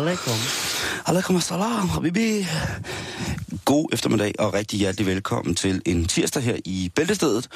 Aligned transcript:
Alaikum. 0.00 0.38
Alaikum 1.06 1.36
assalam, 1.36 1.88
habibi. 1.88 2.46
God 3.64 3.86
eftermiddag 3.92 4.32
og 4.38 4.54
rigtig 4.54 4.78
hjertelig 4.78 5.06
velkommen 5.06 5.54
til 5.54 5.82
en 5.86 6.04
tirsdag 6.04 6.42
her 6.42 6.56
i 6.64 6.92
Bæltestedet. 6.94 7.48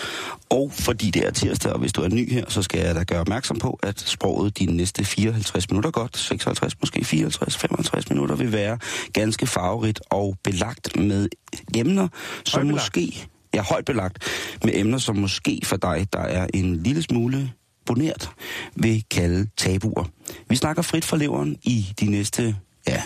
Og 0.51 0.73
fordi 0.73 1.11
det 1.11 1.27
er 1.27 1.31
tirsdag, 1.31 1.73
og 1.73 1.79
hvis 1.79 1.93
du 1.93 2.03
er 2.03 2.09
ny 2.09 2.33
her, 2.33 2.45
så 2.49 2.63
skal 2.63 2.81
jeg 2.81 2.95
da 2.95 3.03
gøre 3.03 3.21
opmærksom 3.21 3.59
på, 3.59 3.79
at 3.83 4.01
sproget 4.01 4.59
de 4.59 4.67
næste 4.67 5.05
54 5.05 5.71
minutter 5.71 5.91
godt, 5.91 6.17
56, 6.17 6.81
måske 6.81 7.05
54, 7.05 7.57
55 7.57 8.11
minutter, 8.11 8.37
vil 8.37 8.53
være 8.53 8.79
ganske 9.13 9.47
farverigt 9.47 10.01
og 10.11 10.37
belagt 10.45 10.97
med 10.97 11.29
emner, 11.77 12.09
som 12.45 12.59
Højbelagt. 12.59 12.85
måske... 12.85 13.29
Ja, 13.55 13.63
højt 13.63 13.85
belagt 13.85 14.19
med 14.65 14.73
emner, 14.75 14.99
som 14.99 15.17
måske 15.17 15.61
for 15.65 15.77
dig, 15.77 16.07
der 16.13 16.21
er 16.21 16.47
en 16.55 16.83
lille 16.83 17.03
smule 17.03 17.53
bonert, 17.87 18.31
vil 18.77 19.05
kalde 19.11 19.49
tabuer. 19.57 20.05
Vi 20.49 20.57
snakker 20.57 20.83
frit 20.83 21.05
fra 21.05 21.17
leveren 21.17 21.57
i 21.63 21.87
de 22.01 22.07
næste, 22.11 22.57
ja, 22.89 23.03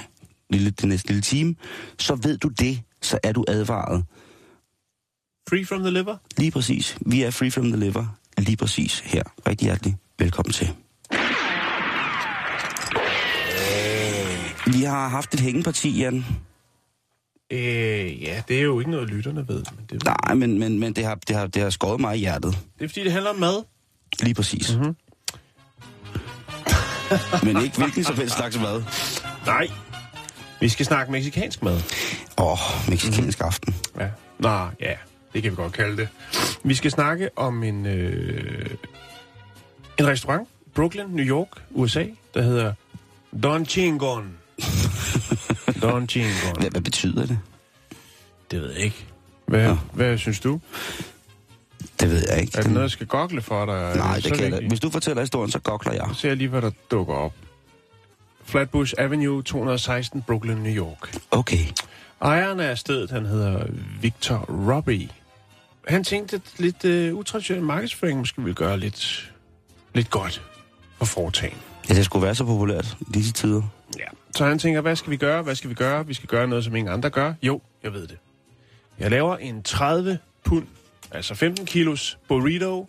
lille, 0.50 0.70
det 0.70 0.88
næste 0.88 1.08
lille 1.08 1.22
time. 1.22 1.54
Så 1.98 2.14
ved 2.14 2.38
du 2.38 2.48
det, 2.48 2.80
så 3.02 3.18
er 3.22 3.32
du 3.32 3.44
advaret. 3.48 4.04
Free 5.48 5.66
from 5.66 5.80
the 5.80 5.90
liver? 5.90 6.16
Lige 6.36 6.50
præcis. 6.50 6.98
Vi 7.00 7.22
er 7.22 7.30
free 7.30 7.50
from 7.50 7.64
the 7.66 7.76
liver. 7.76 8.06
Lige 8.38 8.56
præcis 8.56 9.00
her. 9.00 9.22
Rigtig 9.48 9.64
hjertelig 9.66 9.96
velkommen 10.18 10.52
til. 10.52 10.68
Vi 14.66 14.82
har 14.82 15.08
haft 15.08 15.34
et 15.34 15.40
hængeparti, 15.40 16.00
Jan. 16.00 16.24
Øh, 17.52 18.22
ja, 18.22 18.42
det 18.48 18.58
er 18.58 18.62
jo 18.62 18.78
ikke 18.78 18.90
noget, 18.90 19.10
lytterne 19.10 19.48
ved. 19.48 19.64
Men 19.76 19.86
det, 19.90 20.04
Nej, 20.04 20.34
men, 20.34 20.58
men, 20.58 20.78
men 20.78 20.92
det, 20.92 21.04
har, 21.04 21.14
det, 21.14 21.36
har, 21.36 21.46
det 21.46 21.62
har 21.62 21.70
skåret 21.70 22.00
mig 22.00 22.16
i 22.16 22.18
hjertet. 22.18 22.58
det 22.78 22.84
er 22.84 22.88
fordi, 22.88 23.04
det 23.04 23.12
handler 23.12 23.30
om 23.30 23.36
mad. 23.36 23.62
Lige 24.22 24.34
præcis. 24.34 24.76
Mm-hmm. 24.76 24.96
men 27.54 27.62
ikke 27.64 27.78
hvilken 27.78 28.04
som 28.04 28.16
helst 28.16 28.36
slags 28.36 28.58
mad. 28.58 28.82
Nej. 29.46 29.68
Vi 30.60 30.68
skal 30.68 30.86
snakke 30.86 31.12
meksikansk 31.12 31.62
mad. 31.62 31.80
Åh, 32.38 32.52
oh, 32.52 32.58
mexicansk 32.88 33.40
aften. 33.40 33.74
Ja. 34.00 34.08
Nå, 34.38 34.68
ja. 34.80 34.94
Det 35.32 35.42
kan 35.42 35.50
vi 35.50 35.56
godt 35.56 35.72
kalde 35.72 35.96
det. 35.96 36.08
Vi 36.64 36.74
skal 36.74 36.90
snakke 36.90 37.30
om 37.36 37.62
en, 37.62 37.86
øh, 37.86 38.70
en 39.98 40.06
restaurant. 40.06 40.48
Brooklyn, 40.74 41.06
New 41.08 41.24
York, 41.24 41.48
USA, 41.70 42.04
der 42.34 42.42
hedder 42.42 42.72
Don 43.42 43.66
Chingon. 43.66 44.36
Don 45.82 46.08
Chingon. 46.08 46.60
Hvad, 46.60 46.70
hvad 46.70 46.80
betyder 46.80 47.26
det? 47.26 47.38
Det 48.50 48.60
ved 48.60 48.72
jeg 48.72 48.80
ikke. 48.80 49.06
Hvad, 49.46 49.76
hvad 49.92 50.18
synes 50.18 50.40
du? 50.40 50.60
Det 52.00 52.10
ved 52.10 52.24
jeg 52.28 52.40
ikke. 52.40 52.58
Er 52.58 52.62
det 52.62 52.70
noget, 52.70 52.82
jeg 52.82 52.90
skal 52.90 53.06
gogle 53.06 53.42
for 53.42 53.66
dig? 53.66 53.96
Nej, 53.96 54.20
det 54.24 54.38
kan 54.38 54.52
jeg. 54.52 54.68
Hvis 54.68 54.80
du 54.80 54.90
fortæller 54.90 55.22
historien, 55.22 55.50
så 55.50 55.58
gokler 55.58 55.92
jeg. 55.92 56.04
Så 56.08 56.20
ser 56.20 56.28
jeg 56.28 56.36
lige, 56.36 56.48
hvad 56.48 56.62
der 56.62 56.70
dukker 56.90 57.14
op. 57.14 57.32
Flatbush 58.44 58.94
Avenue, 58.98 59.42
216, 59.42 60.22
Brooklyn, 60.22 60.56
New 60.56 60.72
York. 60.72 61.16
Okay. 61.30 61.64
Ejeren 62.22 62.60
af 62.60 62.78
stedet, 62.78 63.10
han 63.10 63.26
hedder 63.26 63.66
Victor 64.00 64.36
Robbie. 64.72 65.08
Han 65.88 66.04
tænkte, 66.04 66.36
at 66.36 66.42
lidt 66.58 67.12
uh, 67.12 67.18
utraditionel 67.18 67.64
markedsføring 67.64 68.18
måske 68.18 68.42
ville 68.42 68.54
gøre 68.54 68.78
lidt, 68.78 69.32
lidt 69.94 70.10
godt 70.10 70.42
for 70.98 71.04
foretagen. 71.04 71.56
Ja, 71.88 71.94
det 71.94 72.04
skulle 72.04 72.24
være 72.24 72.34
så 72.34 72.44
populært 72.44 72.96
i 73.00 73.12
disse 73.14 73.32
tider. 73.32 73.62
Ja. 73.98 74.04
Så 74.36 74.44
han 74.46 74.58
tænker, 74.58 74.80
hvad 74.80 74.96
skal 74.96 75.10
vi 75.10 75.16
gøre? 75.16 75.42
Hvad 75.42 75.54
skal 75.54 75.70
vi 75.70 75.74
gøre? 75.74 76.06
Vi 76.06 76.14
skal 76.14 76.28
gøre 76.28 76.48
noget, 76.48 76.64
som 76.64 76.76
ingen 76.76 76.92
andre 76.94 77.10
gør. 77.10 77.32
Jo, 77.42 77.60
jeg 77.82 77.92
ved 77.92 78.06
det. 78.06 78.16
Jeg 78.98 79.10
laver 79.10 79.36
en 79.36 79.62
30 79.62 80.18
pund, 80.44 80.66
altså 81.10 81.34
15 81.34 81.66
kilos 81.66 82.18
burrito, 82.28 82.86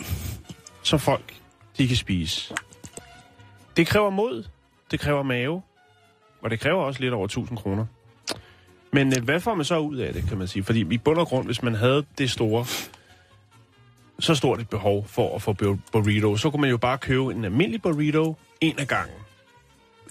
som 0.83 0.99
folk 0.99 1.33
de 1.77 1.87
kan 1.87 1.97
spise. 1.97 2.53
Det 3.77 3.87
kræver 3.87 4.09
mod, 4.09 4.43
det 4.91 4.99
kræver 4.99 5.23
mave, 5.23 5.61
og 6.41 6.49
det 6.49 6.59
kræver 6.59 6.83
også 6.83 7.01
lidt 7.01 7.13
over 7.13 7.25
1000 7.25 7.57
kroner. 7.57 7.85
Men 8.91 9.13
øh, 9.17 9.23
hvad 9.23 9.39
får 9.39 9.53
man 9.55 9.65
så 9.65 9.77
ud 9.77 9.97
af 9.97 10.13
det, 10.13 10.23
kan 10.27 10.37
man 10.37 10.47
sige? 10.47 10.63
Fordi 10.63 10.85
i 10.93 10.97
bund 10.97 11.17
og 11.19 11.27
grund, 11.27 11.45
hvis 11.45 11.63
man 11.63 11.75
havde 11.75 12.05
det 12.17 12.31
store, 12.31 12.65
så 14.19 14.35
stort 14.35 14.59
et 14.61 14.69
behov 14.69 15.07
for 15.07 15.35
at 15.35 15.41
få 15.41 15.53
bur- 15.53 15.79
burrito, 15.91 16.37
så 16.37 16.49
kunne 16.49 16.61
man 16.61 16.69
jo 16.69 16.77
bare 16.77 16.97
købe 16.97 17.23
en 17.31 17.45
almindelig 17.45 17.81
burrito 17.81 18.35
en 18.61 18.79
af 18.79 18.87
gangen 18.87 19.15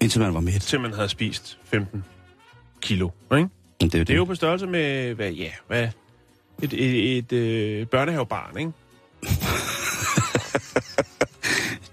Indtil 0.01 0.21
man 0.21 0.35
var 0.35 0.41
midt. 0.41 0.63
til 0.63 0.81
man 0.81 0.93
havde 0.93 1.09
spist 1.09 1.59
15 1.65 2.05
kilo. 2.83 3.11
Ikke? 3.37 3.49
Det 3.81 3.95
er 3.95 3.99
jo 3.99 4.05
Det 4.05 4.11
er 4.11 4.17
jo 4.17 4.25
på 4.25 4.35
størrelse 4.35 4.67
med, 4.67 5.15
hvad, 5.15 5.33
ja, 5.33 5.51
hvad, 5.67 5.89
et, 6.63 6.73
et, 6.73 7.19
et 7.19 7.33
øh, 7.33 7.87
børnehavebarn, 7.87 8.59
ikke? 8.59 8.73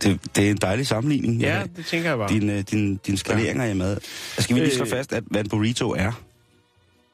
det, 0.04 0.20
det 0.36 0.46
er 0.48 0.52
en 0.52 0.58
dejlig 0.58 0.88
sammenligning. 0.88 1.42
Ja, 1.42 1.58
Jeg- 1.58 1.70
det 1.78 1.86
tænker 1.86 2.10
jeg 2.10 2.18
bare. 2.18 2.30
Din, 2.30 2.50
øh, 2.50 2.64
din, 2.72 3.00
din 3.08 3.18
skaleringer 3.18 3.66
i 3.66 3.74
mad. 3.74 3.98
Skal 4.40 4.56
vi 4.56 4.60
lige 4.62 4.76
slå 4.76 4.86
Øh. 4.86 4.92
fast, 4.92 5.14
at 5.14 5.24
hvad 5.28 5.42
en 5.44 5.50
burrito 5.50 5.92
er? 5.92 6.12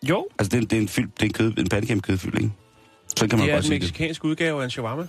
Jo, 0.09 0.27
Altså, 0.39 0.49
det 0.49 0.53
er, 0.53 0.57
en- 0.61 0.67
det 0.67 0.77
er 0.77 0.81
en, 0.81 0.87
fyld, 0.87 1.07
det 1.15 1.21
er 1.21 1.25
en, 1.25 1.33
kød, 1.33 1.57
en 1.57 1.69
pandekæm 1.69 1.99
kødfyldning. 2.01 2.57
Så 3.15 3.27
kan 3.27 3.39
man 3.39 3.47
det 3.47 3.51
er 3.51 3.55
godt 3.55 3.65
en 3.65 3.67
sige 3.67 3.73
det. 3.79 3.81
meksikansk 3.81 4.23
udgave 4.23 4.59
af 4.61 4.63
en 4.63 4.69
shawarma. 4.71 5.07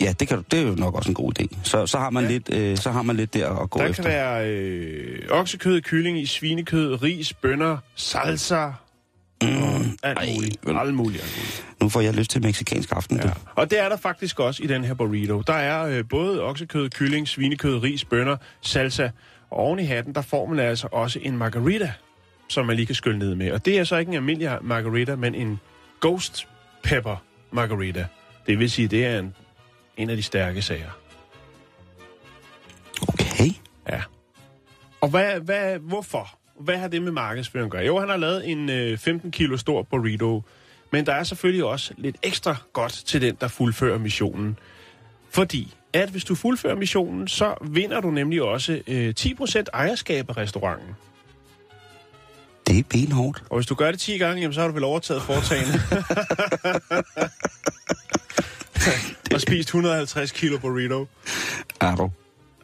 Ja, 0.00 0.14
det, 0.20 0.28
kan, 0.28 0.36
du- 0.36 0.44
det 0.50 0.58
er 0.58 0.62
jo 0.62 0.74
nok 0.74 0.94
også 0.94 1.10
en 1.10 1.14
god 1.14 1.32
idé. 1.40 1.46
Så, 1.62 1.86
så, 1.86 1.98
har, 1.98 2.10
man 2.10 2.24
Ja. 2.24 2.30
lidt, 2.30 2.50
øh, 2.52 2.76
så 2.76 2.90
har 2.90 3.02
man 3.02 3.16
lidt 3.16 3.34
der 3.34 3.50
at 3.50 3.70
gå 3.70 3.80
Der 3.80 3.86
efter. 3.86 4.02
kan 4.02 4.12
være 4.12 4.48
øh, 4.50 5.22
oksekød, 5.30 5.80
kylling 5.80 6.20
i 6.20 6.26
svinekød, 6.26 7.02
ris, 7.02 7.32
bønner, 7.34 7.78
salsa, 7.94 8.66
Mm, 9.46 9.98
alt 10.02 10.18
ej, 10.18 10.34
muligt. 10.34 10.58
vel. 10.66 10.76
Alt 10.76 10.94
muligt, 10.94 11.22
alt 11.22 11.36
muligt. 11.36 11.66
nu 11.80 11.88
får 11.88 12.00
jeg 12.00 12.14
lyst 12.14 12.30
til 12.30 12.42
meksikansk 12.42 12.92
aften. 12.92 13.16
Ja. 13.16 13.26
Ja. 13.26 13.32
Og 13.54 13.70
det 13.70 13.80
er 13.80 13.88
der 13.88 13.96
faktisk 13.96 14.40
også 14.40 14.62
i 14.62 14.66
den 14.66 14.84
her 14.84 14.94
burrito. 14.94 15.40
Der 15.40 15.52
er 15.54 15.86
øh, 15.98 16.04
både 16.08 16.42
oksekød, 16.42 16.90
kylling, 16.90 17.28
svinekød, 17.28 17.82
ris, 17.82 18.04
bønner, 18.04 18.36
salsa. 18.60 19.10
Og 19.50 19.58
oven 19.58 19.78
i 19.78 19.84
hatten, 19.84 20.14
der 20.14 20.22
får 20.22 20.46
man 20.46 20.58
altså 20.58 20.88
også 20.92 21.18
en 21.22 21.36
margarita, 21.36 21.92
som 22.48 22.66
man 22.66 22.76
lige 22.76 22.86
kan 22.86 22.94
skylle 22.94 23.18
ned 23.18 23.34
med. 23.34 23.52
Og 23.52 23.64
det 23.64 23.78
er 23.78 23.84
så 23.84 23.96
ikke 23.96 24.10
en 24.10 24.16
almindelig 24.16 24.58
margarita, 24.62 25.16
men 25.16 25.34
en 25.34 25.60
ghost 26.00 26.48
pepper 26.82 27.16
margarita. 27.52 28.06
Det 28.46 28.58
vil 28.58 28.70
sige, 28.70 28.88
det 28.88 29.06
er 29.06 29.18
en, 29.18 29.34
en 29.96 30.10
af 30.10 30.16
de 30.16 30.22
stærke 30.22 30.62
sager. 30.62 30.90
Okay. 33.02 33.50
Ja. 33.88 34.02
Og 35.00 35.08
hvad, 35.08 35.40
hvad, 35.40 35.78
hvorfor? 35.78 36.38
Hvad 36.60 36.78
har 36.78 36.88
det 36.88 37.02
med 37.02 37.12
markedsføring 37.12 37.64
at 37.64 37.70
gøre? 37.70 37.84
Jo, 37.84 38.00
han 38.00 38.08
har 38.08 38.16
lavet 38.16 38.50
en 38.50 38.70
øh, 38.70 38.98
15 38.98 39.30
kilo 39.30 39.56
stor 39.56 39.82
burrito, 39.82 40.42
men 40.90 41.06
der 41.06 41.12
er 41.12 41.22
selvfølgelig 41.22 41.64
også 41.64 41.94
lidt 41.96 42.16
ekstra 42.22 42.56
godt 42.72 42.92
til 42.92 43.22
den, 43.22 43.36
der 43.40 43.48
fuldfører 43.48 43.98
missionen. 43.98 44.58
Fordi 45.30 45.74
at 45.92 46.08
hvis 46.08 46.24
du 46.24 46.34
fuldfører 46.34 46.74
missionen, 46.74 47.28
så 47.28 47.54
vinder 47.60 48.00
du 48.00 48.10
nemlig 48.10 48.42
også 48.42 48.82
øh, 48.86 49.14
10% 49.20 49.62
ejerskab 49.72 50.30
af 50.30 50.36
restauranten. 50.36 50.88
Det 52.66 52.78
er 52.78 52.82
benhårdt. 52.90 53.42
Og 53.50 53.56
hvis 53.56 53.66
du 53.66 53.74
gør 53.74 53.90
det 53.90 54.00
10 54.00 54.18
gange, 54.18 54.40
jamen, 54.40 54.54
så 54.54 54.60
har 54.60 54.68
du 54.68 54.74
vel 54.74 54.84
overtaget 54.84 55.22
foretagene. 55.22 55.72
og 59.34 59.40
spist 59.40 59.68
150 59.68 60.32
kilo 60.32 60.58
burrito. 60.58 61.06
Er 61.80 61.96
du? 61.96 62.10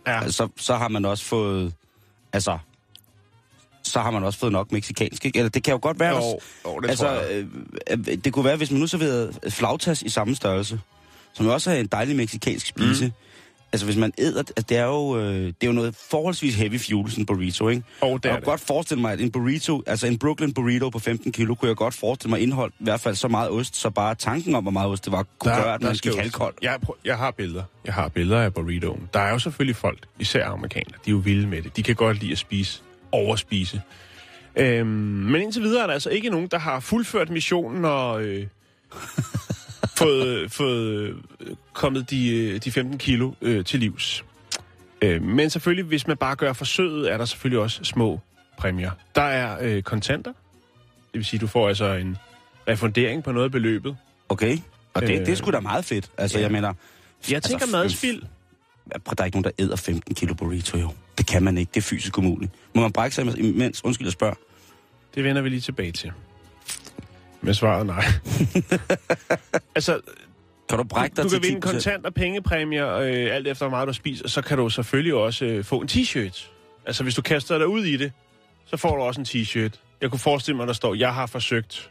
Ja. 0.06 0.30
Så, 0.30 0.48
så 0.56 0.76
har 0.76 0.88
man 0.88 1.04
også 1.04 1.24
fået... 1.24 1.74
Altså, 2.32 2.58
så 3.82 4.00
har 4.00 4.10
man 4.10 4.24
også 4.24 4.38
fået 4.38 4.52
nok 4.52 4.72
meksikansk, 4.72 5.26
ikke? 5.26 5.38
Eller 5.38 5.50
det 5.50 5.62
kan 5.64 5.72
jo 5.72 5.78
godt 5.82 6.00
være... 6.00 6.10
Jo, 6.10 6.16
også- 6.16 6.36
jo, 6.66 6.78
det 6.80 6.88
altså, 6.90 7.04
tror 7.06 7.14
jeg. 7.14 7.44
øh, 7.90 7.98
øh, 8.08 8.16
det 8.24 8.32
kunne 8.32 8.44
være, 8.44 8.56
hvis 8.56 8.70
man 8.70 8.80
nu 8.80 8.86
serverede 8.86 9.32
flagtas 9.48 10.02
i 10.02 10.08
samme 10.08 10.34
størrelse, 10.34 10.80
som 11.34 11.46
jo 11.46 11.52
også 11.52 11.70
er 11.70 11.74
en 11.76 11.86
dejlig 11.86 12.16
meksikansk 12.16 12.66
spise, 12.66 13.06
mm. 13.06 13.12
altså 13.72 13.86
hvis 13.86 13.96
man 13.96 14.12
æder, 14.18 14.38
altså, 14.38 14.64
det 14.68 14.76
er 14.76 14.84
jo, 14.84 15.18
øh, 15.18 15.24
det 15.46 15.54
er 15.60 15.66
jo 15.66 15.72
noget 15.72 15.94
forholdsvis 16.10 16.54
heavy 16.54 16.80
fuel, 16.80 17.10
sådan 17.10 17.22
en 17.22 17.26
burrito, 17.26 17.68
ikke? 17.68 17.82
Og 18.00 18.22
det 18.22 18.28
jeg 18.28 18.34
kan 18.38 18.42
godt 18.42 18.60
forestille 18.60 19.00
mig, 19.00 19.12
at 19.12 19.20
en 19.20 19.30
burrito, 19.32 19.82
altså 19.86 20.06
en 20.06 20.18
Brooklyn 20.18 20.52
burrito 20.52 20.90
på 20.90 20.98
15 20.98 21.32
kilo, 21.32 21.54
kunne 21.54 21.68
jeg 21.68 21.76
godt 21.76 21.94
forestille 21.94 22.30
mig 22.30 22.40
indhold 22.40 22.72
i 22.80 22.84
hvert 22.84 23.00
fald 23.00 23.14
så 23.14 23.28
meget 23.28 23.50
ost, 23.50 23.76
så 23.76 23.90
bare 23.90 24.14
tanken 24.14 24.54
om, 24.54 24.64
hvor 24.64 24.70
meget 24.70 24.90
ost 24.90 25.04
det 25.04 25.12
var, 25.12 25.26
kunne 25.38 25.54
gøre, 25.54 25.74
at 25.74 25.82
man 25.82 25.94
gik 25.94 26.14
halvkold. 26.14 26.54
Jeg, 26.62 26.78
jeg 27.04 27.16
har 27.18 27.30
billeder. 27.30 27.62
Jeg 27.84 27.94
har 27.94 28.08
billeder 28.08 28.40
af 28.40 28.54
burritoen. 28.54 29.08
Der 29.14 29.20
er 29.20 29.30
jo 29.30 29.38
selvfølgelig 29.38 29.76
folk, 29.76 29.98
især 30.18 30.46
amerikanere, 30.46 30.98
de 31.04 31.10
er 31.10 31.12
jo 31.12 31.16
vilde 31.18 31.46
med 31.46 31.62
det. 31.62 31.76
De 31.76 31.82
kan 31.82 31.94
godt 31.94 32.20
lide 32.20 32.32
at 32.32 32.38
spise, 32.38 32.82
overspise. 33.12 33.82
Øhm, 34.56 34.86
men 34.88 35.42
indtil 35.42 35.62
videre 35.62 35.82
er 35.82 35.86
der 35.86 35.94
altså 35.94 36.10
ikke 36.10 36.30
nogen, 36.30 36.48
der 36.48 36.58
har 36.58 36.80
fuldført 36.80 37.30
missionen 37.30 37.84
og 37.84 38.22
øh, 38.22 38.46
fået, 39.98 40.52
fået 40.52 41.16
øh, 41.40 41.56
kommet 41.72 42.10
de, 42.10 42.36
øh, 42.36 42.60
de 42.64 42.72
15 42.72 42.98
kilo 42.98 43.32
øh, 43.40 43.64
til 43.64 43.80
livs. 43.80 44.24
Øh, 45.02 45.22
men 45.22 45.50
selvfølgelig, 45.50 45.84
hvis 45.84 46.06
man 46.06 46.16
bare 46.16 46.36
gør 46.36 46.52
forsøget, 46.52 47.12
er 47.12 47.18
der 47.18 47.24
selvfølgelig 47.24 47.60
også 47.60 47.84
små 47.84 48.20
præmier. 48.58 48.90
Der 49.14 49.22
er 49.22 49.58
øh, 49.60 49.82
kontanter. 49.82 50.32
Det 51.12 51.18
vil 51.18 51.24
sige, 51.24 51.40
du 51.40 51.46
får 51.46 51.68
altså 51.68 51.92
en 51.92 52.16
refundering 52.68 53.24
på 53.24 53.32
noget 53.32 53.44
af 53.44 53.52
beløbet. 53.52 53.96
Okay? 54.28 54.58
Og 54.94 55.02
det, 55.02 55.10
Øh, 55.10 55.26
det 55.26 55.28
er 55.28 55.34
sgu 55.34 55.50
da 55.50 55.60
meget 55.60 55.84
fedt. 55.84 56.10
Altså, 56.18 56.38
ja. 56.38 56.42
jeg 56.42 56.52
mener... 56.52 56.72
Jeg 57.30 57.42
tænker 57.42 57.64
altså, 57.64 57.76
madspild. 57.76 58.22
Der 58.92 59.14
er 59.18 59.24
ikke 59.24 59.36
nogen, 59.40 59.44
der 59.44 59.64
æder 59.64 59.76
15 59.76 60.14
kilo 60.14 60.34
burrito, 60.34 60.78
jo. 60.78 60.90
Det 61.20 61.28
kan 61.28 61.42
man 61.42 61.58
ikke. 61.58 61.70
Det 61.74 61.80
er 61.80 61.82
fysisk 61.84 62.18
umuligt. 62.18 62.52
Må 62.74 62.82
man 62.82 62.92
brække 62.92 63.14
sig 63.14 63.38
imens? 63.38 63.84
Undskyld, 63.84 64.06
jeg 64.06 64.12
spørger. 64.12 64.34
Det 65.14 65.24
vender 65.24 65.42
vi 65.42 65.48
lige 65.48 65.60
tilbage 65.60 65.92
til. 65.92 66.12
Men 67.40 67.54
svaret 67.54 67.86
nej. 67.86 68.04
altså, 69.76 70.00
Kan 70.68 70.78
du 70.78 70.84
brække 70.84 71.16
dig 71.16 71.24
du 71.24 71.28
kan 71.28 71.40
til 71.42 71.50
vinde 71.50 71.66
10%? 71.68 71.70
kontant 71.70 72.06
og 72.06 72.14
pengepræmier, 72.14 72.92
øh, 72.94 73.28
alt 73.34 73.48
efter 73.48 73.64
hvor 73.66 73.70
meget 73.76 73.88
du 73.88 73.92
spiser. 73.92 74.28
Så 74.28 74.42
kan 74.42 74.58
du 74.58 74.68
selvfølgelig 74.70 75.14
også 75.14 75.44
øh, 75.44 75.64
få 75.64 75.80
en 75.80 75.88
t-shirt. 75.92 76.50
Altså, 76.86 77.02
hvis 77.02 77.14
du 77.14 77.22
kaster 77.22 77.58
dig 77.58 77.68
ud 77.68 77.84
i 77.84 77.96
det, 77.96 78.12
så 78.66 78.76
får 78.76 78.96
du 78.96 79.02
også 79.02 79.20
en 79.20 79.26
t-shirt. 79.26 79.78
Jeg 80.00 80.10
kunne 80.10 80.18
forestille 80.18 80.56
mig, 80.56 80.66
der 80.66 80.72
står, 80.72 80.94
jeg 80.94 81.14
har 81.14 81.26
forsøgt 81.26 81.90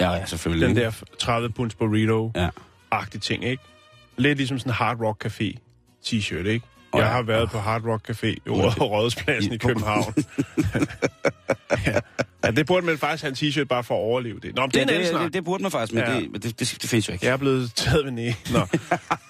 Ja, 0.00 0.10
ja, 0.12 0.24
selvfølgelig. 0.26 0.68
den 0.68 0.76
der 0.76 0.92
30 1.18 1.50
punds 1.50 1.74
burrito-agtige 1.74 3.14
Ja. 3.14 3.18
ting, 3.20 3.44
ikke? 3.44 3.62
Lidt 4.16 4.38
ligesom 4.38 4.58
sådan 4.58 4.70
en 4.70 4.74
Hard 4.74 5.00
Rock 5.00 5.26
Café 5.26 5.54
t-shirt, 6.06 6.46
ikke? 6.46 6.66
Åh, 6.96 7.00
Jeg 7.00 7.08
har 7.10 7.22
været 7.22 7.50
på 7.50 7.58
Hard 7.58 7.82
Rock 7.86 8.10
Café 8.10 8.26
i 8.26 8.38
Rådhuspladsen 8.48 9.52
i 9.52 9.56
København. 9.56 10.14
ja. 11.86 12.00
ja, 12.44 12.50
det 12.50 12.66
burde 12.66 12.86
man 12.86 12.98
faktisk 12.98 13.22
have 13.22 13.30
en 13.30 13.36
t-shirt 13.36 13.64
bare 13.64 13.84
for 13.84 13.94
at 13.94 13.98
overleve 14.00 14.40
det. 14.40 14.54
Nå, 14.54 14.62
men 14.62 14.70
det 14.70 14.76
Ja, 14.76 14.82
er 14.82 14.98
det, 14.98 15.06
snak. 15.08 15.22
det, 15.24 15.32
det, 15.34 15.44
burde 15.44 15.62
man 15.62 15.72
faktisk, 15.72 15.94
men, 15.94 16.04
Ja. 16.04 16.20
det, 16.20 16.42
det, 16.42 16.60
det, 16.60 16.78
det 16.82 16.90
findes 16.90 17.08
jo 17.08 17.12
ikke. 17.12 17.26
Jeg 17.26 17.32
er 17.32 17.36
blevet 17.36 17.72
taget 17.74 18.04
ved 18.04 18.12
næ. 18.12 18.32
Nå. 18.52 18.58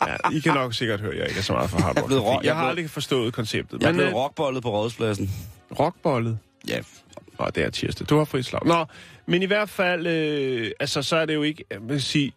Ja, 0.07 0.31
I 0.33 0.39
kan 0.41 0.55
nok 0.55 0.75
sikkert 0.75 1.01
høre, 1.01 1.13
at 1.13 1.19
jeg 1.19 1.29
ikke 1.29 1.39
er 1.39 1.43
så 1.43 1.53
meget 1.53 1.71
for 1.71 1.79
Hard 1.79 1.97
Rock 2.03 2.11
jeg 2.13 2.21
Jeg 2.45 2.51
er 2.51 2.55
har 2.55 2.61
blevet- 2.63 2.69
aldrig 2.71 2.91
forstået 2.91 3.35
konceptet. 3.35 3.83
Jeg 3.83 3.89
er 3.89 3.93
blevet 3.93 4.09
øh, 4.09 4.15
rockbollet 4.15 4.63
på 4.63 4.71
rådspladsen. 4.71 5.31
rockbollet? 5.81 6.39
Ja, 6.69 6.79
Nå, 7.39 7.47
det 7.55 7.65
er 7.65 7.71
tirsdag. 7.71 8.07
Du 8.11 8.19
har 8.19 8.25
frit 8.25 8.47
slag. 8.47 8.67
Nå, 8.67 8.85
men 9.27 9.43
i 9.43 9.47
hvert 9.47 9.69
fald, 9.69 10.07
øh, 10.07 10.71
altså, 10.81 11.03
så 11.03 11.17
er 11.17 11.27
det 11.27 11.35
jo 11.35 11.43
ikke, 11.43 11.65
jeg 11.71 11.79
vil 11.83 12.03
sige, 12.03 12.33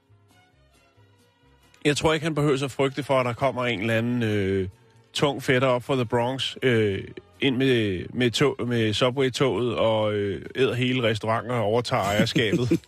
jeg 1.86 1.98
tror 1.98 2.14
ikke, 2.14 2.24
han 2.24 2.36
behøver 2.36 2.64
at 2.64 2.72
frygte 2.72 3.04
for, 3.04 3.20
at 3.20 3.26
der 3.26 3.34
kommer 3.34 3.66
en 3.66 3.80
eller 3.82 3.98
anden 3.98 4.24
øh, 4.24 4.68
tung 5.14 5.44
fætter 5.44 5.68
op 5.68 5.84
fra 5.84 5.96
The 5.96 6.06
Bronx 6.06 6.56
øh, 6.64 7.04
ind 7.42 7.58
med, 7.58 8.06
med, 8.14 8.32
tog, 8.32 8.56
med 8.68 8.94
Subway-toget 8.94 9.76
og 9.76 10.14
øh, 10.14 10.46
æder 10.56 10.74
hele 10.74 11.04
restauranten 11.04 11.52
og 11.52 11.62
overtager 11.62 12.04
ejerskabet. 12.04 12.80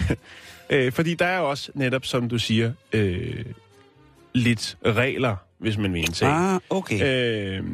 øh, 0.70 0.92
fordi 0.92 1.14
der 1.14 1.26
er 1.26 1.38
også 1.38 1.70
netop, 1.74 2.04
som 2.04 2.28
du 2.28 2.38
siger, 2.38 2.72
øh, 2.92 3.44
lidt 4.32 4.76
regler, 4.86 5.36
hvis 5.58 5.78
man 5.78 5.94
vil 5.94 6.12
ting. 6.12 6.30
ah, 6.30 6.60
okay. 6.70 7.58
Øh, 7.58 7.64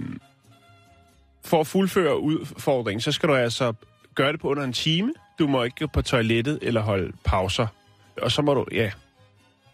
for 1.45 1.61
at 1.61 1.67
fuldføre 1.67 2.21
udfordringen, 2.21 3.01
så 3.01 3.13
skal 3.13 3.29
du 3.29 3.35
altså 3.35 3.73
gøre 4.15 4.33
det 4.33 4.41
på 4.41 4.49
under 4.49 4.65
en 4.65 4.73
time. 4.73 5.15
Du 5.39 5.47
må 5.47 5.63
ikke 5.63 5.77
gå 5.81 5.87
på 5.87 6.03
toilettet 6.03 6.59
eller 6.63 6.81
holde 6.81 7.13
pauser. 7.25 7.67
Og 8.23 8.33
så 8.33 8.43
må 8.43 8.55
du, 8.55 8.67
ja, 8.73 8.91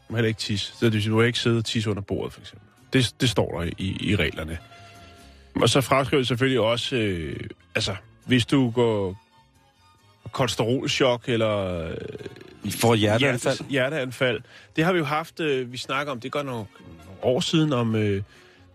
du 0.08 0.12
må 0.12 0.16
heller 0.16 0.28
ikke 0.28 0.38
tisse. 0.38 0.72
Så 0.78 0.90
du 0.90 1.14
må 1.14 1.22
ikke 1.22 1.38
sidde 1.38 1.58
og 1.58 1.64
tisse 1.64 1.90
under 1.90 2.02
bordet, 2.02 2.32
for 2.32 2.40
eksempel. 2.40 2.68
Det, 2.96 3.14
det 3.20 3.30
står 3.30 3.60
der 3.60 3.70
i, 3.78 3.96
i 4.00 4.16
reglerne. 4.16 4.58
Og 5.60 5.68
så 5.68 5.80
fraskriver 5.80 6.20
det 6.20 6.28
selvfølgelig 6.28 6.60
også, 6.60 6.96
øh, 6.96 7.36
altså, 7.74 7.96
hvis 8.24 8.46
du 8.46 8.70
går 8.70 9.16
kolesterolchok 10.32 11.28
eller 11.28 11.82
øh, 11.88 11.94
I 12.64 12.70
får 12.70 12.92
et 12.92 12.98
hjerteanfald. 12.98 13.54
Hjertes, 13.56 13.66
hjerteanfald. 13.70 14.40
Det 14.76 14.84
har 14.84 14.92
vi 14.92 14.98
jo 14.98 15.04
haft, 15.04 15.40
øh, 15.40 15.72
vi 15.72 15.78
snakker 15.78 16.12
om, 16.12 16.20
det 16.20 16.32
går 16.32 16.42
nogle, 16.42 16.64
nogle 17.06 17.22
år 17.22 17.40
siden, 17.40 17.72
om 17.72 17.94
øh, 17.96 18.22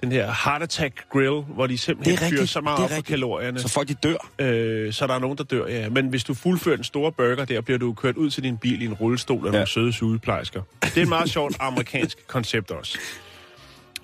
den 0.02 0.12
her 0.12 0.26
Heart 0.46 0.62
Attack 0.62 1.10
Grill, 1.10 1.42
hvor 1.42 1.68
de 1.68 1.78
simpelthen 1.78 2.18
Det 2.18 2.24
er 2.26 2.30
fyrer 2.30 2.46
så 2.46 2.62
meget 2.62 2.78
det 2.78 2.82
er 2.82 2.84
op 2.86 2.90
for 2.90 2.96
rigtigt. 2.98 3.08
kalorierne, 3.14 3.60
Så 3.60 3.68
folk 3.68 3.88
de 3.88 3.94
dør. 3.94 4.30
øh, 4.40 4.94
så 4.94 5.08
der 5.08 5.14
er 5.14 5.20
nogen, 5.20 5.38
der 5.38 5.44
dør. 5.44 5.68
Ja. 5.68 5.90
Men 5.90 6.08
hvis 6.08 6.24
du 6.24 6.34
fuldfører 6.34 6.76
den 6.76 6.84
store 6.84 7.12
burger 7.12 7.46
der, 7.46 7.62
bliver 7.62 7.78
du 7.78 7.94
kørt 7.94 8.16
ud 8.16 8.30
til 8.30 8.44
din 8.44 8.58
bil 8.58 8.82
i 8.82 8.86
en 8.86 8.94
rullestol 8.94 9.40
af 9.40 9.46
ja. 9.46 9.52
nogle 9.52 9.68
søde 9.68 9.94
sugeplejersker. 9.94 10.62
Det 10.82 10.98
er 10.98 11.02
et 11.02 11.08
meget 11.10 11.30
sjovt 11.30 11.56
amerikansk 11.60 12.28
koncept 12.28 12.72
også. 12.72 12.98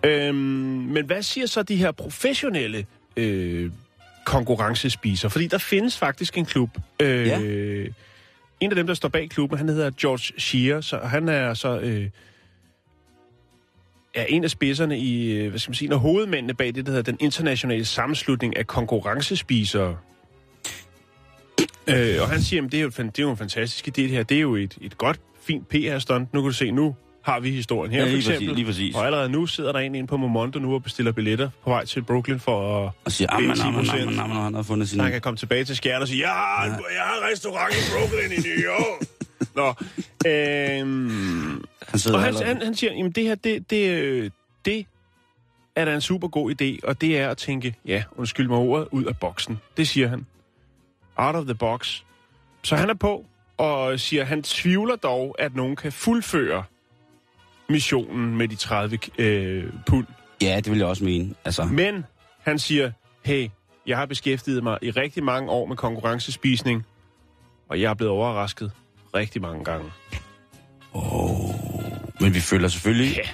Øhm, 0.03 0.35
men 0.35 1.05
hvad 1.05 1.21
siger 1.21 1.47
så 1.47 1.63
de 1.63 1.75
her 1.75 1.91
professionelle 1.91 2.85
øh, 3.17 3.71
konkurrencespiser? 4.25 5.29
Fordi 5.29 5.47
der 5.47 5.57
findes 5.57 5.97
faktisk 5.97 6.37
en 6.37 6.45
klub. 6.45 6.69
Øh, 7.01 7.27
Ja. 7.27 7.39
En 8.59 8.69
af 8.69 8.75
dem, 8.75 8.87
der 8.87 8.93
står 8.93 9.09
bag 9.09 9.29
klubben, 9.29 9.57
han 9.57 9.69
hedder 9.69 9.91
George 10.01 10.39
Shear, 10.39 10.81
så 10.81 10.97
han 10.97 11.29
er 11.29 11.53
så 11.53 11.79
øh, 11.79 12.09
er 14.13 14.25
en 14.25 14.43
af 14.43 14.49
spidserne 14.49 14.99
i, 14.99 15.31
øh, 15.37 15.49
hvad 15.49 15.59
skal 15.59 15.69
man 15.69 15.75
sige, 15.75 15.93
af 15.93 15.99
hovedmændene 15.99 16.53
bag 16.53 16.75
det, 16.75 16.85
der 16.85 16.91
hedder 16.91 17.11
den 17.11 17.17
internationale 17.19 17.85
sammenslutning 17.85 18.57
af 18.57 18.67
konkurrencespisere. 18.67 19.97
Øh, 21.87 22.21
og 22.21 22.29
han 22.29 22.41
siger, 22.41 22.63
at 22.65 22.71
det 22.71 22.77
er 22.79 22.83
jo, 22.83 22.89
det 22.89 23.19
er 23.19 23.23
jo 23.23 23.31
en 23.31 23.37
fantastisk 23.37 23.87
idé, 23.87 23.91
det 23.91 24.09
her. 24.09 24.23
Det 24.23 24.37
er 24.37 24.41
jo 24.41 24.55
et, 24.55 24.77
et 24.81 24.97
godt, 24.97 25.19
fint 25.41 25.67
PR-stunt. 25.69 26.33
Nu 26.33 26.41
kan 26.41 26.49
du 26.49 26.53
se, 26.55 26.71
nu 26.71 26.95
har 27.27 27.39
vi 27.39 27.51
historien 27.51 27.91
her, 27.91 27.99
Ja, 27.99 28.03
for 28.03 28.07
lige 28.09 28.17
eksempel. 28.17 28.39
præcis, 28.47 28.55
lige 28.55 28.65
præcis. 28.65 28.95
Og 28.95 29.05
allerede 29.05 29.29
nu 29.29 29.45
sidder 29.45 29.71
der 29.71 29.79
en 29.79 29.95
inde 29.95 30.07
på 30.07 30.17
Momondo 30.17 30.59
nu 30.59 30.73
og 30.73 30.83
bestiller 30.83 31.11
billetter 31.11 31.49
på 31.63 31.69
vej 31.69 31.85
til 31.85 32.01
Brooklyn 32.01 32.39
for 32.39 32.85
at... 32.85 32.91
Og 33.05 33.11
siger, 33.11 33.37
Det 33.37 33.47
er 33.47 33.51
at 33.51 33.57
10%. 33.57 34.31
han 34.43 34.53
har 34.53 34.63
fundet 34.63 34.89
sin... 34.89 34.99
Han 34.99 35.11
kan 35.11 35.21
komme 35.21 35.37
tilbage 35.37 35.65
til 35.65 35.75
skærne 35.75 36.01
og 36.03 36.07
sige, 36.07 36.19
ja. 36.19 36.33
jeg 36.33 37.03
har 37.03 37.17
en 37.17 37.31
restaurant 37.31 37.73
i 37.73 37.77
Brooklyn 37.91 38.31
i 38.31 38.41
New 38.47 38.57
York. 38.71 39.07
Nå, 39.59 39.73
øhm, 40.25 41.63
Han 41.87 42.13
og 42.13 42.21
han, 42.21 42.35
han, 42.35 42.61
han 42.61 42.75
siger, 42.75 42.93
jamen 42.93 43.11
det 43.11 43.23
her, 43.23 43.35
det, 43.35 43.69
det, 43.69 43.89
øh, 43.89 44.29
det 44.65 44.85
er 45.75 45.85
da 45.85 45.93
en 45.95 46.01
super 46.01 46.27
god 46.27 46.51
idé, 46.51 46.87
og 46.87 47.01
det 47.01 47.17
er 47.19 47.29
at 47.29 47.37
tænke, 47.37 47.75
ja, 47.85 48.03
undskyld 48.17 48.47
mig 48.47 48.57
ordet, 48.57 48.87
ud 48.91 49.03
af 49.03 49.17
boksen. 49.17 49.59
Det 49.77 49.87
siger 49.87 50.07
han. 50.07 50.25
Out 51.17 51.35
of 51.35 51.45
the 51.45 51.55
box. 51.55 52.01
Så 52.63 52.75
han 52.75 52.89
er 52.89 52.93
på 52.93 53.25
og 53.57 53.99
siger, 53.99 54.23
han 54.25 54.43
tvivler 54.43 54.95
dog, 54.95 55.35
at 55.39 55.55
nogen 55.55 55.75
kan 55.75 55.91
fuldføre 55.91 56.63
missionen 57.69 58.37
med 58.37 58.47
de 58.47 58.55
30 58.55 58.99
øh, 59.17 59.63
pund. 59.87 60.05
Ja, 60.41 60.55
det 60.55 60.71
vil 60.71 60.77
jeg 60.77 60.87
også 60.87 61.03
mene. 61.03 61.33
Altså, 61.45 61.65
Men 61.65 62.05
han 62.39 62.59
siger, 62.59 62.91
hey, 63.25 63.49
jeg 63.87 63.97
har 63.97 64.05
beskæftiget 64.05 64.63
mig 64.63 64.77
i 64.81 64.91
rigtig 64.91 65.23
mange 65.23 65.49
år 65.49 65.65
med 65.65 65.75
konkurrencespisning, 65.75 66.85
og 67.69 67.81
jeg 67.81 67.89
er 67.89 67.93
blevet 67.93 68.13
overrasket 68.13 68.71
rigtig 69.15 69.41
mange 69.41 69.63
gange. 69.63 69.91
men 72.21 72.33
vi 72.33 72.39
føler 72.39 72.67
selvfølgelig... 72.67 73.15
Ja, 73.15 73.29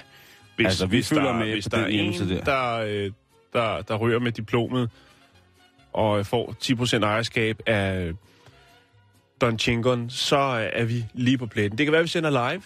hvis, 0.55 0.65
Altså, 0.65 0.85
vi 0.85 0.95
hvis 0.97 1.09
følger 1.09 1.23
der, 1.23 1.37
med 1.39 1.51
hvis 1.51 1.65
der 1.65 1.77
er 1.77 1.85
en, 1.85 2.13
der, 2.13 2.43
der, 2.43 2.77
øh, 2.77 3.11
der, 3.53 3.81
der 3.81 3.95
rører 3.95 4.19
med 4.19 4.31
diplomet 4.31 4.89
og 5.93 6.25
får 6.25 6.55
10% 6.99 7.03
ejerskab 7.05 7.59
af 7.65 8.11
Don 9.41 9.59
Chingon, 9.59 10.09
så 10.09 10.69
er 10.73 10.83
vi 10.85 11.05
lige 11.13 11.37
på 11.37 11.45
pletten. 11.45 11.77
Det 11.77 11.85
kan 11.85 11.91
være, 11.91 11.99
at 11.99 12.03
vi 12.03 12.09
sender 12.09 12.29
live. 12.29 12.61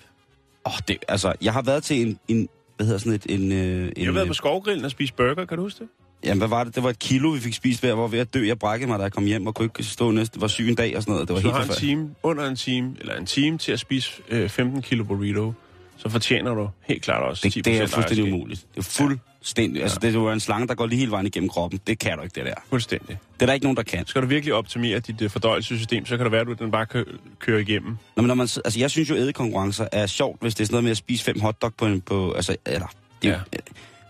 Åh, 0.68 0.80
det, 0.88 0.98
altså, 1.08 1.34
jeg 1.42 1.54
har 1.54 1.62
været 1.62 1.84
til 1.84 2.08
en... 2.08 2.20
en 2.28 2.50
hvad 2.76 2.86
hedder 2.86 3.00
sådan 3.00 3.14
et... 3.14 3.26
En, 3.30 3.52
øh, 3.52 3.58
en, 3.58 3.94
Jeg 3.98 4.06
har 4.06 4.12
været 4.12 4.24
øh, 4.24 4.28
på 4.28 4.34
Skovgrillen 4.34 4.86
og 4.86 4.92
spist 4.92 5.16
burger, 5.16 5.46
kan 5.46 5.58
du 5.58 5.64
huske 5.64 5.80
det? 5.80 5.88
Jamen, 6.24 6.38
hvad 6.38 6.48
var 6.48 6.64
det? 6.64 6.76
Det 6.76 6.84
var 6.84 6.90
et 6.90 7.00
kilo, 7.00 7.30
vi 7.30 7.40
fik 7.40 7.54
spist 7.54 7.80
hver. 7.80 7.90
Jeg 7.90 7.98
var 7.98 8.08
ved 8.08 8.20
at 8.20 8.34
dø. 8.34 8.48
Jeg 8.48 8.60
brækkede 8.60 8.90
mig, 8.90 9.00
da 9.00 9.04
jeg 9.04 9.12
kom 9.12 9.26
hjem 9.26 9.48
og 9.48 9.56
kunne 9.56 9.66
ikke 9.66 9.84
stå 9.84 10.12
næste. 10.12 10.42
var 10.42 10.48
syg 10.48 10.70
en 10.70 10.76
dag 10.76 10.96
og 10.96 11.02
sådan 11.02 11.12
noget. 11.12 11.28
Det 11.28 11.36
var 11.36 11.42
du 11.42 11.48
helt 11.48 11.66
har 11.66 11.74
en 11.74 11.80
time, 11.80 12.10
under 12.24 12.50
en 12.50 12.56
time, 12.56 12.96
eller 13.00 13.16
en 13.16 13.26
time 13.26 13.58
til 13.58 13.72
at 13.72 13.80
spise 13.80 14.12
øh, 14.30 14.50
15 14.50 14.82
kilo 14.82 15.04
burrito, 15.04 15.54
så 15.98 16.10
fortjener 16.10 16.54
du 16.54 16.70
helt 16.86 17.04
klart 17.04 17.24
også 17.24 17.48
10% 17.48 17.52
Det, 17.54 17.66
det 17.66 17.78
er 17.78 17.88
fuldstændig 17.88 18.24
ejerskab. 18.24 18.34
umuligt. 18.34 18.66
Det 18.76 18.80
er 18.80 18.84
fuldstændig... 18.84 19.78
Ja. 19.80 19.84
Altså, 19.84 20.00
det 20.02 20.08
er 20.10 20.14
jo 20.14 20.32
en 20.32 20.40
slange, 20.40 20.68
der 20.68 20.76
går 20.76 20.86
lige 20.86 21.00
hele 21.00 21.12
vejen 21.12 21.26
igennem 21.26 21.50
kroppen. 21.50 21.80
Det 21.88 22.00
kan 22.00 22.18
du 22.18 22.24
ikke, 22.24 22.36
det 22.36 22.46
der. 22.46 22.54
Fuldstændig. 22.70 23.18
Det 23.34 23.42
er 23.42 23.46
der 23.46 23.54
ikke 23.54 23.66
nogen, 23.66 23.78
der 23.78 23.84
kan. 23.84 24.08
Skal 24.08 24.22
du 24.22 24.28
virkelig 24.28 24.54
optimere 24.54 25.00
dit 25.00 25.22
øh, 25.22 25.30
fordøjelsessystem, 25.30 26.06
så 26.06 26.18
kan 26.18 26.24
det 26.24 26.32
være, 26.32 26.42
at 26.42 26.48
du 26.48 26.54
den 26.54 26.72
bare 26.72 26.86
kø- 26.86 27.04
kører 27.40 27.60
igennem. 27.60 27.98
Nå, 28.16 28.22
men 28.22 28.28
når 28.28 28.36
man, 28.36 28.44
altså, 28.66 28.80
jeg 28.80 28.92
synes 28.92 29.10
jo, 29.10 29.16
ædekonkurrencer 29.16 29.88
er 29.92 30.08
sjovt, 30.08 30.42
hvis 30.42 30.56
det 30.56 30.62
er 30.64 30.66
sådan 30.66 30.74
noget 30.74 30.84
med 30.84 30.92
at 30.92 30.98
spise 30.98 31.24
fem 31.24 31.40
hotdog 31.40 31.74
på 31.78 31.86
en... 31.86 32.02
På, 32.02 32.32
altså, 32.32 32.56
eller, 32.66 32.88
det, 33.22 33.30
Ja. 33.30 33.40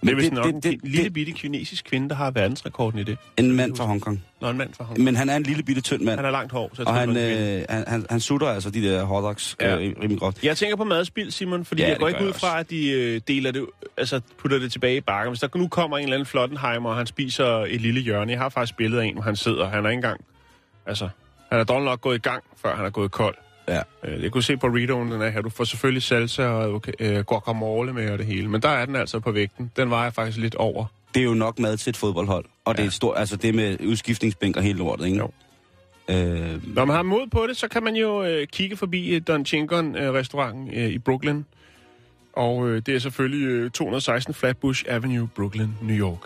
Ja. 0.05 0.09
det 0.09 0.17
er 0.17 0.21
det- 0.21 0.33
nok 0.33 0.45
det- 0.45 0.53
en 0.55 0.61
det- 0.61 0.73
ki- 0.73 0.79
lille 0.89 1.09
bitte 1.09 1.31
kinesisk 1.31 1.85
kvinde, 1.85 2.09
der 2.09 2.15
har 2.15 2.31
verdensrekorden 2.31 2.99
i 2.99 3.03
det. 3.03 3.17
En 3.37 3.51
mand 3.51 3.75
fra 3.75 3.85
Hongkong. 3.85 4.23
Nå, 4.41 4.49
en 4.49 4.57
mand 4.57 4.73
fra 4.73 4.83
Hongkong. 4.83 5.05
Men 5.05 5.15
han 5.15 5.29
er 5.29 5.35
en 5.35 5.43
lille 5.43 5.63
bitte 5.63 5.81
tynd 5.81 6.01
mand. 6.01 6.15
Han 6.17 6.25
har 6.25 6.31
langt 6.31 6.51
hår, 6.51 6.71
så 6.73 6.81
jeg 6.81 6.87
Og 6.87 6.93
tror, 6.93 6.99
han, 6.99 7.09
en 7.09 7.17
øh, 7.59 7.65
han, 7.69 7.83
han, 7.87 8.05
han 8.09 8.19
sutter 8.19 8.47
altså 8.47 8.69
de 8.69 8.83
der 8.83 9.03
hotdogs 9.03 9.55
Ja. 9.61 9.69
ja. 9.69 9.75
øh, 9.75 9.95
rimelig 10.01 10.19
godt. 10.19 10.43
Jeg 10.43 10.57
tænker 10.57 10.75
på 10.75 10.83
madspil, 10.83 11.31
Simon, 11.31 11.65
fordi 11.65 11.81
Ja, 11.81 11.87
jeg 11.89 11.97
går 11.97 12.07
ikke 12.07 12.25
ud 12.25 12.33
fra, 12.33 12.59
at 12.59 12.69
de 12.69 12.89
øh, 12.91 13.21
deler 13.27 13.51
det, 13.51 13.65
altså 13.97 14.21
putter 14.37 14.59
det 14.59 14.71
tilbage 14.71 14.97
i 14.97 15.01
bakken. 15.01 15.31
Hvis 15.31 15.39
der 15.39 15.47
nu 15.55 15.67
kommer 15.67 15.97
en 15.97 16.03
eller 16.03 16.15
anden 16.15 16.25
Flottenheimer, 16.25 16.89
og 16.89 16.95
han 16.95 17.05
spiser 17.07 17.45
et 17.47 17.81
lille 17.81 18.01
hjørne. 18.01 18.31
Jeg 18.31 18.39
har 18.39 18.49
faktisk 18.49 18.77
billedet 18.77 19.01
af 19.01 19.05
en, 19.05 19.13
hvor 19.13 19.23
han 19.23 19.35
sidder. 19.35 19.69
Han 19.69 19.85
er 19.85 19.89
ikke 19.89 19.97
engang... 19.97 20.21
Altså, 20.85 21.09
han 21.51 21.59
er 21.59 21.63
dog 21.63 21.81
nok 21.83 22.01
gået 22.01 22.15
i 22.15 22.19
gang, 22.21 22.43
før 22.61 22.75
han 22.75 22.85
er 22.85 22.89
gået 22.89 23.11
kold. 23.11 23.35
Ja. 23.67 23.81
Øh, 24.03 24.23
Jeg 24.23 24.31
kunne 24.31 24.43
se 24.43 24.57
på 24.57 24.67
Redoen, 24.67 25.11
den 25.11 25.21
er 25.21 25.29
her. 25.29 25.41
Du 25.41 25.49
får 25.49 25.63
selvfølgelig 25.63 26.03
salsa 26.03 26.43
og 26.43 26.83
øh, 26.99 27.19
guacamole 27.19 27.93
med 27.93 28.09
og 28.11 28.17
det 28.17 28.25
hele. 28.25 28.47
Men 28.49 28.61
der 28.61 28.69
er 28.69 28.85
den 28.85 28.95
altså 28.95 29.19
på 29.19 29.31
vægten. 29.31 29.71
Den 29.77 29.89
vejer 29.89 30.09
faktisk 30.09 30.37
lidt 30.37 30.55
over. 30.55 30.85
Det 31.13 31.19
er 31.19 31.23
jo 31.23 31.33
nok 31.33 31.59
mad 31.59 31.77
til 31.77 31.89
et 31.89 31.97
fodboldhold. 31.97 32.45
Og 32.65 32.75
ja. 32.77 32.81
det 32.81 32.87
er 32.87 32.91
stort, 32.91 33.17
altså 33.17 33.35
det 33.35 33.55
med 33.55 33.77
udskiftningsbænk 33.85 34.57
og 34.57 34.63
hele 34.63 34.77
lortet, 34.79 35.05
ikke? 35.05 35.17
Jo. 35.17 35.31
Øh, 36.09 36.75
Når 36.75 36.85
man 36.85 36.95
har 36.95 37.03
mod 37.03 37.27
på 37.31 37.47
det, 37.47 37.57
så 37.57 37.67
kan 37.67 37.83
man 37.83 37.95
jo 37.95 38.23
øh, 38.23 38.47
kigge 38.47 38.77
forbi 38.77 39.15
øh, 39.15 39.21
Don 39.27 39.45
Chingon 39.45 39.95
øh, 39.95 40.23
øh, 40.73 40.89
i 40.89 40.97
Brooklyn. 40.97 41.43
Og 42.33 42.69
øh, 42.69 42.81
det 42.85 42.95
er 42.95 42.99
selvfølgelig 42.99 43.47
øh, 43.47 43.71
216 43.71 44.33
Flatbush 44.33 44.83
Avenue, 44.87 45.27
Brooklyn, 45.35 45.69
New 45.81 45.95
York. 45.97 46.19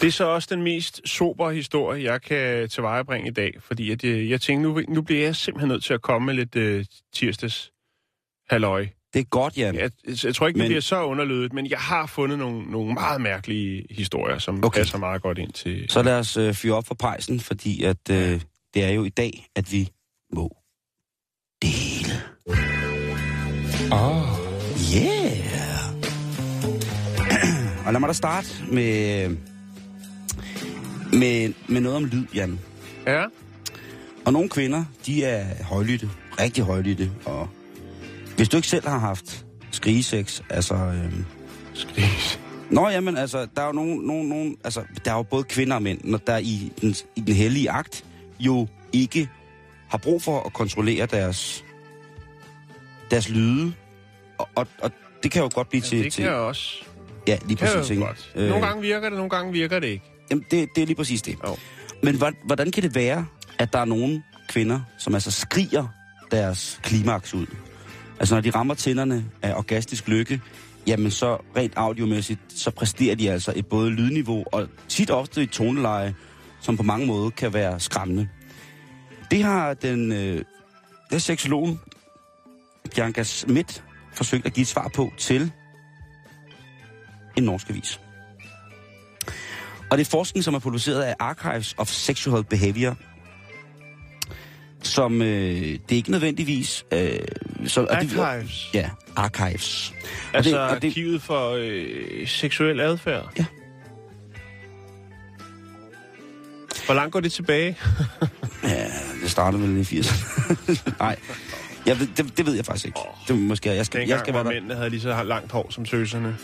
Det 0.00 0.06
er 0.06 0.10
så 0.10 0.24
også 0.24 0.48
den 0.50 0.62
mest 0.62 1.00
sober 1.08 1.50
historie, 1.50 2.04
jeg 2.04 2.22
kan 2.22 2.68
tilvejebringe 2.68 3.28
i 3.28 3.32
dag, 3.32 3.52
fordi 3.60 3.90
at, 3.90 4.04
øh, 4.04 4.30
jeg 4.30 4.40
tænkte, 4.40 4.68
nu, 4.68 4.82
nu 4.88 5.02
bliver 5.02 5.22
jeg 5.22 5.36
simpelthen 5.36 5.68
nødt 5.68 5.84
til 5.84 5.94
at 5.94 6.02
komme 6.02 6.26
med 6.26 6.34
lidt 6.34 6.56
øh, 6.56 6.84
tirsdags 7.14 7.72
halløj. 8.50 8.86
det 9.14 9.20
er 9.20 9.24
godt, 9.24 9.56
Jan. 9.58 9.74
Jeg, 9.74 9.90
jeg 10.24 10.34
tror 10.34 10.46
ikke, 10.46 10.58
det 10.58 10.64
Men- 10.64 10.68
bliver 10.68 10.80
så 10.80 11.04
underlydet, 11.04 11.52
men 11.52 11.70
jeg 11.70 11.78
har 11.78 12.06
fundet 12.06 12.38
nogle, 12.38 12.70
nogle 12.70 12.94
meget 12.94 13.20
mærkelige 13.20 13.86
historier, 13.90 14.38
som 14.38 14.54
okay. 14.58 14.66
Okay. 14.66 14.80
passer 14.80 14.98
meget 14.98 15.22
godt 15.22 15.38
ind 15.38 15.52
til... 15.52 15.86
Så 15.90 16.02
lad 16.02 16.18
os 16.18 16.36
øh, 16.36 16.54
fyre 16.54 16.74
op 16.74 16.86
for 16.86 16.94
pejsen, 16.94 17.40
fordi 17.40 17.82
at, 17.84 18.10
øh, 18.10 18.40
det 18.74 18.84
er 18.84 18.90
jo 18.90 19.04
i 19.04 19.08
dag, 19.08 19.46
at 19.56 19.72
vi 19.72 19.88
må 20.32 20.56
dele. 21.62 22.14
Oh. 23.92 24.22
Yeah! 24.96 25.40
Og 27.86 27.92
lad 27.92 28.00
mig 28.00 28.08
da 28.08 28.12
starte 28.12 28.48
med, 28.72 29.28
med, 31.12 31.52
med 31.68 31.80
noget 31.80 31.96
om 31.96 32.04
lyd, 32.04 32.24
Jan. 32.34 32.60
Ja, 33.06 33.24
Og 34.24 34.32
nogle 34.32 34.48
kvinder, 34.48 34.84
de 35.06 35.24
er 35.24 35.64
højlytte, 35.64 36.10
rigtig 36.40 36.64
højlytte, 36.64 37.10
og 37.24 37.48
hvis 38.36 38.48
du 38.48 38.56
ikke 38.56 38.68
selv 38.68 38.88
har 38.88 38.98
haft 38.98 39.46
skrigesex, 39.70 40.40
altså... 40.50 40.74
Øh, 40.74 41.12
skris. 41.74 42.40
Nå, 42.70 42.88
jamen, 42.88 43.16
altså, 43.16 43.46
der 43.56 43.62
er 43.62 43.66
jo 43.66 43.72
nogen, 43.72 44.00
nogen, 44.06 44.28
nogen, 44.28 44.56
altså, 44.64 44.82
der 45.04 45.10
er 45.12 45.16
jo 45.16 45.22
både 45.22 45.44
kvinder 45.44 45.74
og 45.76 45.82
mænd, 45.82 46.00
når 46.04 46.18
der 46.18 46.38
i 46.38 46.72
den, 46.80 46.94
i 47.16 47.20
den 47.20 47.34
hellige 47.34 47.70
akt 47.70 48.04
jo 48.40 48.66
ikke 48.92 49.28
har 49.88 49.98
brug 49.98 50.22
for 50.22 50.40
at 50.46 50.52
kontrollere 50.52 51.06
deres, 51.06 51.64
deres 53.10 53.28
lyde, 53.28 53.72
og, 54.38 54.48
og, 54.54 54.66
og 54.82 54.90
det 55.22 55.30
kan 55.30 55.42
jo 55.42 55.50
godt 55.54 55.68
blive 55.68 55.82
Ja, 55.84 55.88
til... 55.88 56.04
det 56.04 56.12
til 56.12 56.22
kan 56.24 56.32
jeg 56.32 56.40
også. 56.40 56.84
ja, 57.28 57.38
lige 57.46 57.56
Kan 57.56 57.68
præcis, 57.68 57.90
jeg 57.90 57.90
ikke? 57.90 58.02
jo 58.02 58.06
godt. 58.06 58.32
Nogle 58.50 58.66
gange 58.66 58.82
virker 58.82 59.08
det, 59.08 59.16
nogle 59.16 59.30
gange 59.30 59.52
virker 59.52 59.78
det 59.78 59.86
ikke. 59.88 60.09
Jamen, 60.30 60.44
det, 60.50 60.68
det 60.74 60.82
er 60.82 60.86
lige 60.86 60.96
præcis 60.96 61.22
det. 61.22 61.36
Jo. 61.48 61.56
Men 62.02 62.16
hvor- 62.16 62.46
hvordan 62.46 62.70
kan 62.70 62.82
det 62.82 62.94
være, 62.94 63.26
at 63.58 63.72
der 63.72 63.78
er 63.78 63.84
nogle 63.84 64.22
kvinder, 64.48 64.80
som 64.98 65.14
altså 65.14 65.30
skriger 65.30 65.86
deres 66.30 66.80
klimaks 66.82 67.34
ud? 67.34 67.46
Altså, 68.20 68.34
når 68.34 68.40
de 68.42 68.50
rammer 68.50 68.74
tænderne 68.74 69.24
af 69.42 69.54
orgastisk 69.54 70.08
lykke, 70.08 70.40
jamen 70.86 71.10
så 71.10 71.38
rent 71.56 71.72
audiomæssigt, 71.76 72.40
så 72.48 72.70
præsterer 72.70 73.14
de 73.14 73.30
altså 73.30 73.52
et 73.56 73.66
både 73.66 73.90
lydniveau 73.90 74.44
og 74.52 74.68
tit 74.88 75.10
ofte 75.10 75.42
et 75.42 75.50
toneleje, 75.50 76.14
som 76.60 76.76
på 76.76 76.82
mange 76.82 77.06
måder 77.06 77.30
kan 77.30 77.52
være 77.54 77.80
skræmmende. 77.80 78.28
Det 79.30 79.42
har 79.42 79.74
den 79.74 80.12
øh, 80.12 80.42
har 81.12 81.18
seksologen 81.18 81.80
Bianca 82.94 83.22
Schmidt 83.22 83.84
forsøgt 84.14 84.46
at 84.46 84.52
give 84.52 84.62
et 84.62 84.68
svar 84.68 84.88
på 84.94 85.12
til 85.18 85.52
en 87.36 87.42
norsk 87.44 87.70
avis. 87.70 88.00
Og 89.90 89.98
det 89.98 90.06
er 90.06 90.10
forskning, 90.10 90.44
som 90.44 90.54
er 90.54 90.58
produceret 90.58 91.02
af 91.02 91.14
Archives 91.18 91.74
of 91.78 91.88
Sexual 91.88 92.44
Behavior, 92.44 92.96
som 94.82 95.22
øh, 95.22 95.28
det 95.28 95.74
er 95.90 95.96
ikke 95.96 96.10
nødvendigvis... 96.10 96.84
Øh, 96.92 97.18
så, 97.66 97.80
og 97.80 97.88
det- 98.00 98.18
Archives. 98.18 98.70
Ja, 98.74 98.90
Archives. 99.16 99.94
Altså 100.34 100.58
og 100.60 100.82
det, 100.82 100.88
arkivet 100.88 101.22
for 101.22 101.56
øh, 101.60 102.28
seksuel 102.28 102.80
adfærd. 102.80 103.28
Ja. 103.38 103.44
Hvor 106.86 106.94
langt 106.94 107.12
går 107.12 107.20
det 107.20 107.32
tilbage? 107.32 107.76
ja, 108.64 108.84
det 109.22 109.30
startede 109.30 109.62
vel 109.62 109.76
i 109.76 109.80
80'erne. 110.00 110.92
Nej, 111.00 111.16
jeg 111.86 112.00
ved, 112.00 112.06
det, 112.16 112.36
det 112.38 112.46
ved 112.46 112.54
jeg 112.54 112.64
faktisk 112.64 112.86
ikke. 112.86 112.98
Det 113.28 113.38
måske, 113.38 113.70
jeg 113.74 113.86
skal, 113.86 113.98
jeg 113.98 114.06
Dengang 114.08 114.20
skal 114.24 114.34
var 114.34 114.42
være 114.42 114.52
der 114.54 114.60
mændene 114.60 114.74
havde 114.74 114.90
lige 114.90 115.00
så 115.00 115.22
langt 115.22 115.52
hår 115.52 115.66
som 115.70 115.84
tøserne. 115.84 116.36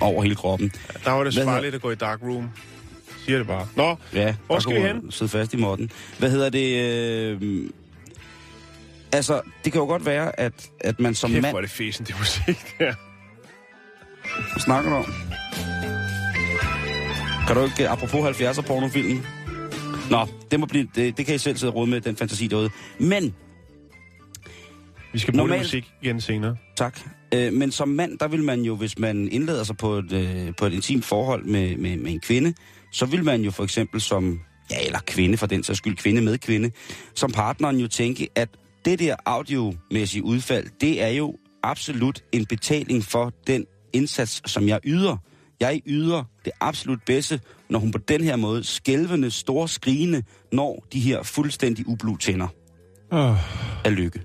over 0.00 0.22
hele 0.22 0.34
kroppen. 0.34 0.72
Der 1.04 1.10
var 1.10 1.24
det 1.24 1.34
farligt 1.34 1.74
at 1.74 1.80
gå 1.80 1.90
i 1.90 1.94
dark 1.94 2.22
room. 2.22 2.50
Siger 3.24 3.38
det 3.38 3.46
bare. 3.46 3.66
Nå, 3.76 3.96
Ja, 4.14 4.34
Hvor 4.46 4.58
skal 4.58 4.74
vi 4.76 4.80
hen? 4.80 5.10
Sidde 5.10 5.30
fast 5.30 5.54
i 5.54 5.56
måtten. 5.56 5.90
Hvad 6.18 6.30
hedder 6.30 6.50
det? 6.50 6.76
Øh, 7.42 7.70
altså, 9.12 9.40
det 9.64 9.72
kan 9.72 9.80
jo 9.80 9.86
godt 9.86 10.06
være, 10.06 10.40
at, 10.40 10.70
at 10.80 11.00
man 11.00 11.14
som 11.14 11.30
kæft, 11.30 11.42
mand... 11.42 11.52
hvor 11.52 11.58
er 11.58 11.62
det 11.62 11.70
fesen, 11.70 12.06
det 12.06 12.14
musik 12.18 12.74
der. 12.78 12.94
Hvad 14.52 14.60
snakker 14.60 14.90
du 14.90 14.96
om? 14.96 15.04
Kan 17.46 17.56
du 17.56 17.64
ikke, 17.64 17.88
apropos 17.88 18.40
70'er 18.40 18.62
pornofilmen? 18.62 19.26
Nå, 20.10 20.26
det, 20.50 20.60
må 20.60 20.66
blive, 20.66 20.88
det, 20.94 21.16
det 21.16 21.26
kan 21.26 21.34
I 21.34 21.38
selv 21.38 21.56
sidde 21.56 21.70
og 21.72 21.76
råde 21.76 21.90
med, 21.90 22.00
den 22.00 22.16
fantasi 22.16 22.46
derude. 22.46 22.70
Men, 22.98 23.34
Vi 25.12 25.18
skal 25.18 25.32
bruge 25.32 25.38
Normalt... 25.46 25.62
Musik 25.62 25.92
igen 26.02 26.20
senere. 26.20 26.56
tak, 26.76 27.00
øh, 27.34 27.52
men 27.52 27.70
som 27.70 27.88
mand, 27.88 28.18
der 28.18 28.28
vil 28.28 28.42
man 28.42 28.60
jo, 28.60 28.76
hvis 28.76 28.98
man 28.98 29.28
indleder 29.32 29.64
sig 29.64 29.76
på 29.76 29.92
et, 29.94 30.12
øh, 30.12 30.54
på 30.58 30.66
et 30.66 30.72
intimt 30.72 31.04
forhold 31.04 31.44
med, 31.44 31.76
med, 31.76 31.96
med 31.96 32.12
en 32.12 32.20
kvinde, 32.20 32.54
så 32.92 33.06
vil 33.06 33.24
man 33.24 33.42
jo 33.42 33.50
for 33.50 33.64
eksempel 33.64 34.00
som, 34.00 34.40
ja, 34.70 34.86
eller 34.86 34.98
kvinde 35.06 35.36
for 35.36 35.46
den 35.46 35.62
sags 35.62 35.78
skyld, 35.78 35.96
kvinde 35.96 36.22
med 36.22 36.38
kvinde, 36.38 36.70
som 37.14 37.32
partneren 37.32 37.76
jo 37.76 37.88
tænke, 37.88 38.28
at 38.34 38.48
det 38.84 38.98
der 38.98 39.16
audiomæssige 39.24 40.24
udfald, 40.24 40.66
det 40.80 41.02
er 41.02 41.08
jo 41.08 41.36
absolut 41.62 42.24
en 42.32 42.46
betaling 42.46 43.04
for 43.04 43.32
den 43.46 43.66
indsats, 43.92 44.50
som 44.50 44.68
jeg 44.68 44.80
yder. 44.84 45.16
Jeg 45.60 45.82
yder 45.86 46.24
det 46.44 46.52
absolut 46.60 47.02
bedste, 47.06 47.40
når 47.70 47.78
hun 47.78 47.90
på 47.92 47.98
den 47.98 48.24
her 48.24 48.36
måde 48.36 48.64
skælvende, 48.64 49.30
store 49.30 49.68
skrigende, 49.68 50.22
når 50.52 50.86
de 50.92 51.00
her 51.00 51.22
fuldstændig 51.22 51.88
ublu 51.88 52.16
tænder 52.16 52.48
Oh. 53.10 53.36
af 53.84 53.96
lykke. 53.96 54.22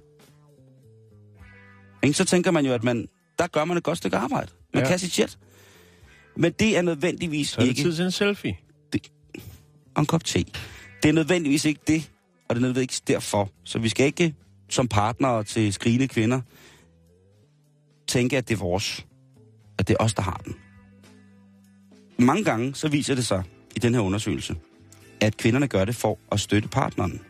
Ikke? 2.04 2.18
Så 2.18 2.26
tænker 2.26 2.52
man 2.52 2.66
jo, 2.66 2.74
at 2.74 2.84
man, 2.84 3.08
der 3.40 3.48
gør 3.48 3.66
man 3.66 3.78
et 3.78 3.84
godt 3.84 3.98
stykke 3.98 4.18
arbejde. 4.18 4.52
Man 4.74 4.84
ja. 4.84 4.90
kan 4.90 5.00
sit 5.00 5.12
shit. 5.14 5.38
Men 6.36 6.52
det 6.52 6.78
er 6.78 6.82
nødvendigvis 6.82 7.50
Så 7.50 7.62
er 7.62 7.66
det 7.66 7.70
ikke... 7.70 7.82
tid 7.82 7.96
til 7.96 8.06
en 8.06 8.12
selfie. 8.12 8.58
Og 9.96 10.00
en 10.02 10.06
kop 10.06 10.24
te. 10.26 10.46
Det 11.04 11.10
er 11.10 11.14
nødvendigvis 11.14 11.66
ikke 11.66 11.82
det, 11.88 12.12
og 12.50 12.56
det 12.56 12.62
er 12.62 12.68
nødvendigvis 12.68 13.02
derfor. 13.02 13.50
Så 13.64 13.80
vi 13.80 13.90
skal 13.90 14.06
ikke 14.06 14.36
som 14.70 14.88
partnere 14.88 15.44
til 15.44 15.74
skrigende 15.74 16.08
kvinder 16.08 16.42
tænke, 18.08 18.38
at 18.38 18.50
det 18.50 18.56
er 18.56 18.60
vores. 18.60 19.06
At 19.78 19.88
det 19.88 19.98
er 20.00 20.04
os, 20.04 20.14
der 20.14 20.22
har 20.22 20.42
den. 20.46 20.56
Mange 22.18 22.44
gange 22.44 22.76
så 22.76 22.88
viser 22.88 23.16
det 23.16 23.26
sig 23.26 23.44
i 23.76 23.80
den 23.80 23.94
her 23.94 24.02
undersøgelse, 24.02 24.56
at 25.22 25.38
kvinderne 25.38 25.68
gør 25.68 25.86
det 25.86 25.96
for 25.96 26.20
at 26.32 26.40
støtte 26.40 26.70
partneren. 26.70 27.22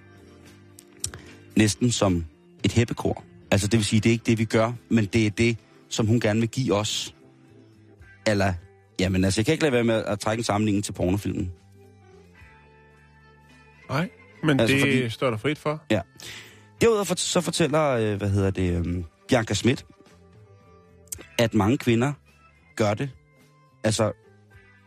Næsten 1.56 1.92
som 1.92 2.26
et 2.64 2.72
hæppekor. 2.72 3.24
Altså 3.52 3.68
det 3.68 3.78
vil 3.78 3.86
sige, 3.86 4.00
det 4.00 4.10
er 4.10 4.14
ikke 4.14 4.26
det, 4.26 4.38
vi 4.38 4.46
gør, 4.46 4.74
men 4.90 5.06
det 5.06 5.26
er 5.26 5.30
det, 5.30 5.58
som 5.90 6.08
hun 6.08 6.20
gerne 6.20 6.40
vil 6.40 6.50
give 6.50 6.74
os. 6.74 7.16
Eller, 8.28 8.54
jamen 9.00 9.24
altså, 9.24 9.42
jeg 9.42 9.46
kan 9.46 9.52
ikke 9.52 9.64
lade 9.64 9.74
være 9.74 9.84
med 9.84 10.04
at 10.06 10.20
trække 10.20 10.40
en 10.40 10.44
sammenligning 10.44 10.84
til 10.84 10.92
pornofilmen. 10.94 11.52
Nej, 13.90 14.10
men 14.44 14.60
Altså, 14.60 14.74
det 14.76 14.82
fordi- 14.82 15.10
står 15.10 15.30
der 15.30 15.38
frit 15.38 15.58
for. 15.60 15.84
Ja. 15.92 16.02
Derudover 16.82 17.14
så 17.18 17.42
fortæller, 17.42 17.90
øh, 17.90 18.16
hvad 18.18 18.30
hedder 18.30 18.50
det, 18.52 18.86
øh, 18.88 19.04
Bianca 19.28 19.54
Schmidt, 19.54 19.86
at 21.38 21.54
mange 21.54 21.78
kvinder 21.78 22.14
gør 22.76 22.94
det, 22.94 23.10
altså 23.84 24.12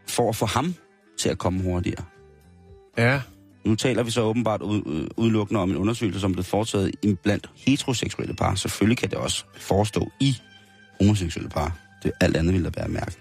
for 0.08 0.28
at 0.28 0.36
få 0.36 0.46
ham 0.46 0.74
til 1.18 1.28
at 1.28 1.38
komme 1.38 1.62
hurtigere. 1.62 2.04
Ja, 2.98 3.20
Nu 3.64 3.74
taler 3.74 4.02
vi 4.02 4.10
så 4.10 4.20
åbenbart 4.22 4.62
øh, 4.62 5.06
udelukkende 5.16 5.60
om 5.60 5.70
en 5.70 5.76
undersøgelse, 5.76 6.20
som 6.20 6.32
blev 6.32 6.44
foretaget 6.44 6.92
i- 7.02 7.14
blandt 7.14 7.50
heteroseksuelle 7.56 8.34
par. 8.34 8.54
Selvfølgelig 8.54 8.98
kan 8.98 9.10
det 9.10 9.18
også 9.18 9.44
forestå 9.56 10.10
i 10.20 10.36
homoseksuelle 11.00 11.48
par. 11.50 11.78
Det 12.02 12.12
alt 12.20 12.36
andet 12.36 12.52
ville 12.54 12.70
da 12.70 12.80
være 12.80 12.88
mærkeligt 12.88 13.20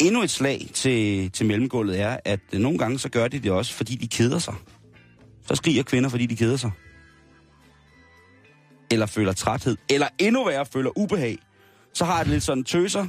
endnu 0.00 0.22
et 0.22 0.30
slag 0.30 0.66
til, 0.74 1.30
til 1.30 1.46
mellemgulvet 1.46 2.00
er, 2.00 2.16
at 2.24 2.40
nogle 2.52 2.78
gange 2.78 2.98
så 2.98 3.08
gør 3.08 3.28
de 3.28 3.38
det 3.38 3.52
også, 3.52 3.74
fordi 3.74 3.94
de 3.94 4.08
keder 4.08 4.38
sig. 4.38 4.54
Så 5.46 5.54
skriger 5.54 5.82
kvinder, 5.82 6.08
fordi 6.08 6.26
de 6.26 6.36
keder 6.36 6.56
sig. 6.56 6.70
Eller 8.90 9.06
føler 9.06 9.32
træthed. 9.32 9.76
Eller 9.90 10.08
endnu 10.18 10.44
værre, 10.44 10.66
føler 10.66 10.98
ubehag. 10.98 11.38
Så 11.94 12.04
har 12.04 12.22
det 12.22 12.32
lidt 12.32 12.42
sådan 12.42 12.64
tøser, 12.64 13.06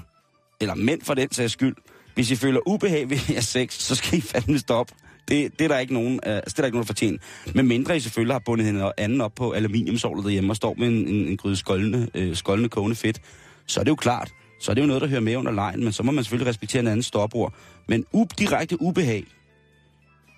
eller 0.62 0.76
mænd 0.76 1.02
for 1.02 1.14
den 1.14 1.32
sags 1.32 1.54
skyld. 1.54 1.76
Hvis 2.16 2.32
I 2.32 2.36
føler 2.36 2.60
ubehag 2.68 3.10
ved 3.10 3.18
jeres 3.34 3.48
sex, 3.48 3.74
så 3.74 3.96
skal 3.96 4.18
I 4.18 4.22
fandme 4.22 4.60
stoppe. 4.60 4.94
Det, 5.28 5.60
det, 5.60 5.66
er 5.66 5.68
der 5.68 5.80
ikke 5.80 5.94
nogen, 5.94 6.20
øh, 6.26 6.34
det 6.34 6.36
er 6.36 6.42
der 6.58 6.66
ikke 6.66 6.76
nogen, 6.78 6.84
der 6.84 6.94
fortjener. 6.94 7.18
Men 7.56 7.68
mindre 7.68 7.98
I 7.98 8.00
selvfølgelig 8.00 8.34
har 8.34 8.42
bundet 8.46 8.66
hende 8.68 8.92
anden 8.98 9.22
op 9.22 9.36
på 9.36 9.52
aluminiumsovlet 9.52 10.26
derhjemme 10.26 10.52
og 10.52 10.56
står 10.56 10.76
med 10.78 10.88
en, 10.88 11.08
en, 11.08 11.28
en 11.28 11.38
gryde 11.38 11.56
skoldende, 11.56 12.10
øh, 12.14 12.36
skoldende 12.36 12.70
kogende 12.70 12.96
fedt, 12.96 13.22
så 13.68 13.80
er 13.80 13.84
det 13.84 13.92
jo 13.92 13.96
klart, 13.96 14.32
så 14.62 14.72
er 14.72 14.74
det 14.74 14.82
jo 14.82 14.88
noget, 14.88 15.02
der 15.02 15.08
hører 15.08 15.20
med 15.22 15.36
under 15.36 15.52
lejen, 15.52 15.84
men 15.84 15.94
så 15.94 16.04
må 16.04 16.12
man 16.12 16.24
selvfølgelig 16.24 16.48
respektere 16.50 16.80
en 16.80 16.88
anden 16.88 17.04
stopord. 17.04 17.54
Men 17.88 18.06
u- 18.16 18.26
direkte 18.40 18.82
ubehag, 18.82 19.24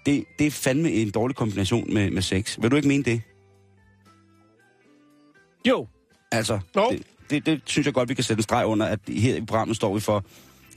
det, 0.05 0.25
det 0.39 0.47
er 0.47 0.51
fandme 0.51 0.91
en 0.91 1.11
dårlig 1.11 1.35
kombination 1.35 1.93
med, 1.93 2.11
med 2.11 2.21
sex. 2.21 2.57
Vil 2.61 2.71
du 2.71 2.75
ikke 2.75 2.87
mene 2.87 3.03
det? 3.03 3.21
Jo. 5.67 5.87
Altså, 6.31 6.59
Jo. 6.75 6.89
det, 6.91 7.03
det, 7.29 7.45
det 7.45 7.61
synes 7.65 7.85
jeg 7.85 7.93
godt, 7.93 8.09
vi 8.09 8.13
kan 8.13 8.23
sætte 8.23 8.39
en 8.39 8.43
streg 8.43 8.65
under, 8.65 8.85
at 8.85 8.99
her 9.07 9.35
i 9.35 9.41
programmet 9.41 9.75
står 9.75 9.93
vi 9.93 9.99
for, 9.99 10.23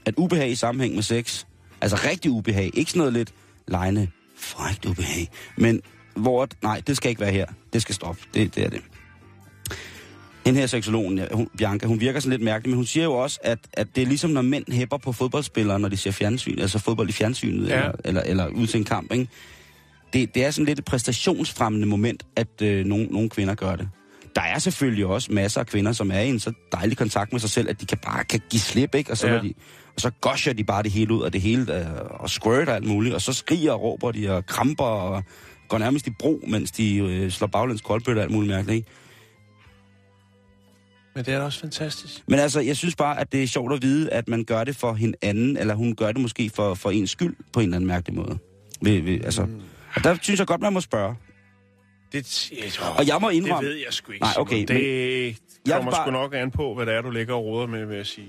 at 0.05 0.13
ubehag 0.17 0.49
i 0.49 0.55
sammenhæng 0.55 0.95
med 0.95 1.03
sex, 1.03 1.45
altså 1.81 1.97
rigtig 2.09 2.31
ubehag, 2.31 2.71
ikke 2.73 2.91
sådan 2.91 2.97
noget 2.99 3.13
lidt 3.13 3.33
lejende, 3.67 4.07
frækt 4.37 4.85
ubehag, 4.85 5.27
men 5.57 5.81
hvor, 6.15 6.47
nej, 6.63 6.81
det 6.87 6.97
skal 6.97 7.09
ikke 7.09 7.21
være 7.21 7.31
her. 7.31 7.45
Det 7.73 7.81
skal 7.81 7.95
stoppe. 7.95 8.21
Det, 8.33 8.55
det 8.55 8.65
er 8.65 8.69
det. 8.69 8.81
Den 10.47 10.55
her 10.55 10.67
seksologen, 10.67 11.21
hun, 11.33 11.49
Bianca, 11.57 11.87
hun 11.87 11.99
virker 11.99 12.19
sådan 12.19 12.31
lidt 12.31 12.41
mærkelig, 12.41 12.69
men 12.69 12.75
hun 12.75 12.85
siger 12.85 13.03
jo 13.03 13.13
også, 13.13 13.39
at, 13.43 13.59
at 13.73 13.87
det 13.95 14.01
er 14.03 14.07
ligesom, 14.07 14.29
når 14.29 14.41
mænd 14.41 14.71
hæpper 14.73 14.97
på 14.97 15.11
fodboldspillere, 15.11 15.79
når 15.79 15.89
de 15.89 15.97
ser 15.97 16.11
fjernsyn, 16.11 16.59
altså 16.59 16.79
fodbold 16.79 17.09
i 17.09 17.11
fjernsynet, 17.11 17.69
Ja. 17.69 17.75
eller, 17.77 17.91
eller, 18.05 18.21
eller 18.21 18.47
ud 18.47 18.67
til 18.67 18.77
en 18.77 18.83
kamp, 18.83 19.13
ikke? 19.13 19.27
Det, 20.13 20.35
det 20.35 20.45
er 20.45 20.51
sådan 20.51 20.65
lidt 20.65 20.79
et 20.79 20.85
præstationsfremmende 20.85 21.87
moment, 21.87 22.23
at 22.35 22.61
øh, 22.61 22.85
nogle, 22.85 23.05
nogle 23.05 23.29
kvinder 23.29 23.55
gør 23.55 23.75
det. 23.75 23.89
Der 24.35 24.41
er 24.41 24.59
selvfølgelig 24.59 25.05
også 25.05 25.31
masser 25.31 25.59
af 25.59 25.67
kvinder, 25.67 25.91
som 25.91 26.11
er 26.11 26.19
i 26.19 26.29
en 26.29 26.39
så 26.39 26.51
dejlig 26.71 26.97
kontakt 26.97 27.31
med 27.31 27.39
sig 27.39 27.49
selv, 27.49 27.69
at 27.69 27.81
de 27.81 27.85
kan 27.85 27.97
bare 27.97 28.23
kan 28.23 28.41
give 28.49 28.59
slip, 28.59 28.95
ikke? 28.95 29.11
Og 29.11 29.17
så, 29.17 29.27
Ja. 29.27 29.33
ja. 29.33 29.41
de, 29.41 29.53
og 29.95 30.01
så 30.01 30.09
gosher 30.21 30.53
de 30.53 30.63
bare 30.63 30.83
det 30.83 30.91
hele 30.91 31.13
ud, 31.13 31.21
og 31.21 31.33
det 31.33 31.41
hele, 31.41 31.79
øh, 31.79 31.85
og 32.09 32.29
squirter 32.29 32.73
alt 32.73 32.85
muligt, 32.87 33.15
og 33.15 33.21
så 33.21 33.33
skriger 33.33 33.71
og 33.71 33.81
råber 33.81 34.11
de, 34.11 34.31
og 34.35 34.45
kramper, 34.45 34.83
og 34.83 35.23
går 35.67 35.77
nærmest 35.77 36.07
i 36.07 36.11
bro, 36.19 36.39
mens 36.47 36.71
de 36.71 36.97
øh, 36.97 37.31
slår 37.31 37.47
baglæns 37.47 37.81
koldbøtter 37.81 38.21
og 38.21 38.23
alt 38.25 38.33
muligt 38.33 38.53
mærkeligt, 38.53 38.75
ikke? 38.77 38.89
Men 41.17 41.25
det 41.25 41.33
er 41.33 41.37
da 41.37 41.43
også 41.45 41.59
fantastisk. 41.59 42.23
Men 42.27 42.39
altså, 42.39 42.59
jeg 42.59 42.77
synes 42.77 42.95
bare, 42.95 43.19
at 43.19 43.31
det 43.31 43.43
er 43.43 43.47
sjovt 43.47 43.73
at 43.73 43.81
vide, 43.81 44.09
at 44.09 44.27
man 44.27 44.43
gør 44.43 44.63
det 44.63 44.75
for 44.75 44.93
hinanden, 44.93 45.57
eller 45.57 45.75
hun 45.75 45.95
gør 45.95 46.11
det 46.11 46.21
måske 46.21 46.49
for, 46.49 46.73
for 46.73 46.91
ens 46.91 47.09
skyld 47.11 47.35
på 47.53 47.59
en 47.59 47.63
eller 47.63 47.75
anden 47.75 47.87
mærkelig 47.87 48.15
måde. 48.17 48.37
Ved, 48.81 49.01
ved, 49.01 49.23
altså, 49.25 49.45
Mm. 49.45 49.61
og 49.95 50.03
der 50.03 50.17
synes 50.21 50.39
jeg 50.39 50.47
godt, 50.47 50.61
man 50.61 50.73
må 50.73 50.81
spørge. 50.81 51.15
Det, 52.11 52.51
jeg, 52.51 52.59
Og 52.97 53.07
jeg 53.07 53.17
må 53.21 53.29
indrømme... 53.29 53.67
Det 53.67 53.75
ved 53.75 53.83
jeg 53.85 53.93
sgu 53.93 54.11
ikke, 54.11 54.23
Nej, 54.23 54.33
okay. 54.37 54.65
Det 54.67 54.79
Jeg 55.67 55.75
kommer 55.75 55.91
bare- 55.91 56.03
sgu 56.05 56.11
nok 56.11 56.33
an 56.35 56.51
på, 56.51 56.75
hvad 56.75 56.85
det 56.85 56.93
er, 56.93 57.01
du 57.01 57.09
ligger 57.11 57.33
og 57.33 57.45
roder 57.45 57.67
med, 57.67 57.85
vil 57.85 57.97
jeg 57.97 58.05
sige. 58.05 58.27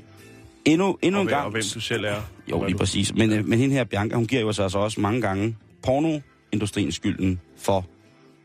Endnu, 0.65 0.99
endnu 1.03 1.19
Og, 1.19 1.23
en 1.23 1.29
gang... 1.29 1.45
og 1.45 1.51
hvem 1.51 1.63
du 1.75 1.81
selv 1.81 2.05
er. 2.05 2.21
Jo, 2.51 2.63
lige 2.63 2.73
du- 2.73 2.79
præcis. 2.79 3.15
Men, 3.15 3.33
øh, 3.33 3.47
men 3.49 3.59
hende 3.59 3.75
her, 3.75 3.85
Bianca, 3.85 4.17
hun 4.17 4.27
giver 4.27 4.43
jo 4.43 4.53
sig 4.53 4.63
altså 4.63 4.79
også 4.79 5.01
mange 5.01 5.21
gange 5.21 5.57
pornoindustrien 5.83 6.93
skylden 6.93 7.41
for, 7.59 7.87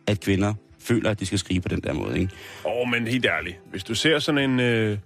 at 0.07 0.19
kvinder 0.19 0.53
føler, 0.83 1.09
at 1.09 1.19
de 1.19 1.25
skal 1.25 1.39
skrige 1.39 1.61
på 1.61 1.67
den 1.67 1.81
der 1.81 1.93
måde, 1.93 2.19
ikke? 2.19 2.33
Åh, 2.65 2.71
oh, 2.71 2.89
men 2.89 3.07
helt 3.07 3.25
ærligt. 3.25 3.59
Hvis 3.71 3.83
du 3.83 3.95
ser 3.95 4.19
sådan 4.19 4.49
en 4.51 4.59
øh, 4.59 4.97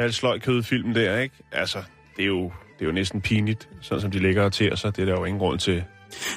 halvsløj 0.00 0.38
kødfilm 0.38 0.94
der, 0.94 1.18
ikke? 1.18 1.34
Altså, 1.52 1.78
det 2.16 2.22
er 2.22 2.26
jo, 2.26 2.42
det 2.78 2.82
er 2.82 2.86
jo 2.86 2.92
næsten 2.92 3.20
pinligt, 3.20 3.68
sådan 3.80 4.00
som 4.02 4.10
de 4.10 4.18
ligger 4.18 4.42
og 4.42 4.52
til 4.52 4.76
sig. 4.76 4.96
Det 4.96 5.02
er 5.02 5.06
der 5.06 5.12
jo 5.12 5.24
ingen 5.24 5.38
grund 5.38 5.58
til. 5.58 5.84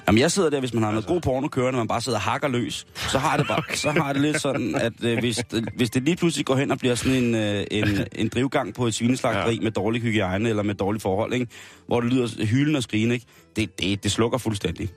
Jamen, 0.08 0.20
jeg 0.20 0.32
sidder 0.32 0.50
der, 0.50 0.60
hvis 0.60 0.74
man 0.74 0.84
har 0.84 0.92
noget 0.92 1.04
Altså. 1.04 1.14
god 1.14 1.22
porno 1.22 1.48
kørende, 1.48 1.78
man 1.78 1.88
bare 1.88 2.02
sidder 2.02 2.18
og 2.18 2.22
hakker 2.22 2.48
løs, 2.48 2.88
så 2.96 3.20
har 3.20 3.38
det, 3.38 3.48
bare, 3.48 3.64
så 3.76 3.92
har 3.92 4.14
det 4.14 4.22
lidt 4.22 4.42
sådan, 4.42 4.76
at 4.76 4.94
øh, 5.04 5.20
hvis, 5.20 5.44
hvis 5.76 5.90
det 5.90 6.04
lige 6.04 6.16
pludselig 6.16 6.46
går 6.46 6.56
hen 6.56 6.72
og 6.72 6.78
bliver 6.78 6.96
sådan 6.96 7.24
en, 7.24 7.36
øh, 7.36 7.66
en, 7.72 7.88
en 8.22 8.28
drivgang 8.28 8.74
på 8.74 8.88
et 8.88 8.94
svineslagteri 8.94 9.56
ja. 9.56 9.62
Med 9.62 9.72
dårlig 9.72 10.02
hygiejne 10.02 10.50
eller 10.50 10.64
med 10.64 10.76
dårlige 10.76 11.02
forhold, 11.02 11.34
ikke? 11.34 11.48
hvor 11.88 12.02
det 12.02 12.14
lyder 12.14 12.46
hylen 12.46 12.76
og 12.76 12.84
skrigen, 12.84 13.12
ikke? 13.12 13.26
Det, 13.56 13.80
det, 13.80 14.04
det 14.04 14.12
slukker 14.12 14.38
fuldstændig. 14.38 14.90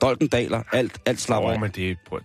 Dolken 0.00 0.28
daler, 0.28 0.62
alt, 0.72 1.00
alt 1.06 1.20
slapper 1.20 1.50
af. 1.50 1.60
men 1.60 1.70
det 1.70 1.96
prøv, 2.08 2.20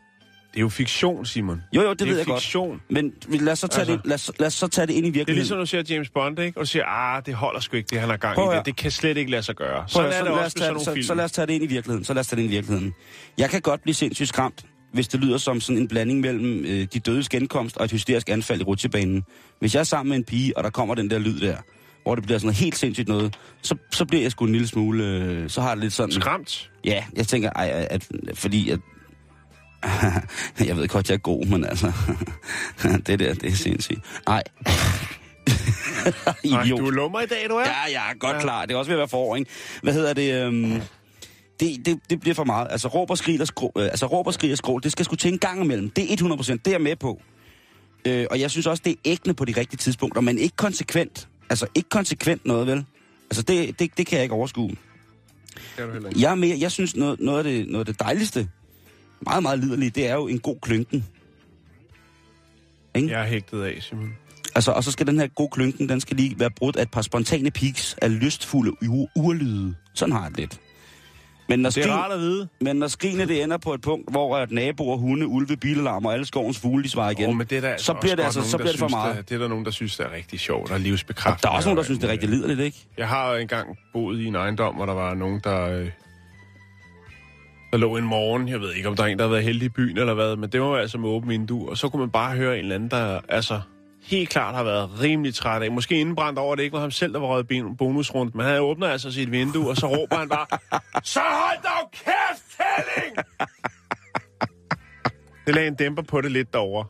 det 0.57 0.61
er 0.61 0.65
jo 0.65 0.69
fiktion, 0.69 1.25
Simon. 1.25 1.61
Jo, 1.75 1.81
jo, 1.81 1.89
det, 1.89 1.99
det 1.99 2.07
ved 2.07 2.17
jeg 2.17 2.25
godt. 2.25 2.41
fiktion. 2.41 2.81
Men 2.89 3.13
lad 3.29 3.51
os, 3.53 3.59
så 3.59 3.67
tage 3.67 3.79
Altså. 3.81 3.93
det, 3.95 4.01
lad, 4.05 4.15
os, 4.15 4.31
lad 4.39 4.47
os 4.47 4.53
så 4.53 4.67
tage 4.67 4.87
det 4.87 4.93
ind 4.93 5.05
i 5.05 5.09
Det 5.09 5.15
er 5.15 5.19
virkeligheden. 5.19 5.35
ligesom, 5.37 5.57
når 5.57 5.63
du 5.63 5.87
ser 5.89 5.95
James 5.95 6.09
Bond, 6.09 6.39
ikke? 6.39 6.57
Og 6.57 6.61
du 6.61 6.69
siger, 6.69 6.85
ah, 6.85 7.25
det 7.25 7.33
holder 7.33 7.59
sgu 7.59 7.77
ikke, 7.77 7.87
det 7.89 7.99
han 7.99 8.09
har 8.09 8.17
gang 8.17 8.35
Prøv 8.35 8.53
i. 8.53 8.55
Det, 8.57 8.65
det 8.65 8.75
kan 8.75 8.91
slet 8.91 9.17
ikke 9.17 9.31
lade 9.31 9.43
sig 9.43 9.55
gøre. 9.55 9.83
Sådan 9.87 10.11
er 10.11 10.15
det 10.15 10.23
lad 10.25 10.33
os 10.33 10.39
også 10.39 10.43
med 10.43 10.49
tage 10.49 10.49
sådan 10.51 10.75
det- 10.75 10.85
nogle 10.85 10.95
film. 10.95 11.03
så, 11.03 11.07
så 11.07 11.13
lad 11.13 11.25
os 11.25 11.31
tage 11.31 11.47
det 11.47 11.53
ind 11.53 11.63
i 11.63 11.67
virkeligheden. 11.67 12.03
Så 12.05 12.13
lad 12.13 12.19
os 12.19 12.27
tage 12.27 12.37
det 12.37 12.43
ind 12.43 12.51
i 12.51 12.55
virkeligheden. 12.55 12.93
Jeg 13.37 13.49
kan 13.49 13.61
godt 13.61 13.81
blive 13.81 13.95
sindssygt 13.95 14.29
skræmt, 14.29 14.65
hvis 14.93 15.07
det 15.07 15.19
lyder 15.19 15.37
som 15.37 15.61
sådan 15.61 15.81
en 15.81 15.87
blanding 15.87 16.19
mellem 16.19 16.65
øh, 16.65 16.87
de 16.93 16.99
dødes 16.99 17.29
genkomst 17.29 17.77
og 17.77 17.85
et 17.85 17.91
hysterisk 17.91 18.29
anfald 18.29 18.61
i 18.61 18.63
rutsjebanen. 18.63 19.23
Hvis 19.59 19.73
jeg 19.75 19.79
er 19.79 19.83
sammen 19.83 20.09
med 20.09 20.17
en 20.17 20.23
pige, 20.23 20.57
og 20.57 20.63
der 20.63 20.69
kommer 20.69 20.95
den 20.95 21.09
der 21.09 21.19
lyd 21.19 21.39
der, 21.39 21.55
hvor 22.03 22.15
det 22.15 22.23
bliver 22.23 22.37
sådan 22.39 22.45
noget 22.47 22.57
helt 22.57 22.77
sindssygt 22.77 23.07
noget, 23.07 23.37
så, 23.61 23.75
så 23.91 24.05
bliver 24.05 24.21
jeg 24.21 24.31
sgu 24.31 24.45
en 24.45 24.51
lille 24.51 24.67
smule... 24.67 25.03
Øh, 25.05 25.49
så 25.49 25.61
har 25.61 25.69
det 25.75 25.83
lidt 25.83 25.93
sådan... 25.93 26.11
Skræmt. 26.11 26.71
Ja, 26.85 27.03
jeg 27.15 27.27
tænker, 27.27 27.49
ej, 27.49 27.87
at, 27.89 28.07
fordi 28.33 28.69
at... 28.69 28.79
jeg 30.67 30.77
ved 30.77 30.87
godt, 30.87 31.09
jeg 31.09 31.15
er 31.15 31.19
god, 31.19 31.45
men 31.45 31.65
altså... 31.65 31.91
det 33.07 33.19
der, 33.19 33.33
det 33.33 33.45
er 33.45 33.55
sindssygt. 33.55 33.99
Nej. 34.27 34.43
Nej, 36.45 36.67
du 36.79 36.87
er 36.87 36.91
lummer 36.91 37.21
i 37.21 37.25
dag, 37.25 37.49
du 37.49 37.55
er. 37.55 37.65
Ja, 37.65 37.99
jeg 37.99 38.09
er 38.09 38.17
godt 38.19 38.35
ja. 38.35 38.41
Klar. 38.41 38.65
Det 38.65 38.73
er 38.73 38.77
også 38.77 38.89
ved 38.89 38.95
at 38.95 38.99
være 38.99 39.07
forår, 39.07 39.35
ikke? 39.35 39.51
Hvad 39.83 39.93
hedder 39.93 40.13
det? 40.13 40.45
Øhm, 40.45 40.81
det, 41.59 41.85
det, 41.85 41.99
det 42.09 42.19
bliver 42.19 42.35
for 42.35 42.43
meget. 42.43 42.67
Altså 42.69 42.87
råb 42.87 43.09
og 43.09 43.17
skrig 43.17 43.41
og 43.41 43.47
skrål, 43.47 43.71
øh, 43.77 43.83
altså, 43.83 44.05
råb 44.05 44.27
og 44.27 44.33
skrig 44.33 44.51
og 44.51 44.57
skrål, 44.57 44.83
det 44.83 44.91
skal 44.91 45.05
sgu 45.05 45.15
til 45.15 45.33
en 45.33 45.39
gang 45.39 45.63
imellem. 45.63 45.89
Det 45.89 46.09
er 46.09 46.13
100 46.13 46.37
procent, 46.37 46.65
det 46.65 46.71
er 46.71 46.75
jeg 46.75 46.81
med 46.81 46.95
på. 46.95 47.21
Øh, 48.05 48.25
og 48.31 48.39
jeg 48.39 48.51
synes 48.51 48.67
også, 48.67 48.83
det 48.85 48.91
er 48.91 48.97
ægende 49.05 49.33
på 49.33 49.45
de 49.45 49.53
rigtige 49.57 49.77
tidspunkter, 49.77 50.21
men 50.21 50.37
ikke 50.37 50.55
konsekvent. 50.55 51.27
Altså 51.49 51.67
ikke 51.75 51.89
konsekvent 51.89 52.45
noget, 52.45 52.67
vel? 52.67 52.85
Altså 53.29 53.41
det, 53.41 53.79
det, 53.79 53.97
det 53.97 54.07
kan 54.07 54.15
jeg 54.15 54.23
ikke 54.23 54.35
overskue. 54.35 54.69
Det 54.69 54.77
er 55.77 55.85
du 55.85 55.91
heller 55.91 56.09
ikke. 56.09 56.21
Jeg, 56.21 56.31
er 56.31 56.35
mere, 56.35 56.57
jeg 56.59 56.71
synes, 56.71 56.95
noget, 56.95 57.19
noget, 57.19 57.37
af 57.37 57.43
det, 57.43 57.67
noget 57.67 57.87
af 57.87 57.93
det 57.93 57.99
dejligste, 57.99 58.49
meget, 59.21 59.43
meget 59.43 59.59
liderlige, 59.59 59.89
det 59.89 60.07
er 60.07 60.13
jo 60.13 60.27
en 60.27 60.39
god 60.39 60.55
klynken. 60.61 61.05
Ikke? 62.95 63.09
Jeg 63.11 63.21
er 63.21 63.25
hægtet 63.27 63.63
af, 63.63 63.77
Simon. 63.81 64.13
Altså, 64.55 64.71
og 64.71 64.83
så 64.83 64.91
skal 64.91 65.07
den 65.07 65.19
her 65.19 65.27
gode 65.27 65.49
klynken, 65.51 65.89
den 65.89 65.99
skal 66.01 66.17
lige 66.17 66.39
være 66.39 66.49
brudt 66.51 66.75
af 66.75 66.81
et 66.81 66.91
par 66.91 67.01
spontane 67.01 67.51
peaks 67.51 67.95
af 68.01 68.19
lystfulde 68.21 68.71
ur- 68.83 69.09
urlyde. 69.15 69.75
Sådan 69.93 70.11
har 70.13 70.29
det 70.29 70.37
lidt. 70.37 70.59
Men 71.49 71.59
når, 71.59 71.69
Det 71.69 71.85
er 71.85 71.91
rart 71.91 72.11
at 72.11 72.19
vide. 72.19 72.47
men 72.61 72.75
når 72.75 72.87
skrigene 72.87 73.25
det 73.27 73.43
ender 73.43 73.57
på 73.57 73.73
et 73.73 73.81
punkt, 73.81 74.11
hvor 74.11 74.37
at 74.37 74.51
naboer, 74.51 74.97
hunde, 74.97 75.27
ulve, 75.27 75.57
bilalarm 75.57 76.05
og 76.05 76.13
alle 76.13 76.25
skovens 76.25 76.59
fugle, 76.59 76.83
de 76.83 76.89
svarer 76.89 77.09
igen. 77.09 77.29
Åh, 77.29 77.35
men 77.35 77.47
det 77.47 77.57
er 77.57 77.61
der 77.61 77.77
så 77.77 77.93
bliver 77.93 78.15
det 78.15 78.23
altså- 78.23 78.39
nogen, 78.39 78.49
så 78.51 78.57
bliver 78.57 78.71
det 78.71 78.79
for 78.79 78.87
meget. 78.87 79.15
Der, 79.15 79.21
det 79.21 79.35
er 79.35 79.39
der 79.39 79.47
nogen, 79.47 79.65
der 79.65 79.71
synes, 79.71 79.97
det 79.97 80.05
er 80.05 80.11
rigtig 80.11 80.39
sjovt 80.39 80.69
og 80.69 80.73
og 80.75 80.79
livsbekræftende. 80.79 81.41
der 81.43 81.49
er 81.49 81.55
også 81.57 81.69
nogen, 81.69 81.77
der 81.77 81.81
og 81.81 81.85
synes, 81.85 81.99
det 81.99 82.07
er 82.07 82.11
rigtig 82.11 82.29
liderligt, 82.29 82.59
ikke? 82.59 82.77
Jeg 82.97 83.07
har 83.07 83.35
engang 83.35 83.77
boet 83.93 84.19
i 84.19 84.25
en 84.25 84.35
ejendom, 84.35 84.75
hvor 84.75 84.85
der 84.85 84.93
var 84.93 85.13
nogen, 85.13 85.41
der... 85.43 85.61
Øh, 85.69 85.89
der 87.71 87.77
lå 87.77 87.97
en 87.97 88.03
morgen, 88.03 88.49
jeg 88.49 88.61
ved 88.61 88.73
ikke, 88.73 88.89
om 88.89 88.95
der 88.95 89.03
er 89.03 89.07
en, 89.07 89.17
der 89.17 89.23
har 89.25 89.31
været 89.31 89.43
heldig 89.43 89.65
i 89.65 89.69
byen 89.69 89.97
eller 89.97 90.13
hvad, 90.13 90.35
men 90.35 90.49
det 90.49 90.61
var 90.61 90.77
altså 90.77 90.97
med 90.97 91.09
åben 91.09 91.29
vindue, 91.29 91.69
og 91.69 91.77
så 91.77 91.89
kunne 91.89 91.99
man 91.99 92.09
bare 92.09 92.35
høre 92.35 92.53
en 92.53 92.63
eller 92.63 92.75
anden, 92.75 92.89
der 92.89 93.21
altså 93.29 93.61
helt 94.03 94.29
klart 94.29 94.55
har 94.55 94.63
været 94.63 95.01
rimelig 95.01 95.35
træt 95.35 95.61
af. 95.61 95.71
Måske 95.71 95.99
indbrændt 95.99 96.39
over, 96.39 96.51
at 96.53 96.57
det 96.57 96.63
ikke 96.63 96.73
var 96.73 96.79
ham 96.79 96.91
selv, 96.91 97.13
der 97.13 97.19
var 97.19 97.27
røget 97.27 97.77
bonusrundt, 97.77 98.35
men 98.35 98.45
han 98.45 98.61
åbner 98.61 98.87
altså 98.87 99.11
sit 99.11 99.31
vindue, 99.31 99.69
og 99.69 99.77
så 99.77 99.87
råber 99.87 100.15
han 100.15 100.29
bare, 100.29 100.45
så 101.03 101.19
hold 101.19 101.57
dog 101.63 101.91
kæft, 101.91 102.47
Kælling! 102.57 103.17
Det 105.47 105.55
lagde 105.55 105.67
en 105.67 105.75
dæmper 105.75 106.01
på 106.01 106.21
det 106.21 106.31
lidt 106.31 106.53
derovre. 106.53 106.85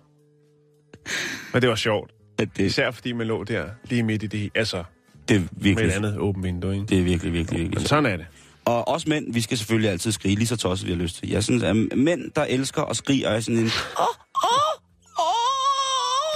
Men 1.53 1.61
det 1.61 1.69
var 1.69 1.75
sjovt. 1.75 2.11
At 2.39 2.49
det, 2.57 2.63
Især 2.63 2.91
fordi 2.91 3.13
man 3.13 3.27
lå 3.27 3.43
der 3.43 3.65
lige 3.83 4.03
midt 4.03 4.23
i 4.23 4.27
det, 4.27 4.49
altså 4.55 4.83
det 5.29 5.35
er 5.35 5.39
med 5.39 5.47
virkelig, 5.51 5.89
et 5.89 5.91
andet 5.91 6.17
åbent 6.17 6.45
vindue, 6.45 6.73
ikke? 6.73 6.85
det 6.85 6.99
er 6.99 7.03
virkelig, 7.03 7.33
virkelig, 7.33 7.59
virkelig. 7.59 7.79
Men 7.79 7.87
sådan 7.87 8.05
er 8.05 8.17
det. 8.17 8.25
Og 8.67 8.87
os 8.87 9.07
mænd, 9.07 9.33
vi 9.33 9.41
skal 9.41 9.57
selvfølgelig 9.57 9.89
altid 9.89 10.11
skrige, 10.11 10.35
lige 10.35 10.47
så 10.47 10.55
tosset 10.55 10.87
vi 10.87 10.93
har 10.93 10.99
lyst 10.99 11.15
til. 11.15 11.29
Jeg 11.29 11.43
synes, 11.43 11.63
at 11.63 11.75
mænd, 11.75 12.31
der 12.31 12.43
elsker 12.43 12.83
at 12.83 12.97
skrige, 12.97 13.25
er 13.25 13.39
sådan 13.39 13.57
en... 13.57 13.65
Det 13.65 13.71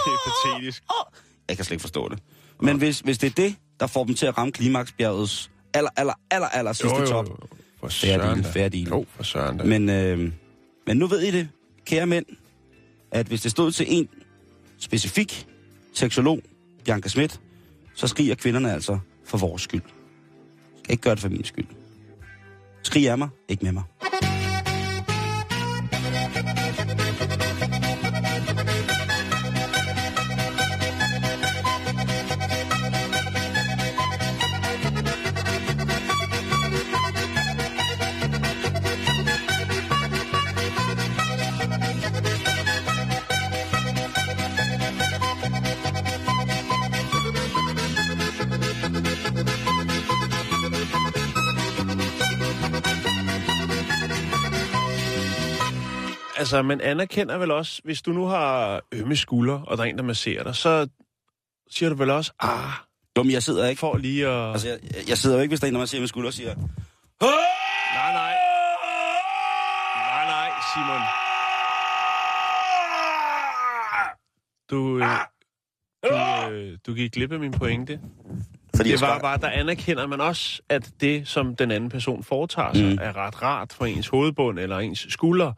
er 0.06 0.20
patetisk. 0.30 0.84
Jeg 1.50 1.58
kan 1.58 1.65
slet 1.65 1.72
ikke 1.72 1.82
forstå 1.82 2.10
det. 2.10 2.20
Men 2.62 2.78
hvis, 2.78 3.00
hvis 3.00 3.17
det 3.17 3.28
er 3.28 3.34
det, 3.44 3.56
der 3.80 3.88
får 3.88 4.04
dem 4.04 4.15
til 4.15 4.26
at 4.26 4.38
ramme 4.38 4.52
klimaksbjergets 4.52 5.52
aller, 5.74 5.89
aller, 5.98 6.13
aller, 6.32 6.48
aller 6.48 6.74
sidste 6.74 7.08
top, 7.08 7.28
For 7.80 7.88
Fair 7.88 8.17
deal, 8.17 8.22
søren 8.22 8.44
fair 8.44 8.70
deal. 8.70 8.88
Jo, 8.88 9.06
for 9.15 9.24
søren 9.24 9.58
da. 9.58 9.63
Men, 9.63 9.89
øh, 9.89 10.32
men 10.88 10.98
nu 10.98 11.08
ved 11.08 11.22
I 11.22 11.32
det, 11.32 11.50
kære 11.86 12.06
mænd, 12.06 12.26
at 13.12 13.28
hvis 13.28 13.41
det 13.41 13.52
stod 13.52 13.72
til 13.72 13.86
en 13.89 14.10
specifik 14.80 15.48
seksolog, 15.94 16.41
Bianca 16.86 17.10
Schmidt, 17.10 17.39
så 17.96 18.08
skriger 18.08 18.36
kvinderne 18.36 18.74
altså 18.74 19.00
for 19.26 19.38
vores 19.38 19.62
skyld. 19.62 19.82
Skal 20.84 20.91
ikke 20.91 21.02
gøre 21.02 21.15
det 21.15 21.22
for 21.22 21.30
min 21.30 21.44
skyld. 21.44 21.65
Skrig 22.84 23.10
af 23.10 23.17
mig, 23.17 23.30
ikke 23.50 23.65
med 23.65 23.72
mig. 23.72 23.84
Altså, 56.58 56.68
man 56.68 56.82
anerkender 56.82 57.38
vel 57.38 57.52
også, 57.52 57.82
hvis 57.84 58.02
du 58.02 58.12
nu 58.12 58.26
har 58.26 58.82
ømme 58.92 59.16
skulder, 59.16 59.62
og 59.62 59.78
der 59.78 59.84
er 59.84 59.88
en, 59.88 59.98
der 59.98 60.04
masserer 60.04 60.44
dig, 60.44 60.56
så 60.56 60.88
siger 61.70 61.90
du 61.90 61.96
vel 61.96 62.10
også, 62.10 62.32
ah, 62.40 62.72
men 63.16 63.32
jeg 63.32 63.44
sidder 63.44 63.68
ikke... 63.68 63.80
for 63.80 63.98
lige 63.98 64.28
at... 64.28 64.52
Altså, 64.52 64.68
jeg, 64.68 64.80
jeg 65.10 65.18
sidder 65.18 65.36
jo 65.36 65.42
ikke, 65.42 65.52
hvis 65.52 65.60
der 65.60 65.66
er 65.66 65.70
en, 65.70 65.74
der 65.74 65.80
man 65.80 65.88
siger 65.88 66.02
med 66.02 66.08
skulder 66.08 66.28
og 66.28 66.34
siger... 66.34 66.56
Nej, 66.56 68.14
nej. 68.14 68.34
Nej, 69.96 70.26
nej, 70.26 70.50
Simon. 70.74 71.02
Du, 74.72 75.00
øh, 75.00 75.08
du, 76.04 76.54
øh, 76.54 76.78
du 76.88 76.94
gik 76.94 77.12
glip 77.12 77.32
af 77.32 77.40
min 77.40 77.52
pointe. 77.52 78.00
Fordi 78.76 78.92
Det 78.92 79.02
var 79.02 79.20
bare, 79.20 79.38
der 79.38 79.50
anerkender 79.50 80.08
man 80.08 80.22
også, 80.22 80.62
at 80.70 80.92
det, 81.02 81.28
som 81.28 81.56
den 81.56 81.72
anden 81.72 81.90
person 81.90 82.24
foretager 82.24 82.74
sig, 82.74 82.86
mm. 82.86 82.98
er 83.02 83.18
ret 83.18 83.42
rart 83.42 83.74
for 83.74 83.86
ens 83.86 84.08
hovedbund, 84.08 84.60
eller 84.60 84.80
ens 84.80 85.06
skulder, 85.10 85.54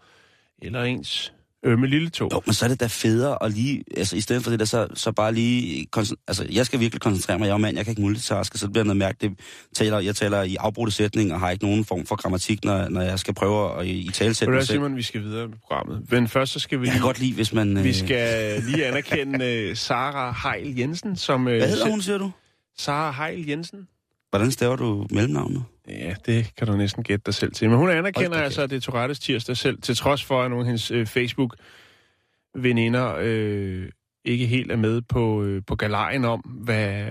eller 0.64 0.84
ens 0.84 1.34
ømme 1.66 1.88
lille 1.88 2.10
tog. 2.10 2.32
Jo, 2.34 2.42
men 2.46 2.54
så 2.54 2.66
er 2.66 2.70
det 2.70 2.80
da 2.80 2.88
federe 2.88 3.44
at 3.44 3.52
lige, 3.52 3.84
altså 3.98 4.16
i 4.16 4.22
stedet 4.22 4.44
for 4.44 4.50
det 4.50 4.60
der, 4.60 4.66
så, 4.66 4.88
så 4.94 5.12
bare 5.12 5.34
lige, 5.34 5.88
altså 6.28 6.48
jeg 6.52 6.66
skal 6.66 6.80
virkelig 6.80 7.02
koncentrere 7.02 7.40
mig, 7.40 7.48
jeg 7.48 7.54
er 7.54 7.58
mand, 7.58 7.78
jeg 7.78 7.86
kan 7.86 7.92
ikke 7.92 8.02
multitaske, 8.02 8.58
så 8.58 8.66
det 8.66 8.74
bliver 8.74 8.84
noget 8.84 8.98
mærkeligt. 8.98 9.34
Taler, 9.76 10.00
jeg 10.00 10.16
taler 10.16 10.42
i 10.44 10.56
afbrudte 10.56 10.92
sætninger 10.92 11.36
og 11.36 11.40
har 11.40 11.50
ikke 11.50 11.66
nogen 11.66 11.86
form 11.86 12.06
for 12.06 12.16
grammatik, 12.16 12.66
når, 12.66 12.90
når 12.90 13.02
jeg 13.02 13.20
skal 13.20 13.34
prøve 13.34 13.80
at 13.80 13.86
i, 13.86 13.90
i 13.90 14.10
tale 14.10 14.36
mig 14.42 14.50
hvad, 14.50 14.66
selv. 14.66 14.76
Simon, 14.76 14.96
vi 14.96 15.02
skal 15.02 15.22
videre 15.22 15.48
med 15.48 15.58
programmet. 15.68 16.12
Men 16.12 16.28
først 16.28 16.54
så 16.54 16.60
skal 16.60 16.82
vi 16.82 16.86
Jeg 16.86 16.94
kan 16.94 17.02
godt 17.02 17.20
lide, 17.20 17.34
hvis 17.34 17.54
man... 17.54 17.78
øh, 17.78 17.84
vi 17.84 17.94
skal 17.94 18.62
lige 18.62 18.86
anerkende 18.86 19.70
uh, 19.70 19.78
Sara 19.78 20.50
Heil 20.50 20.78
Jensen, 20.78 21.16
som... 21.16 21.42
Uh, 21.42 21.52
Hvad 21.52 21.68
hedder 21.68 21.90
hun, 21.90 22.02
siger 22.02 22.18
du? 22.18 22.32
Sara 22.78 23.12
Heil 23.12 23.48
Jensen. 23.48 23.88
Hvordan 24.30 24.52
staver 24.52 24.76
du 24.76 25.08
mellemnavnet? 25.12 25.64
Ja, 25.88 26.16
det 26.26 26.52
kan 26.58 26.68
du 26.68 26.78
næsten 26.78 27.04
gætte 27.04 27.24
dig 27.26 27.34
selv 27.34 27.52
til. 27.52 27.70
Men 27.70 27.78
hun 27.78 27.90
anerkender 27.90 28.38
altså, 28.38 28.62
at 28.62 28.70
det 28.70 28.76
er 28.76 28.82
Tourettes 28.82 29.20
tirsdag 29.20 29.58
selv, 29.58 29.82
til 29.82 29.96
trods 29.96 30.24
for, 30.24 30.42
at 30.42 30.50
nogle 30.50 30.62
af 30.62 30.66
hendes 30.66 30.92
øh, 30.92 31.08
Facebook-veninder 31.08 33.16
øh, 33.20 33.90
ikke 34.26 34.46
helt 34.46 34.72
er 34.72 34.76
med 34.76 35.02
på, 35.02 35.44
øh, 35.44 35.62
på 35.68 35.76
galejen 35.76 36.26
om, 36.26 36.40
hvad, 36.40 37.06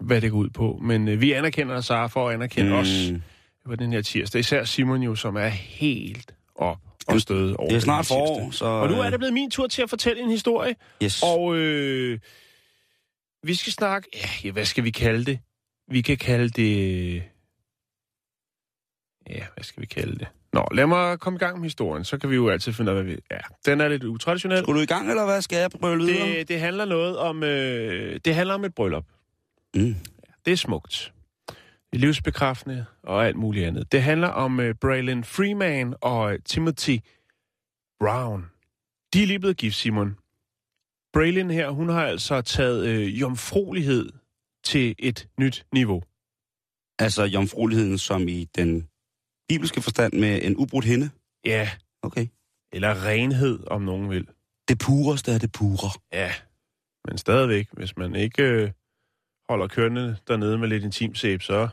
hvad 0.00 0.20
det 0.20 0.30
går 0.30 0.38
ud 0.38 0.50
på. 0.50 0.78
Men 0.82 1.08
øh, 1.08 1.20
vi 1.20 1.32
anerkender 1.32 1.80
Sara 1.80 2.06
for 2.06 2.28
at 2.28 2.34
anerkende 2.34 2.70
mm. 2.70 2.76
os 2.76 3.12
på 3.66 3.76
den 3.76 3.92
her 3.92 4.02
tirsdag. 4.02 4.38
Især 4.38 4.64
Simon 4.64 5.02
jo, 5.02 5.14
som 5.14 5.36
er 5.36 5.48
helt 5.48 6.34
op 6.54 6.78
og 7.06 7.20
støde 7.20 7.56
over 7.56 7.68
Det 7.68 7.76
er 7.76 7.80
snart 7.80 8.06
forår, 8.06 8.50
så... 8.50 8.64
Og 8.64 8.88
nu 8.88 9.00
er 9.00 9.10
det 9.10 9.18
blevet 9.18 9.34
min 9.34 9.50
tur 9.50 9.66
til 9.66 9.82
at 9.82 9.90
fortælle 9.90 10.22
en 10.22 10.30
historie. 10.30 10.74
Yes. 11.02 11.22
Og 11.22 11.56
øh, 11.56 12.18
vi 13.42 13.54
skal 13.54 13.72
snakke... 13.72 14.08
Ja, 14.44 14.50
hvad 14.50 14.64
skal 14.64 14.84
vi 14.84 14.90
kalde 14.90 15.24
det? 15.24 15.38
Vi 15.90 16.00
kan 16.00 16.16
kalde 16.16 16.48
det... 16.48 17.22
Ja, 19.30 19.46
hvad 19.54 19.64
skal 19.64 19.80
vi 19.80 19.86
kalde 19.86 20.18
det? 20.18 20.28
Nå, 20.52 20.66
lad 20.72 20.86
mig 20.86 21.20
komme 21.20 21.36
i 21.36 21.38
gang 21.38 21.56
med 21.56 21.64
historien, 21.64 22.04
så 22.04 22.18
kan 22.18 22.30
vi 22.30 22.34
jo 22.34 22.48
altid 22.48 22.72
finde 22.72 22.92
ud 22.92 22.96
af, 22.96 23.04
hvad 23.04 23.14
vi... 23.14 23.20
Ja, 23.30 23.38
den 23.66 23.80
er 23.80 23.88
lidt 23.88 24.04
utraditionel. 24.04 24.58
Skulle 24.58 24.78
du 24.78 24.82
i 24.82 24.86
gang, 24.86 25.10
eller 25.10 25.24
hvad? 25.24 25.42
Skal 25.42 25.58
jeg 25.58 25.70
prøve 25.70 25.98
videre? 25.98 26.28
Det, 26.28 26.48
det 26.48 26.60
handler 26.60 26.84
noget 26.84 27.18
om... 27.18 27.42
Øh, 27.42 28.20
det 28.24 28.34
handler 28.34 28.54
om 28.54 28.64
et 28.64 28.74
bryllup. 28.74 29.04
Mm. 29.74 29.94
Det 30.44 30.52
er 30.52 30.56
smukt. 30.56 31.12
Livsbekræftende 31.92 32.84
og 33.02 33.26
alt 33.26 33.36
muligt 33.36 33.66
andet. 33.66 33.92
Det 33.92 34.02
handler 34.02 34.28
om 34.28 34.60
øh, 34.60 34.74
Braylon 34.74 35.24
Freeman 35.24 35.94
og 36.00 36.36
Timothy 36.44 36.98
Brown. 38.00 38.50
De 39.14 39.22
er 39.22 39.26
lige 39.26 39.38
blevet 39.38 39.56
gift, 39.56 39.76
Simon. 39.76 40.16
Braylon 41.12 41.50
her, 41.50 41.70
hun 41.70 41.88
har 41.88 42.06
altså 42.06 42.40
taget 42.40 42.86
øh, 42.86 43.20
jomfruelighed 43.20 44.12
til 44.64 44.94
et 44.98 45.28
nyt 45.38 45.66
niveau. 45.72 46.02
Altså 46.98 47.24
jomfrueligheden 47.24 47.98
som 47.98 48.28
i 48.28 48.44
den 48.44 48.89
bibelske 49.50 49.82
forstand 49.82 50.12
med 50.12 50.40
en 50.42 50.56
ubrudt 50.56 50.84
hende? 50.84 51.10
Ja, 51.44 51.70
Okay. 52.02 52.26
eller 52.72 53.06
renhed, 53.06 53.58
om 53.66 53.82
nogen 53.82 54.10
vil. 54.10 54.26
Det 54.68 54.78
pureste 54.78 55.32
er 55.32 55.38
det 55.38 55.52
pure. 55.52 55.90
Ja, 56.12 56.32
men 57.08 57.18
stadigvæk, 57.18 57.66
hvis 57.72 57.96
man 57.96 58.14
ikke 58.14 58.42
øh, 58.42 58.70
holder 59.48 59.66
kørende 59.66 60.16
dernede 60.28 60.58
med 60.58 60.68
lidt 60.68 60.84
intimsæb, 60.84 61.42
så... 61.42 61.68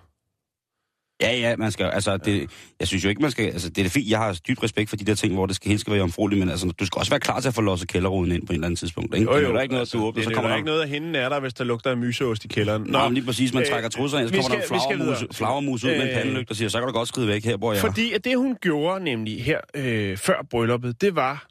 Ja, 1.21 1.32
ja, 1.38 1.56
man 1.56 1.71
skal, 1.71 1.86
altså, 1.86 2.17
det, 2.17 2.49
jeg 2.80 2.88
synes 2.88 3.03
jo 3.03 3.10
ikke, 3.10 3.21
man 3.21 3.32
skal, 3.32 3.45
altså, 3.45 3.69
det 3.69 3.86
er 3.86 3.89
fint, 3.89 4.10
jeg 4.10 4.19
har 4.19 4.39
dyb 4.47 4.63
respekt 4.63 4.89
for 4.89 4.95
de 4.97 5.06
der 5.06 5.15
ting, 5.15 5.34
hvor 5.34 5.45
det 5.45 5.56
skal, 5.56 5.69
helt 5.69 5.82
skal 5.82 5.91
være 5.91 5.99
jomfrueligt, 5.99 6.39
men 6.39 6.49
altså, 6.49 6.67
du 6.67 6.86
skal 6.86 6.99
også 6.99 7.12
være 7.12 7.19
klar 7.19 7.39
til 7.39 7.47
at 7.47 7.53
få 7.53 7.62
losset 7.62 7.89
kælderruden 7.89 8.32
ind 8.32 8.47
på 8.47 8.53
en 8.53 8.56
eller 8.56 8.67
anden 8.67 8.75
tidspunkt, 8.75 9.15
ikke? 9.15 9.27
det 9.27 9.36
er 9.36 9.49
jo 9.49 9.60
ikke 9.60 9.73
noget, 9.73 9.93
du 9.93 10.03
åbner, 10.06 10.23
så 10.23 10.30
kommer 10.30 10.41
der 10.41 10.49
der... 10.49 10.56
ikke 10.56 10.65
noget 10.65 10.82
af 10.82 10.89
hende 10.89 11.19
er 11.19 11.30
der, 11.30 11.39
hvis 11.39 11.53
der 11.53 11.63
lugter 11.63 11.91
af 11.91 11.97
myseost 11.97 12.45
i 12.45 12.47
kælderen. 12.47 12.84
Nå, 12.84 13.03
men 13.03 13.13
lige 13.13 13.25
præcis, 13.25 13.53
man 13.53 13.63
øh, 13.63 13.69
trækker 13.69 13.89
trusser 13.89 14.19
ind, 14.19 14.27
så 14.30 14.34
kommer 14.36 14.49
der 14.49 14.56
en 14.58 14.63
skal- 14.63 14.75
vi 14.75 14.80
skal 14.80 14.97
flagermus, 14.97 15.38
flagermus 15.38 15.84
ud 15.84 15.89
med 15.89 16.01
en 16.01 16.08
Øh, 16.08 16.13
pandelygt 16.15 16.49
og 16.49 16.56
siger, 16.56 16.69
så 16.69 16.77
kan 16.80 16.88
du 16.88 16.93
godt 16.93 17.08
skride 17.08 17.27
væk, 17.27 17.43
her 17.45 17.58
bor 17.58 17.73
jeg. 17.73 17.82
Fordi 17.82 18.13
at 18.13 18.23
det, 18.25 18.38
hun 18.38 18.56
gjorde 18.62 19.03
nemlig 19.03 19.43
her 19.43 19.60
øh, 19.75 20.17
før 20.17 20.45
brylluppet, 20.49 21.01
det 21.01 21.15
var, 21.15 21.47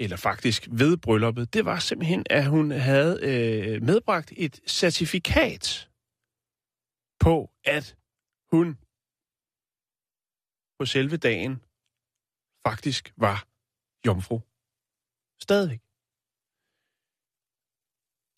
eller 0.00 0.16
faktisk 0.16 0.68
ved 0.72 0.96
brylluppet, 0.96 1.54
det 1.54 1.64
var 1.64 1.78
simpelthen, 1.78 2.22
at 2.30 2.46
hun 2.46 2.70
havde 2.70 3.18
øh, 3.22 3.82
medbragt 3.82 4.32
et 4.36 4.60
certifikat 4.66 5.88
på, 7.20 7.50
at 7.64 7.94
hun 8.52 8.76
på 10.84 10.88
selve 10.88 11.16
dagen 11.16 11.62
faktisk 12.66 13.12
var 13.16 13.46
jomfru. 14.06 14.40
Stadigvæk. 15.42 15.80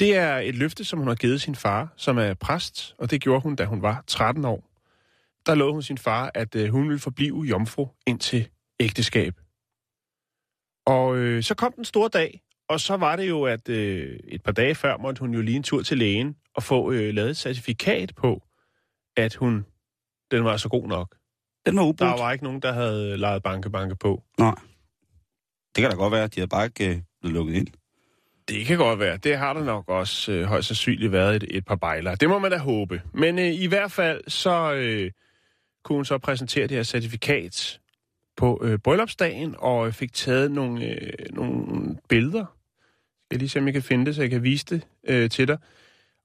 Det 0.00 0.16
er 0.16 0.38
et 0.38 0.54
løfte, 0.54 0.84
som 0.84 0.98
hun 0.98 1.08
har 1.08 1.14
givet 1.14 1.40
sin 1.40 1.54
far, 1.54 1.92
som 1.96 2.18
er 2.18 2.34
præst, 2.34 2.94
og 2.98 3.10
det 3.10 3.20
gjorde 3.20 3.42
hun, 3.42 3.56
da 3.56 3.64
hun 3.64 3.82
var 3.82 4.04
13 4.06 4.44
år 4.44 4.76
der 5.46 5.54
lovede 5.54 5.72
hun 5.72 5.82
sin 5.82 5.98
far, 5.98 6.30
at 6.34 6.54
øh, 6.56 6.68
hun 6.68 6.88
ville 6.88 7.00
forblive 7.00 7.42
jomfru 7.42 7.88
indtil 8.06 8.48
ægteskab. 8.80 9.34
Og 10.86 11.16
øh, 11.16 11.42
så 11.42 11.54
kom 11.54 11.72
den 11.72 11.84
store 11.84 12.08
dag, 12.08 12.42
og 12.68 12.80
så 12.80 12.96
var 12.96 13.16
det 13.16 13.28
jo, 13.28 13.44
at 13.44 13.68
øh, 13.68 14.18
et 14.24 14.42
par 14.42 14.52
dage 14.52 14.74
før 14.74 14.96
måtte 14.96 15.20
hun 15.20 15.34
jo 15.34 15.40
lige 15.40 15.56
en 15.56 15.62
tur 15.62 15.82
til 15.82 15.98
lægen 15.98 16.36
og 16.54 16.62
få 16.62 16.92
øh, 16.92 17.14
lavet 17.14 17.30
et 17.30 17.36
certifikat 17.36 18.14
på, 18.16 18.42
at 19.16 19.34
hun 19.34 19.66
den 20.30 20.44
var 20.44 20.56
så 20.56 20.68
god 20.68 20.88
nok. 20.88 21.16
Den 21.66 21.76
var 21.76 21.82
ubrudt. 21.82 22.00
Der 22.00 22.22
var 22.22 22.32
ikke 22.32 22.44
nogen, 22.44 22.62
der 22.62 22.72
havde 22.72 23.16
lejet 23.16 23.42
banke-banke 23.42 23.96
på. 23.96 24.22
Nej. 24.38 24.54
Det 25.76 25.82
kan 25.82 25.90
da 25.90 25.96
godt 25.96 26.12
være, 26.12 26.26
de 26.26 26.40
havde 26.40 26.48
bare 26.48 26.64
ikke 26.64 26.88
øh, 26.88 27.02
blevet 27.20 27.34
lukket 27.34 27.54
ind. 27.54 27.66
Det 28.48 28.66
kan 28.66 28.78
godt 28.78 28.98
være. 28.98 29.16
Det 29.16 29.38
har 29.38 29.52
der 29.52 29.64
nok 29.64 29.88
også 29.88 30.32
øh, 30.32 30.44
højst 30.44 30.68
sandsynligt 30.68 31.12
været 31.12 31.36
et, 31.36 31.44
et 31.50 31.64
par 31.64 31.76
bejler. 31.76 32.14
Det 32.14 32.28
må 32.28 32.38
man 32.38 32.50
da 32.50 32.58
håbe. 32.58 33.02
Men 33.14 33.38
øh, 33.38 33.54
i 33.54 33.66
hvert 33.66 33.92
fald 33.92 34.20
så 34.28 34.72
øh, 34.72 35.10
kunne 35.84 35.96
hun 35.96 36.04
så 36.04 36.18
præsentere 36.18 36.66
det 36.66 36.76
her 36.76 36.82
certifikat 36.82 37.80
på 38.36 38.60
øh, 38.64 38.78
bryllupsdagen, 38.78 39.54
og 39.58 39.94
fik 39.94 40.12
taget 40.12 40.50
nogle, 40.50 40.86
øh, 40.86 41.12
nogle 41.30 41.96
billeder. 42.08 42.44
Skal 43.24 43.34
jeg 43.34 43.38
lige 43.38 43.48
se, 43.48 43.58
om 43.58 43.66
jeg 43.66 43.72
kan 43.72 43.82
finde 43.82 44.06
det, 44.06 44.14
så 44.14 44.22
jeg 44.22 44.30
kan 44.30 44.42
vise 44.42 44.64
det 44.64 44.86
øh, 45.08 45.30
til 45.30 45.48
dig. 45.48 45.58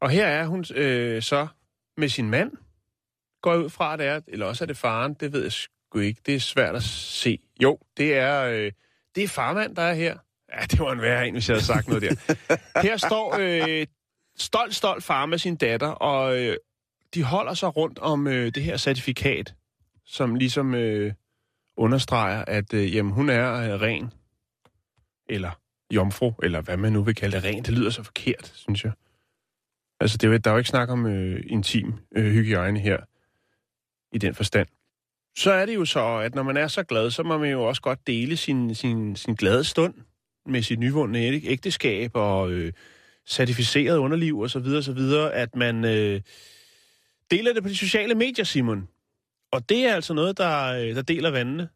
Og 0.01 0.10
her 0.10 0.27
er 0.27 0.45
hun 0.45 0.65
øh, 0.75 1.21
så 1.21 1.47
med 1.97 2.10
sin 2.10 2.30
mand, 2.30 2.51
går 3.41 3.51
jeg 3.51 3.63
ud 3.63 3.69
fra, 3.69 3.93
at 3.93 3.99
det 3.99 4.08
er, 4.08 4.21
eller 4.27 4.45
også 4.45 4.63
er 4.63 4.65
det 4.65 4.77
faren, 4.77 5.13
det 5.13 5.34
ved 5.34 5.43
jeg 5.43 5.51
sgu 5.51 5.99
ikke. 5.99 6.21
Det 6.25 6.36
er 6.36 6.39
svært 6.39 6.75
at 6.75 6.84
se. 6.84 7.39
Jo, 7.63 7.80
det 7.97 8.17
er, 8.17 8.43
øh, 8.43 8.71
det 9.15 9.23
er 9.23 9.27
farmand, 9.27 9.75
der 9.75 9.82
er 9.82 9.93
her. 9.93 10.17
Ja, 10.54 10.65
det 10.65 10.80
var 10.80 10.91
en 10.91 11.01
værre 11.01 11.27
en, 11.27 11.34
hvis 11.34 11.49
jeg 11.49 11.56
havde 11.56 11.65
sagt 11.65 11.88
noget 11.88 12.04
der. 12.04 12.15
Her 12.88 12.97
står 12.97 13.36
øh, 13.39 13.88
stolt, 14.38 14.75
stolt 14.75 15.04
far 15.04 15.25
med 15.25 15.38
sin 15.38 15.56
datter, 15.56 15.88
og 15.88 16.39
øh, 16.39 16.58
de 17.13 17.23
holder 17.23 17.54
sig 17.54 17.77
rundt 17.77 17.99
om 17.99 18.27
øh, 18.27 18.45
det 18.56 18.63
her 18.63 18.77
certifikat, 18.77 19.54
som 20.06 20.36
ligesom 20.36 20.75
øh, 20.75 21.13
understreger, 21.77 22.43
at 22.47 22.73
øh, 22.73 22.95
jamen, 22.95 23.12
hun 23.12 23.30
er 23.30 23.54
øh, 23.54 23.82
ren, 23.82 24.13
eller 25.30 25.51
jomfru, 25.93 26.34
eller 26.43 26.62
hvad 26.62 26.77
man 26.77 26.93
nu 26.93 27.04
vil 27.04 27.15
kalde 27.15 27.36
det. 27.38 27.43
Ren, 27.43 27.63
det 27.63 27.73
lyder 27.73 27.89
så 27.89 28.04
forkert, 28.04 28.51
synes 28.56 28.84
jeg. 28.84 28.91
Altså, 29.99 30.17
det 30.17 30.34
er, 30.34 30.38
der 30.38 30.49
er 30.49 30.54
jo 30.54 30.58
ikke 30.58 30.69
snak 30.69 30.89
om 30.89 31.06
øh, 31.06 31.43
intim 31.47 31.93
øh, 32.15 32.32
hygiejne 32.32 32.80
her, 32.80 32.97
i 34.12 34.17
den 34.17 34.34
forstand. 34.36 34.67
Så 35.38 35.52
er 35.52 35.65
det 35.65 35.76
jo 35.76 35.86
så, 35.86 36.17
at 36.17 36.36
når 36.36 36.43
man 36.43 36.58
er 36.58 36.67
så 36.67 36.84
glad, 36.84 37.12
så 37.12 37.24
må 37.24 37.38
man 37.38 37.52
jo 37.52 37.63
også 37.63 37.82
godt 37.82 38.08
dele 38.08 38.38
sin, 38.38 38.76
sin, 38.76 39.15
sin 39.15 39.36
glade 39.36 39.63
stund 39.63 39.93
med 40.45 40.62
sit 40.62 40.80
nyvundne 40.80 41.19
æg- 41.19 41.47
ægteskab 41.47 42.12
og 42.13 42.52
øh, 42.52 42.74
certificeret 43.28 43.97
underliv 43.97 44.39
og 44.39 44.50
så 44.50 44.60
videre, 44.60 44.84
så 44.84 44.93
videre, 44.93 45.34
at 45.34 45.56
man 45.56 45.86
øh, 45.86 46.21
deler 47.32 47.54
det 47.54 47.63
på 47.63 47.69
de 47.69 47.78
sociale 47.78 48.15
medier, 48.15 48.45
Simon. 48.45 48.88
Og 49.52 49.69
det 49.69 49.86
er 49.86 49.95
altså 49.95 50.13
noget, 50.13 50.38
der, 50.38 50.74
øh, 50.74 50.95
der 50.95 51.02
deler 51.02 51.32
vandene. 51.32 51.69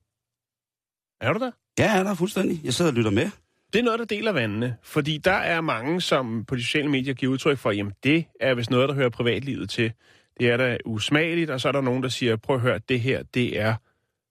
Er 1.21 1.33
du 1.33 1.39
der? 1.39 1.51
Ja, 1.79 2.03
der 2.03 2.09
er 2.09 2.15
fuldstændig. 2.15 2.61
Jeg 2.63 2.73
sidder 2.73 2.91
og 2.91 2.95
lytter 2.95 3.11
med. 3.11 3.29
Det 3.73 3.79
er 3.79 3.83
noget, 3.83 3.99
der 3.99 4.05
deler 4.05 4.31
vandene, 4.31 4.77
fordi 4.83 5.17
der 5.17 5.31
er 5.31 5.61
mange, 5.61 6.01
som 6.01 6.45
på 6.45 6.55
de 6.55 6.63
sociale 6.63 6.89
medier 6.89 7.13
giver 7.13 7.31
udtryk 7.33 7.57
for, 7.57 7.71
jamen 7.71 7.93
det 8.03 8.25
er 8.39 8.53
vist 8.53 8.69
noget, 8.69 8.89
der 8.89 8.95
hører 8.95 9.09
privatlivet 9.09 9.69
til. 9.69 9.93
Det 10.39 10.49
er 10.49 10.57
da 10.57 10.77
usmageligt, 10.85 11.49
og 11.49 11.61
så 11.61 11.67
er 11.67 11.71
der 11.71 11.81
nogen, 11.81 12.03
der 12.03 12.09
siger, 12.09 12.35
prøv 12.35 12.55
at 12.55 12.61
høre, 12.61 12.79
det 12.89 12.99
her, 13.01 13.23
det 13.23 13.59
er 13.59 13.75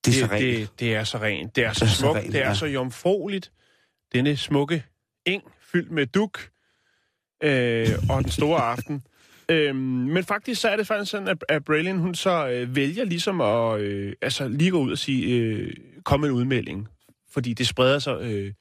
Det 0.04 0.10
er 0.10 0.14
så 0.20 0.22
det, 0.26 0.30
rent. 0.32 0.42
det, 0.70 0.80
det 0.80 0.94
er 0.94 1.04
så 1.04 1.18
rent. 1.18 1.56
Det 1.56 1.64
er 1.64 1.72
så 1.72 1.84
Det 1.84 1.90
er 1.90 1.94
så 1.94 2.00
smukt. 2.00 2.16
rent, 2.18 2.32
det 2.32 2.40
er 2.42 2.48
ja. 2.48 2.54
så 2.54 2.66
jomfrueligt. 2.66 3.52
Denne 4.12 4.36
smukke 4.36 4.84
eng 5.26 5.42
fyldt 5.60 5.90
med 5.90 6.06
duk. 6.06 6.48
Øh, 7.42 7.88
og 8.10 8.22
den 8.22 8.30
store 8.30 8.60
aften. 8.60 9.02
Øhm, 9.48 9.76
men 9.76 10.24
faktisk 10.24 10.60
så 10.60 10.68
er 10.68 10.76
det 10.76 10.86
faktisk 10.86 11.10
sådan, 11.10 11.28
at, 11.28 11.44
at 11.48 11.64
Braylon, 11.64 11.98
hun 11.98 12.14
så 12.14 12.48
øh, 12.48 12.76
vælger 12.76 13.04
ligesom 13.04 13.40
at 13.40 13.80
øh, 13.80 14.12
altså 14.22 14.48
lige 14.48 14.70
gå 14.70 14.78
ud 14.80 14.92
og 14.92 14.98
sige, 14.98 15.34
øh, 15.36 15.72
med 16.10 16.28
en 16.28 16.34
udmelding. 16.34 16.88
fordi 17.30 17.54
det 17.54 17.66
spreder 17.68 17.98
sig 17.98 18.18
øh, 18.22 18.52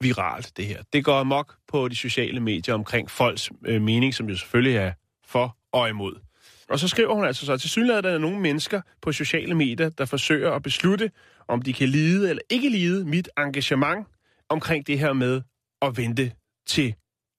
viralt, 0.00 0.52
det 0.56 0.66
her. 0.66 0.82
Det 0.92 1.04
går 1.04 1.14
amok 1.18 1.54
på 1.68 1.88
de 1.88 1.96
sociale 1.96 2.40
medier 2.40 2.74
omkring 2.74 3.10
folks 3.10 3.50
øh, 3.66 3.82
mening, 3.82 4.14
som 4.14 4.28
jo 4.28 4.36
selvfølgelig 4.36 4.76
er 4.76 4.92
for 5.26 5.56
og 5.72 5.88
imod. 5.88 6.20
Og 6.68 6.78
så 6.78 6.88
skriver 6.88 7.14
hun 7.14 7.24
altså 7.24 7.46
så, 7.46 7.56
til 7.56 7.70
synligheden 7.70 8.04
er 8.04 8.10
der 8.10 8.18
nogle 8.18 8.40
mennesker 8.40 8.80
på 9.02 9.12
sociale 9.12 9.54
medier, 9.54 9.88
der 9.88 10.04
forsøger 10.04 10.52
at 10.52 10.62
beslutte, 10.62 11.10
om 11.48 11.62
de 11.62 11.72
kan 11.72 11.88
lide 11.88 12.30
eller 12.30 12.42
ikke 12.50 12.68
lide 12.68 13.04
mit 13.04 13.28
engagement 13.38 14.06
omkring 14.48 14.86
det 14.86 14.98
her 14.98 15.12
med 15.12 15.42
at 15.82 15.96
vente 15.96 16.32
til 16.66 16.94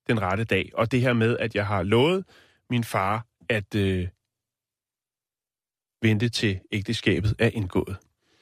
den 0.07 0.21
rette 0.21 0.43
dag. 0.43 0.69
Og 0.73 0.91
det 0.91 1.01
her 1.01 1.13
med, 1.13 1.37
at 1.37 1.55
jeg 1.55 1.67
har 1.67 1.83
lovet 1.83 2.25
min 2.69 2.83
far 2.83 3.25
at 3.49 3.75
øh, 3.75 4.07
vente 6.01 6.29
til 6.29 6.59
ægteskabet 6.71 7.35
er 7.39 7.49
indgået. 7.53 7.97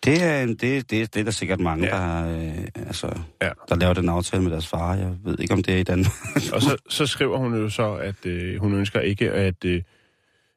Det 0.09 0.23
er, 0.23 0.43
en- 0.43 0.55
det, 0.55 0.91
det, 0.91 1.13
det 1.13 1.19
er 1.19 1.23
der 1.23 1.31
sikkert 1.31 1.59
mange, 1.59 1.85
Ja. 1.87 1.95
der, 1.95 2.37
øh, 2.49 2.65
altså, 2.87 3.19
Ja. 3.41 3.49
der 3.69 3.75
laver 3.75 3.93
den 3.93 4.09
aftale 4.09 4.43
med 4.43 4.51
deres 4.51 4.67
far. 4.67 4.95
Jeg 4.95 5.11
ved 5.23 5.39
ikke, 5.39 5.53
om 5.53 5.63
det 5.63 5.73
er 5.73 5.77
i 5.77 5.83
Danmark. 5.83 6.13
Og 6.53 6.61
så, 6.61 6.77
så 6.89 7.05
skriver 7.05 7.37
hun 7.37 7.55
jo 7.55 7.69
så, 7.69 7.93
at 7.93 8.25
øh, 8.25 8.59
hun 8.61 8.73
ønsker 8.73 8.99
ikke 8.99 9.31
at... 9.31 9.65
Øh, 9.65 9.81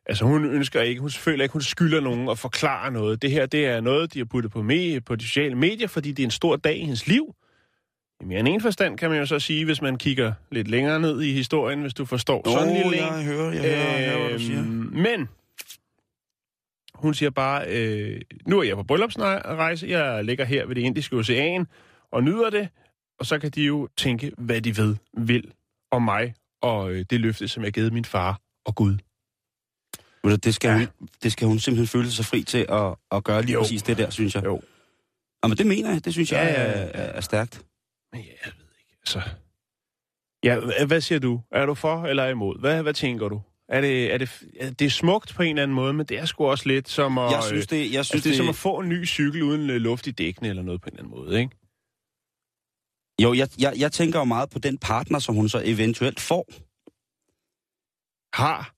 altså 0.07 0.25
hun 0.25 0.45
ønsker 0.45 0.81
ikke, 0.81 1.01
hun 1.01 1.11
føler 1.11 1.43
ikke, 1.43 1.53
hun 1.53 1.63
skylder 1.63 2.01
nogen 2.01 2.29
at 2.29 2.39
forklare 2.39 2.91
noget. 2.91 3.23
Det 3.23 3.31
her, 3.31 3.47
det 3.47 3.67
er 3.67 3.81
noget, 3.81 4.15
de 4.15 4.19
har 4.19 4.25
puttet 4.25 4.53
på, 4.53 4.63
me, 4.63 5.01
på 5.01 5.17
de 5.17 5.25
sociale 5.25 5.55
medier, 5.55 5.89
fordi 5.89 6.13
det 6.13 6.23
er 6.23 6.27
en 6.27 6.31
stor 6.31 6.57
dag 6.57 6.77
i 6.77 6.81
hendes 6.85 7.07
liv. 7.07 7.35
I 8.21 8.25
mere 8.25 8.39
end 8.41 8.49
en 8.49 8.61
forstand 8.61 8.99
kan 8.99 9.11
man 9.11 9.19
jo 9.19 9.27
så 9.27 9.39
sige, 9.39 9.65
hvis 9.65 9.83
man 9.83 9.97
kigger 9.99 10.33
lidt 10.51 10.69
længere 10.69 11.01
ned 11.01 11.21
i 11.23 11.33
historien, 11.33 11.81
hvis 11.81 11.95
du 11.95 12.05
forstår 12.05 12.43
sådan 12.51 12.69
en 12.69 12.75
lille 12.77 12.97
en. 12.97 13.03
jeg 13.15 13.25
hører, 13.25 13.53
jeg 13.53 13.63
hører, 13.63 13.99
jeg 13.99 14.11
hører, 14.11 14.21
hvad 14.29 14.39
du 14.39 14.45
siger. 14.45 14.59
Øhm, 14.59 14.91
Men 14.93 15.29
hun 17.03 17.15
siger 17.15 17.31
bare, 17.31 17.65
øh, 17.69 18.21
nu 18.47 18.59
er 18.59 18.63
jeg 18.63 18.77
på 18.77 18.83
bryllupsrejse, 18.83 19.87
jeg 19.89 20.25
ligger 20.25 20.45
her 20.45 20.67
ved 20.67 20.75
det 20.75 20.81
indiske 20.83 21.17
ocean 21.17 21.67
og 22.13 22.23
nyder 22.25 22.51
det, 22.51 22.69
og 23.19 23.27
så 23.27 23.39
kan 23.39 23.51
de 23.51 23.63
jo 23.63 23.89
tænke, 23.97 24.33
hvad 24.39 24.61
de 24.61 24.77
ved, 24.77 24.97
vil 25.19 25.53
om 25.91 26.03
mig 26.03 26.35
og 26.63 26.93
øh, 26.93 27.05
det 27.11 27.21
løfte, 27.21 27.49
som 27.49 27.63
jeg 27.63 27.67
har 27.67 27.71
givet 27.73 27.93
min 27.93 28.05
far 28.05 28.41
og 28.67 28.75
Gud. 28.75 28.97
Du, 30.25 30.37
Det 30.37 30.55
skal, 30.55 30.69
Ja. 30.69 30.77
hun, 30.79 31.09
det 31.23 31.33
skal 31.33 31.47
hun 31.49 31.59
simpelthen 31.59 31.87
føle 31.87 32.11
sig 32.11 32.25
fri 32.25 32.43
til 32.43 32.67
at, 32.69 32.95
at 33.13 33.25
gøre 33.25 33.43
lige 33.43 33.53
Jo. 33.53 33.61
præcis 33.61 33.83
det 33.83 33.99
der, 33.99 34.11
synes 34.11 34.35
jeg. 34.35 34.45
Jo. 34.45 34.61
Og 35.43 35.49
men 35.49 35.59
det 35.59 35.67
mener 35.67 35.91
jeg, 35.93 36.05
det 36.05 36.13
synes 36.13 36.33
Ja, 36.33 36.39
jeg 36.39 36.51
er, 36.51 36.55
er, 36.55 37.13
er 37.13 37.21
stærkt. 37.21 37.65
Men 38.13 38.21
ja, 38.21 38.27
jeg 38.45 38.53
ved 38.59 38.67
ikke, 38.79 38.97
altså... 39.03 39.21
Ja, 40.45 40.59
hva- 40.61 40.85
hvad 40.87 41.01
siger 41.01 41.19
du? 41.19 41.41
Er 41.51 41.67
du 41.67 41.75
for 41.75 42.05
eller 42.07 42.27
imod? 42.29 42.61
Hvad, 42.61 42.83
hvad 42.83 42.95
tænker 42.95 43.29
du? 43.29 43.43
Er 43.73 43.81
det, 43.81 44.15
er 44.15 44.19
det, 44.19 44.31
det 44.79 44.85
er 44.85 44.91
smukt 44.91 45.35
på 45.35 45.43
en 45.43 45.49
eller 45.49 45.63
anden 45.63 45.75
måde, 45.75 45.93
men 45.93 46.07
det 46.07 46.19
er 46.19 46.25
sgu 46.25 46.47
også 46.47 46.69
lidt 46.69 46.89
som 46.89 47.19
at... 47.19 47.31
Jeg 47.33 47.43
synes, 47.43 47.67
det, 47.67 47.77
jeg 47.91 47.99
altså, 47.99 48.11
synes, 48.11 48.23
det 48.23 48.33
er 48.33 48.37
som 48.37 48.47
det, 48.47 48.53
at 48.53 48.57
få 48.57 48.79
en 48.79 48.89
ny 48.89 49.07
cykel 49.07 49.43
uden 49.43 49.71
øh, 49.71 49.77
luft 49.77 50.07
i 50.07 50.11
dækkene 50.11 50.49
eller 50.49 50.63
noget 50.63 50.81
på 50.81 50.89
en 50.89 50.93
eller 50.93 51.05
anden 51.05 51.21
måde, 51.21 51.41
ikke? 51.41 51.57
jo, 53.23 53.35
jeg, 53.35 53.49
jeg, 53.59 53.73
jeg 53.77 53.93
tænker 53.93 54.19
jo 54.19 54.25
meget 54.25 54.51
på 54.51 54.59
den 54.59 54.79
partner, 54.79 55.19
som 55.19 55.35
hun 55.35 55.49
så 55.49 55.63
eventuelt 55.65 56.21
får. 56.21 56.47
Har. 58.37 58.75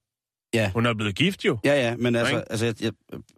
Ja. 0.55 0.71
Hun 0.73 0.87
er 0.87 0.95
blevet 0.95 1.15
gift 1.15 1.45
jo. 1.45 1.59
Ja, 1.65 1.75
ja, 1.75 1.97
men 1.97 2.17
altså, 2.17 2.37
altså, 2.37 2.67
jeg, 2.67 2.83
jeg, 2.83 2.93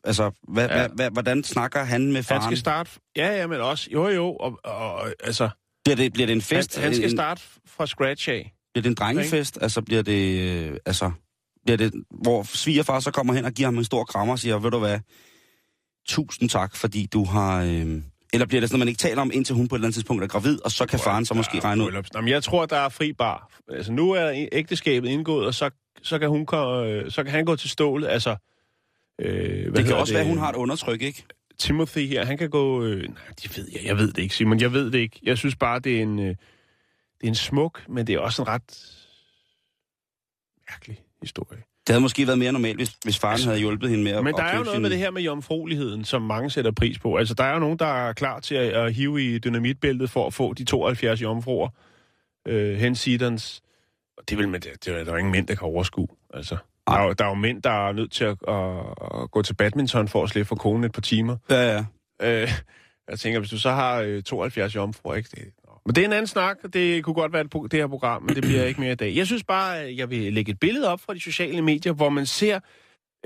altså 0.04 0.30
hvad, 0.48 0.68
Ja. 0.68 0.88
hvad, 0.88 1.10
hvordan 1.10 1.44
snakker 1.44 1.84
han 1.84 2.06
med 2.06 2.14
Han 2.14 2.24
faren? 2.24 2.42
skal 2.42 2.58
starte... 2.58 2.90
Ja, 3.16 3.36
ja, 3.36 3.46
men 3.46 3.60
også... 3.60 3.88
Jo, 3.92 4.08
jo, 4.08 4.36
og, 4.36 4.60
og 4.64 5.08
altså... 5.24 5.48
Bliver 5.84 5.96
det, 5.96 6.12
bliver 6.12 6.26
det 6.26 6.32
en 6.32 6.42
fest? 6.42 6.74
Han, 6.74 6.84
han 6.84 6.94
skal 6.94 7.10
en, 7.10 7.16
starte 7.16 7.42
fra 7.66 7.86
scratch 7.86 8.28
af. 8.28 8.54
Bliver 8.74 8.82
det 8.82 8.90
en 8.90 8.94
drengefest? 8.94 9.58
Altså, 9.60 9.82
bliver 9.82 10.02
det, 10.02 10.40
øh, 10.40 10.76
altså, 10.86 11.10
bliver 11.66 11.76
det, 11.76 11.92
hvor 12.10 12.42
svigerfar 12.42 13.00
så 13.00 13.10
kommer 13.10 13.34
hen 13.34 13.44
og 13.44 13.52
giver 13.52 13.66
ham 13.66 13.78
en 13.78 13.84
stor 13.84 14.04
krammer 14.04 14.34
og 14.34 14.38
siger, 14.38 14.58
ved 14.58 14.70
du 14.70 14.78
hvad, 14.78 15.00
tusind 16.06 16.48
tak, 16.48 16.76
fordi 16.76 17.06
du 17.12 17.24
har... 17.24 17.62
Øh, 17.62 18.02
eller 18.32 18.46
bliver 18.46 18.60
det 18.60 18.68
sådan, 18.68 18.76
at 18.76 18.78
man 18.78 18.88
ikke 18.88 18.98
taler 18.98 19.22
om, 19.22 19.30
indtil 19.34 19.54
hun 19.54 19.68
på 19.68 19.74
et 19.74 19.78
eller 19.78 19.86
andet 19.86 19.94
tidspunkt 19.94 20.22
er 20.22 20.28
gravid, 20.28 20.64
og 20.64 20.70
så 20.70 20.86
kan 20.86 20.98
faren 20.98 21.24
så 21.24 21.34
måske 21.34 21.60
regne 21.60 21.84
ud? 21.84 22.20
Men 22.20 22.28
jeg 22.28 22.42
tror, 22.42 22.66
der 22.66 22.76
er 22.76 22.88
fri 22.88 23.12
bar. 23.12 23.50
Altså, 23.68 23.92
nu 23.92 24.10
er 24.10 24.46
ægteskabet 24.52 25.08
indgået, 25.08 25.46
og 25.46 25.54
så, 25.54 25.70
så, 26.02 26.18
kan, 26.18 26.28
hun, 26.28 26.40
øh, 26.40 27.10
så 27.10 27.22
kan 27.24 27.32
han 27.32 27.44
gå 27.44 27.56
til 27.56 27.70
stålet. 27.70 28.08
Altså, 28.08 28.36
øh, 29.20 29.76
Det 29.76 29.84
kan 29.84 29.96
også 29.96 30.12
være, 30.12 30.22
at 30.22 30.28
hun 30.28 30.38
har 30.38 30.48
et 30.48 30.56
undertryk, 30.56 31.02
ikke? 31.02 31.24
Timothy 31.58 32.08
her, 32.08 32.24
han 32.24 32.38
kan 32.38 32.50
gå... 32.50 32.84
Øh, 32.84 33.02
nej, 33.02 33.08
det 33.42 33.56
ved 33.56 33.68
jeg, 33.72 33.84
jeg 33.84 33.96
ved 33.96 34.12
det 34.12 34.22
ikke, 34.22 34.34
Simon. 34.34 34.60
Jeg 34.60 34.72
ved 34.72 34.90
det 34.90 34.98
ikke. 34.98 35.20
Jeg 35.22 35.38
synes 35.38 35.56
bare, 35.56 35.78
det 35.78 35.98
er 35.98 36.02
en, 36.02 36.18
øh, 36.18 36.26
det 36.26 36.36
er 37.22 37.28
en 37.28 37.34
smuk, 37.34 37.88
men 37.88 38.06
det 38.06 38.14
er 38.14 38.18
også 38.18 38.42
en 38.42 38.48
ret 38.48 38.96
mærkelig 40.70 41.05
historie. 41.22 41.58
Det 41.86 41.92
havde 41.92 42.00
måske 42.00 42.26
været 42.26 42.38
mere 42.38 42.52
normalt, 42.52 42.76
hvis, 42.78 42.96
hvis 43.04 43.18
faren 43.18 43.32
Altså, 43.32 43.48
havde 43.48 43.60
hjulpet 43.60 43.90
hende 43.90 44.04
med 44.04 44.12
at 44.12 44.24
Men 44.24 44.34
der 44.34 44.42
er 44.42 44.56
jo 44.56 44.62
noget 44.62 44.74
sin- 44.74 44.82
med 44.82 44.90
det 44.90 44.98
her 44.98 45.10
med 45.10 45.22
jomfrueligheden, 45.22 46.04
som 46.04 46.22
mange 46.22 46.50
sætter 46.50 46.70
pris 46.70 46.98
på. 46.98 47.16
Altså, 47.16 47.34
der 47.34 47.44
er 47.44 47.52
jo 47.52 47.58
nogen, 47.58 47.78
der 47.78 47.86
er 48.08 48.12
klar 48.12 48.40
til 48.40 48.54
at, 48.54 48.72
at 48.72 48.94
hive 48.94 49.22
i 49.22 49.38
dynamitbæltet 49.38 50.10
for 50.10 50.26
at 50.26 50.34
få 50.34 50.52
de 50.54 50.64
72 50.64 51.22
jomfruer. 51.22 51.68
Øh, 52.48 52.76
hensidens. 52.78 53.62
Og 54.18 54.24
det 54.28 54.38
vil 54.38 54.48
man, 54.48 54.60
det, 54.60 54.84
det 54.84 54.94
er 55.00 55.04
der 55.04 55.12
jo 55.12 55.16
ingen 55.18 55.32
mænd, 55.32 55.46
der 55.46 55.54
kan 55.54 55.66
overskue. 55.68 56.08
Altså, 56.34 56.56
der, 56.86 56.92
er, 56.92 57.04
jo- 57.04 57.12
der 57.12 57.24
er 57.24 57.28
jo 57.28 57.34
mænd, 57.34 57.62
der 57.62 57.88
er 57.88 57.92
nødt 57.92 58.12
til 58.12 58.24
at, 58.24 58.36
at, 58.48 59.22
at 59.22 59.30
gå 59.30 59.42
til 59.42 59.54
badminton 59.54 60.08
for 60.08 60.22
at 60.22 60.28
slippe 60.30 60.48
for 60.48 60.56
konen 60.56 60.84
et 60.84 60.92
par 60.92 61.00
timer. 61.02 61.36
Ja, 61.50 61.72
ja. 61.74 61.84
Øh, 62.42 62.50
jeg 63.10 63.18
tænker, 63.18 63.38
hvis 63.40 63.50
du 63.50 63.58
så 63.58 63.70
har 63.70 64.00
øh, 64.00 64.22
72 64.22 64.74
jomfruer, 64.74 65.14
ikke? 65.14 65.28
Det. 65.34 65.65
Men 65.86 65.94
det 65.94 66.00
er 66.02 66.06
en 66.06 66.12
anden 66.12 66.26
snak. 66.26 66.56
Det 66.72 67.04
kunne 67.04 67.14
godt 67.14 67.32
være 67.32 67.42
et, 67.42 67.52
det 67.52 67.72
her 67.72 67.86
program, 67.86 68.22
men 68.22 68.34
det 68.34 68.42
bliver 68.44 68.64
ikke 68.64 68.80
mere 68.80 68.92
i 68.92 68.94
dag. 68.94 69.16
Jeg 69.16 69.26
synes 69.26 69.44
bare, 69.44 69.78
at 69.80 69.96
jeg 69.96 70.10
vil 70.10 70.32
lægge 70.32 70.52
et 70.52 70.58
billede 70.60 70.88
op 70.88 71.00
fra 71.00 71.14
de 71.14 71.20
sociale 71.20 71.62
medier, 71.62 71.92
hvor 71.92 72.08
man 72.08 72.26
ser 72.26 72.60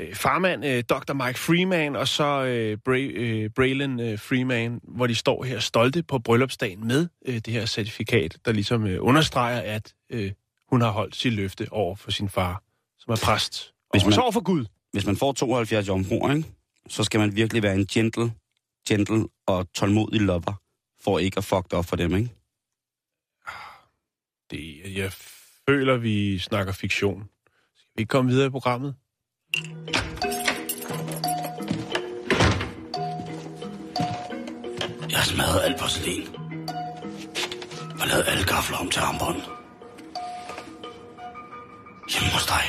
øh, 0.01 0.15
farmand 0.15 0.65
øh, 0.67 0.83
Dr. 0.85 1.13
Mike 1.13 1.39
Freeman 1.39 1.97
og 1.97 2.09
så 2.09 2.25
øh, 2.45 2.79
Bra- 2.89 3.13
øh, 3.21 3.51
Braylon 3.57 4.01
øh, 4.01 4.19
Freeman, 4.19 4.81
hvor 4.83 5.07
de 5.07 5.15
står 5.15 5.45
her 5.45 5.59
stolte 5.59 6.03
på 6.03 6.19
bryllupsdagen 6.19 6.87
med 6.87 7.09
øh, 7.27 7.35
det 7.35 7.47
her 7.47 7.67
certifikat, 7.67 8.37
der 8.45 8.53
ligesom 8.53 8.87
øh, 8.87 8.99
understreger, 9.01 9.61
at 9.61 9.93
øh, 10.11 10.33
hun 10.71 10.81
har 10.81 10.91
holdt 10.91 11.17
sit 11.17 11.33
løfte 11.33 11.67
over 11.71 11.97
for 11.97 12.11
sin 12.11 12.29
far, 12.29 12.63
som 12.99 13.13
er 13.13 13.17
præst. 13.25 13.73
Hvis 13.93 14.05
man- 14.05 14.13
så 14.13 14.21
over 14.21 14.33
for 14.33 14.41
Gud. 14.43 14.65
Hvis 14.93 15.07
man 15.07 15.17
får 15.17 15.33
72 15.33 15.89
jomfruer, 15.89 16.33
ikke? 16.35 16.49
så 16.89 17.05
skal 17.05 17.21
man 17.21 17.37
virkelig 17.37 17.63
være 17.63 17.75
en 17.75 17.87
gentle, 17.87 18.33
gentle 18.89 19.25
og 19.47 19.73
tålmodig 19.73 20.21
lover, 20.21 20.61
for 21.05 21.19
ikke 21.19 21.39
at 21.39 21.45
fuck 21.45 21.67
op 21.73 21.85
for 21.85 21.97
dem, 21.97 22.15
ikke? 22.17 22.31
Det, 24.51 24.97
jeg 24.97 25.13
føler, 25.69 25.97
vi 25.97 26.39
snakker 26.39 26.73
fiktion. 26.73 27.25
Skal 27.77 27.89
vi 27.97 28.01
ikke 28.01 28.11
komme 28.11 28.31
videre 28.31 28.47
i 28.47 28.51
programmet? 28.51 28.95
Jeg 35.11 35.19
har 35.19 35.25
smadret 35.25 35.61
alt 35.65 35.81
porcelæn. 35.81 36.29
Og 38.01 38.07
lavet 38.07 38.25
alle 38.27 38.45
gafler 38.47 38.79
om 38.79 38.91
til 38.91 39.01
armbånd. 39.01 39.41
Hjemme 42.13 42.31
hos 42.33 42.47
dig. 42.47 42.65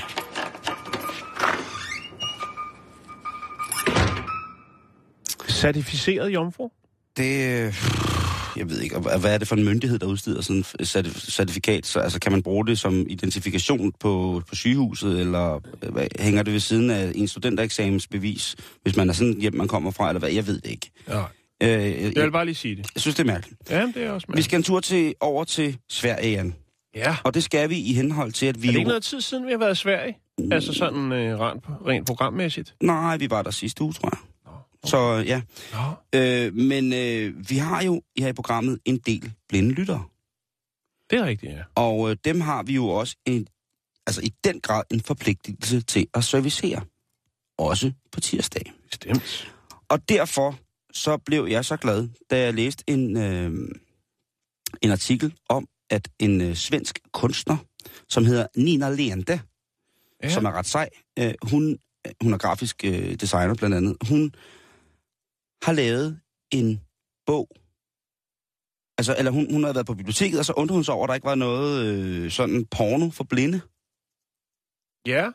Certificeret 5.50 6.30
jomfru? 6.30 6.72
Det... 7.18 7.68
øh, 7.68 8.11
Jeg 8.58 8.70
ved 8.70 8.80
ikke, 8.82 8.98
hvad 9.00 9.34
er 9.34 9.38
det 9.38 9.48
for 9.48 9.56
en 9.56 9.64
myndighed, 9.66 10.00
der 10.00 10.08
udsteder 10.08 10.42
sådan 10.42 10.66
et 10.80 10.88
certif- 10.98 11.32
certifikat? 11.32 11.86
Så, 11.86 12.00
altså, 12.00 12.20
kan 12.20 12.32
man 12.32 12.44
bruge 12.44 12.68
det 12.68 12.80
som 12.80 13.06
identifikation 13.10 13.92
på, 14.00 14.42
på 14.50 14.56
sygehuset, 14.56 15.20
eller 15.20 15.60
øh, 15.84 15.92
hvad, 15.92 16.08
hænger 16.20 16.44
det 16.44 16.54
ved 16.54 16.60
siden 16.60 16.90
af 16.90 17.12
en 17.16 17.28
studentereksamensbevis, 17.28 18.56
hvis 18.84 18.96
man 18.96 19.10
er 19.10 19.14
sådan 19.14 19.36
hjem, 19.42 19.54
man 19.56 19.68
kommer 19.68 19.92
fra, 19.92 20.10
eller 20.10 20.20
hvad? 20.20 20.30
Jeg 20.32 20.48
ved 20.48 20.62
det 20.62 20.72
ikke. 20.72 20.92
Ja. 21.08 21.20
Øh, 21.64 21.70
Jeg 21.70 22.04
vil 22.04 22.14
jeg, 22.16 22.32
bare 22.32 22.46
lige 22.46 22.56
sige 22.56 22.76
det. 22.76 22.88
jeg 22.96 23.02
synes, 23.02 23.16
det 23.16 23.24
er 23.24 23.28
mærkeligt. 23.34 23.60
Ja, 23.70 23.82
det 23.96 24.04
er 24.04 24.12
også 24.12 24.28
Vi 24.28 24.32
mærkeligt. 24.32 24.46
skal 24.46 24.58
en 24.58 24.64
tur 24.64 24.80
til, 24.80 25.14
over 25.20 25.44
til 25.44 25.78
Sverige, 25.90 26.32
Jan. 26.32 26.56
Ja. 26.96 27.16
Og 27.24 27.34
det 27.34 27.44
skal 27.44 27.70
vi 27.70 27.78
i 27.78 27.94
henhold 27.94 28.32
til, 28.32 28.46
at 28.46 28.62
vi... 28.64 28.68
Er 28.68 28.72
det 28.72 28.78
ikke 28.80 28.88
noget 28.88 29.04
tid 29.04 29.22
siden, 29.22 29.46
vi 29.46 29.52
har 29.52 29.58
været 29.60 29.72
i 29.72 29.76
Sverige? 29.76 30.18
Altså 30.52 30.74
sådan 30.74 31.12
øh, 31.12 31.40
rent, 31.40 31.64
rent 31.88 32.08
programmæssigt? 32.08 32.76
Nej, 32.84 33.18
vi 33.18 33.30
var 33.30 33.42
der 33.42 33.52
sidste 33.52 33.84
uge, 33.84 33.94
tror 33.94 34.10
jeg. 34.14 34.20
Så 34.86 35.24
ja. 35.26 35.42
Øh, 36.16 36.54
men 36.54 36.94
øh, 36.94 37.50
vi 37.50 37.58
har 37.58 37.84
jo 37.84 38.02
her 38.18 38.28
i 38.28 38.34
programmet 38.34 38.80
en 38.86 38.98
del 38.98 39.32
blinde 39.50 39.72
lyttere. 39.72 40.04
Det 41.10 41.20
er 41.20 41.26
rigtigt, 41.26 41.52
ja. 41.52 41.64
Og 41.76 42.10
øh, 42.12 42.18
dem 42.26 42.42
har 42.42 42.64
vi 42.64 42.74
jo 42.74 42.88
også 42.88 43.16
en, 43.26 43.48
altså 44.08 44.22
i 44.22 44.34
den 44.44 44.62
grad 44.62 44.84
en 44.92 45.02
forpligtelse 45.02 45.82
til 45.82 46.08
at 46.14 46.24
servicere. 46.24 46.82
Også 47.58 47.92
på 48.12 48.20
tirsdag. 48.20 48.74
Bestemt. 48.90 49.54
Og 49.90 50.10
derfor 50.10 50.56
så 50.94 51.18
blev 51.18 51.48
jeg 51.50 51.66
så 51.66 51.78
glad, 51.78 52.08
da 52.32 52.40
jeg 52.40 52.54
læste 52.54 52.84
en, 52.88 53.18
øh, 53.18 53.52
en 54.82 54.92
artikel 54.92 55.34
om, 55.50 55.68
at 55.90 56.10
en 56.20 56.42
øh, 56.42 56.56
svensk 56.56 57.00
kunstner, 57.14 57.58
som 58.10 58.26
hedder 58.26 58.48
Nina 58.58 58.90
Lende, 58.90 59.40
Ja. 60.24 60.28
ja. 60.28 60.34
som 60.34 60.46
er 60.46 60.52
ret 60.52 60.66
sej, 60.66 60.90
øh, 61.20 61.34
hun, 61.42 61.78
øh, 62.08 62.12
hun 62.22 62.34
er 62.34 62.38
grafisk 62.38 62.86
øh, 62.86 63.16
designer 63.16 63.56
blandt 63.56 63.76
andet, 63.76 63.98
hun 64.10 64.34
har 65.64 65.74
lavet 65.74 66.20
en 66.54 66.82
bog. 67.26 67.50
Altså, 68.98 69.16
eller 69.18 69.32
hun, 69.32 69.54
hun 69.54 69.64
havde 69.64 69.76
været 69.76 69.86
på 69.86 69.94
biblioteket, 69.94 70.40
og 70.40 70.46
så 70.46 70.54
undrede 70.54 70.78
hun 70.78 70.84
sig 70.84 70.94
over, 70.94 71.04
at 71.04 71.08
der 71.10 71.14
ikke 71.16 71.26
var 71.26 71.36
noget 71.36 71.86
øh, 71.86 72.32
sådan 72.32 72.66
porno 72.66 73.10
for 73.10 73.24
blinde. 73.24 73.62
Ja. 75.08 75.32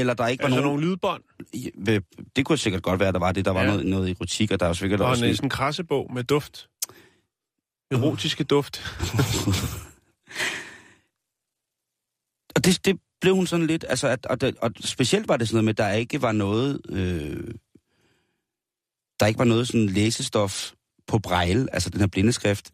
eller 0.00 0.14
der 0.14 0.26
ikke 0.26 0.42
var 0.42 0.48
Altså 0.48 0.60
nogen... 0.60 0.80
nogle 0.80 0.90
lydbånd. 0.90 1.22
Det 2.36 2.46
kunne 2.46 2.58
sikkert 2.58 2.82
godt 2.82 3.00
være, 3.00 3.08
at 3.08 3.14
der 3.14 3.20
var 3.20 3.32
det. 3.32 3.44
Der 3.44 3.50
var 3.50 3.60
Ja. 3.62 3.66
noget, 3.66 3.86
noget 3.86 4.10
erotik, 4.10 4.50
og 4.50 4.60
der 4.60 4.66
er 4.66 4.70
jo 4.70 4.74
sikkert 4.74 5.00
og 5.00 5.06
også... 5.08 5.24
en, 5.24 5.36
sådan 5.36 5.46
en 5.46 5.50
krassebog 5.50 6.12
med 6.12 6.24
duft. 6.24 6.68
Erotiske 7.90 8.44
duft. 8.44 8.80
Og 12.56 12.64
det, 12.64 12.84
det 12.84 13.00
blev 13.20 13.34
hun 13.34 13.46
sådan 13.46 13.66
lidt, 13.66 13.84
altså, 13.88 14.08
at, 14.08 14.26
og, 14.26 14.40
det, 14.40 14.56
og 14.56 14.70
specielt 14.80 15.28
var 15.28 15.36
det 15.36 15.48
sådan 15.48 15.56
noget 15.56 15.64
med, 15.64 15.74
at 15.74 15.78
der 15.78 15.92
ikke 15.92 16.22
var 16.22 16.32
noget, 16.32 16.80
øh, 16.88 17.54
der 19.20 19.26
ikke 19.26 19.38
var 19.38 19.44
noget 19.44 19.66
sådan 19.66 19.86
læsestof 19.86 20.72
på 21.06 21.18
brejle, 21.18 21.74
altså 21.74 21.90
den 21.90 22.00
her 22.00 22.06
blindeskrift, 22.06 22.70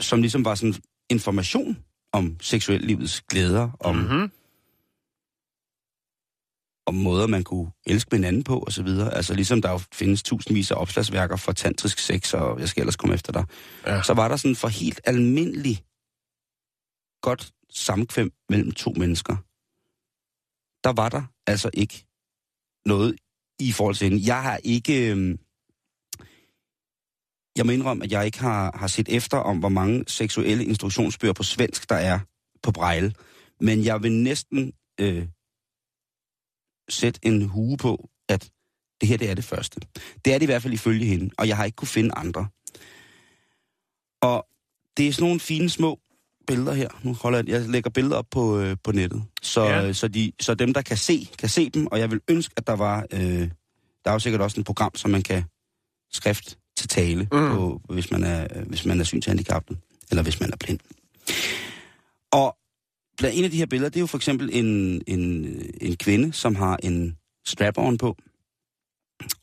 som 0.00 0.20
ligesom 0.20 0.44
var 0.44 0.54
sådan 0.54 0.74
information 1.10 1.84
om 2.12 2.36
seksuel 2.40 2.80
livets 2.80 3.20
glæder, 3.20 3.70
om, 3.80 3.96
mm-hmm. 3.96 4.30
Om 6.86 6.94
måder, 6.94 7.26
man 7.26 7.44
kunne 7.44 7.72
elske 7.86 8.16
hinanden 8.16 8.44
på, 8.44 8.58
og 8.58 8.72
så 8.72 8.82
videre. 8.82 9.14
Altså 9.14 9.34
ligesom 9.34 9.62
der 9.62 9.70
jo 9.70 9.78
findes 9.92 10.22
tusindvis 10.22 10.70
af 10.70 10.76
opslagsværker 10.76 11.36
for 11.36 11.52
tantrisk 11.52 11.98
sex, 11.98 12.34
og 12.34 12.60
jeg 12.60 12.68
skal 12.68 12.80
ellers 12.80 12.96
komme 12.96 13.14
efter 13.14 13.32
dig. 13.32 13.44
Ja. 13.86 14.02
Så 14.02 14.14
var 14.14 14.28
der 14.28 14.36
sådan 14.36 14.56
for 14.56 14.68
helt 14.68 15.00
almindelig 15.04 15.84
godt 17.20 17.52
samkvem 17.70 18.32
mellem 18.48 18.72
to 18.72 18.90
mennesker. 18.90 19.36
Der 20.84 20.92
var 20.92 21.08
der 21.08 21.22
altså 21.46 21.70
ikke 21.74 22.06
noget 22.86 23.16
i 23.58 23.72
forhold 23.72 23.94
til 23.94 24.10
hende. 24.10 24.26
Jeg 24.26 24.42
har 24.42 24.60
ikke... 24.64 25.10
Øhm, 25.10 25.38
jeg 27.56 27.66
må 27.66 27.72
indrømme, 27.72 28.04
at 28.04 28.12
jeg 28.12 28.26
ikke 28.26 28.40
har, 28.40 28.76
har 28.78 28.86
set 28.86 29.08
efter 29.08 29.36
om, 29.36 29.58
hvor 29.58 29.68
mange 29.68 30.04
seksuelle 30.06 30.64
instruktionsbøger 30.64 31.32
på 31.32 31.42
svensk, 31.42 31.88
der 31.88 31.96
er 31.96 32.20
på 32.62 32.72
Braille. 32.72 33.14
Men 33.60 33.84
jeg 33.84 34.02
vil 34.02 34.12
næsten 34.12 34.72
øh, 35.00 35.28
sætte 36.88 37.20
en 37.22 37.42
hue 37.42 37.76
på, 37.76 38.10
at 38.28 38.50
det 39.00 39.08
her 39.08 39.16
det 39.16 39.30
er 39.30 39.34
det 39.34 39.44
første. 39.44 39.80
Det 40.24 40.34
er 40.34 40.38
det 40.38 40.42
i 40.42 40.46
hvert 40.46 40.62
fald 40.62 40.74
ifølge 40.74 41.04
hende, 41.04 41.30
og 41.38 41.48
jeg 41.48 41.56
har 41.56 41.64
ikke 41.64 41.76
kunne 41.76 41.88
finde 41.88 42.14
andre. 42.14 42.48
Og 44.22 44.46
det 44.96 45.08
er 45.08 45.12
sådan 45.12 45.24
nogle 45.24 45.40
fine 45.40 45.70
små 45.70 46.00
billeder 46.52 46.72
her. 46.74 46.88
Nu 47.02 47.14
holder 47.14 47.38
jeg, 47.38 47.48
jeg 47.48 47.68
lægger 47.68 47.90
billeder 47.90 48.16
op 48.16 48.26
på, 48.30 48.58
øh, 48.58 48.76
på 48.84 48.92
nettet. 48.92 49.22
Så, 49.42 49.62
Ja. 49.64 49.80
ja. 49.80 49.92
så, 49.92 50.08
de, 50.08 50.32
så 50.40 50.54
dem, 50.54 50.74
der 50.74 50.82
kan 50.82 50.96
se, 50.96 51.28
kan 51.38 51.48
se 51.48 51.70
dem. 51.70 51.86
Og 51.86 51.98
jeg 51.98 52.10
vil 52.10 52.20
ønske, 52.28 52.54
at 52.56 52.66
der 52.66 52.76
var... 52.76 53.06
Øh, 53.12 53.48
der 54.04 54.10
er 54.10 54.12
jo 54.12 54.18
sikkert 54.18 54.40
også 54.42 54.60
et 54.60 54.66
program, 54.66 54.94
som 54.94 55.10
man 55.10 55.22
kan 55.22 55.44
skrift 56.12 56.58
til 56.76 56.88
tale, 56.88 57.20
Mm. 57.32 57.50
på, 57.54 57.80
hvis, 57.88 58.10
man 58.10 58.24
er, 58.24 58.46
øh, 58.56 58.68
hvis 58.68 58.84
man 58.86 59.00
er 59.00 59.04
synshandicappet, 59.04 59.78
eller 60.10 60.22
hvis 60.22 60.40
man 60.40 60.52
er 60.52 60.56
blind. 60.56 60.78
Og 62.32 62.56
blandt 63.18 63.38
en 63.38 63.44
af 63.44 63.50
de 63.50 63.56
her 63.56 63.66
billeder, 63.66 63.90
det 63.90 63.96
er 63.96 64.00
jo 64.00 64.06
for 64.06 64.18
eksempel 64.18 64.50
en, 64.52 64.66
en, 65.06 65.46
en 65.80 65.96
kvinde, 65.96 66.32
som 66.32 66.54
har 66.54 66.76
en 66.82 67.16
strap-on 67.46 67.96
på. 67.98 68.16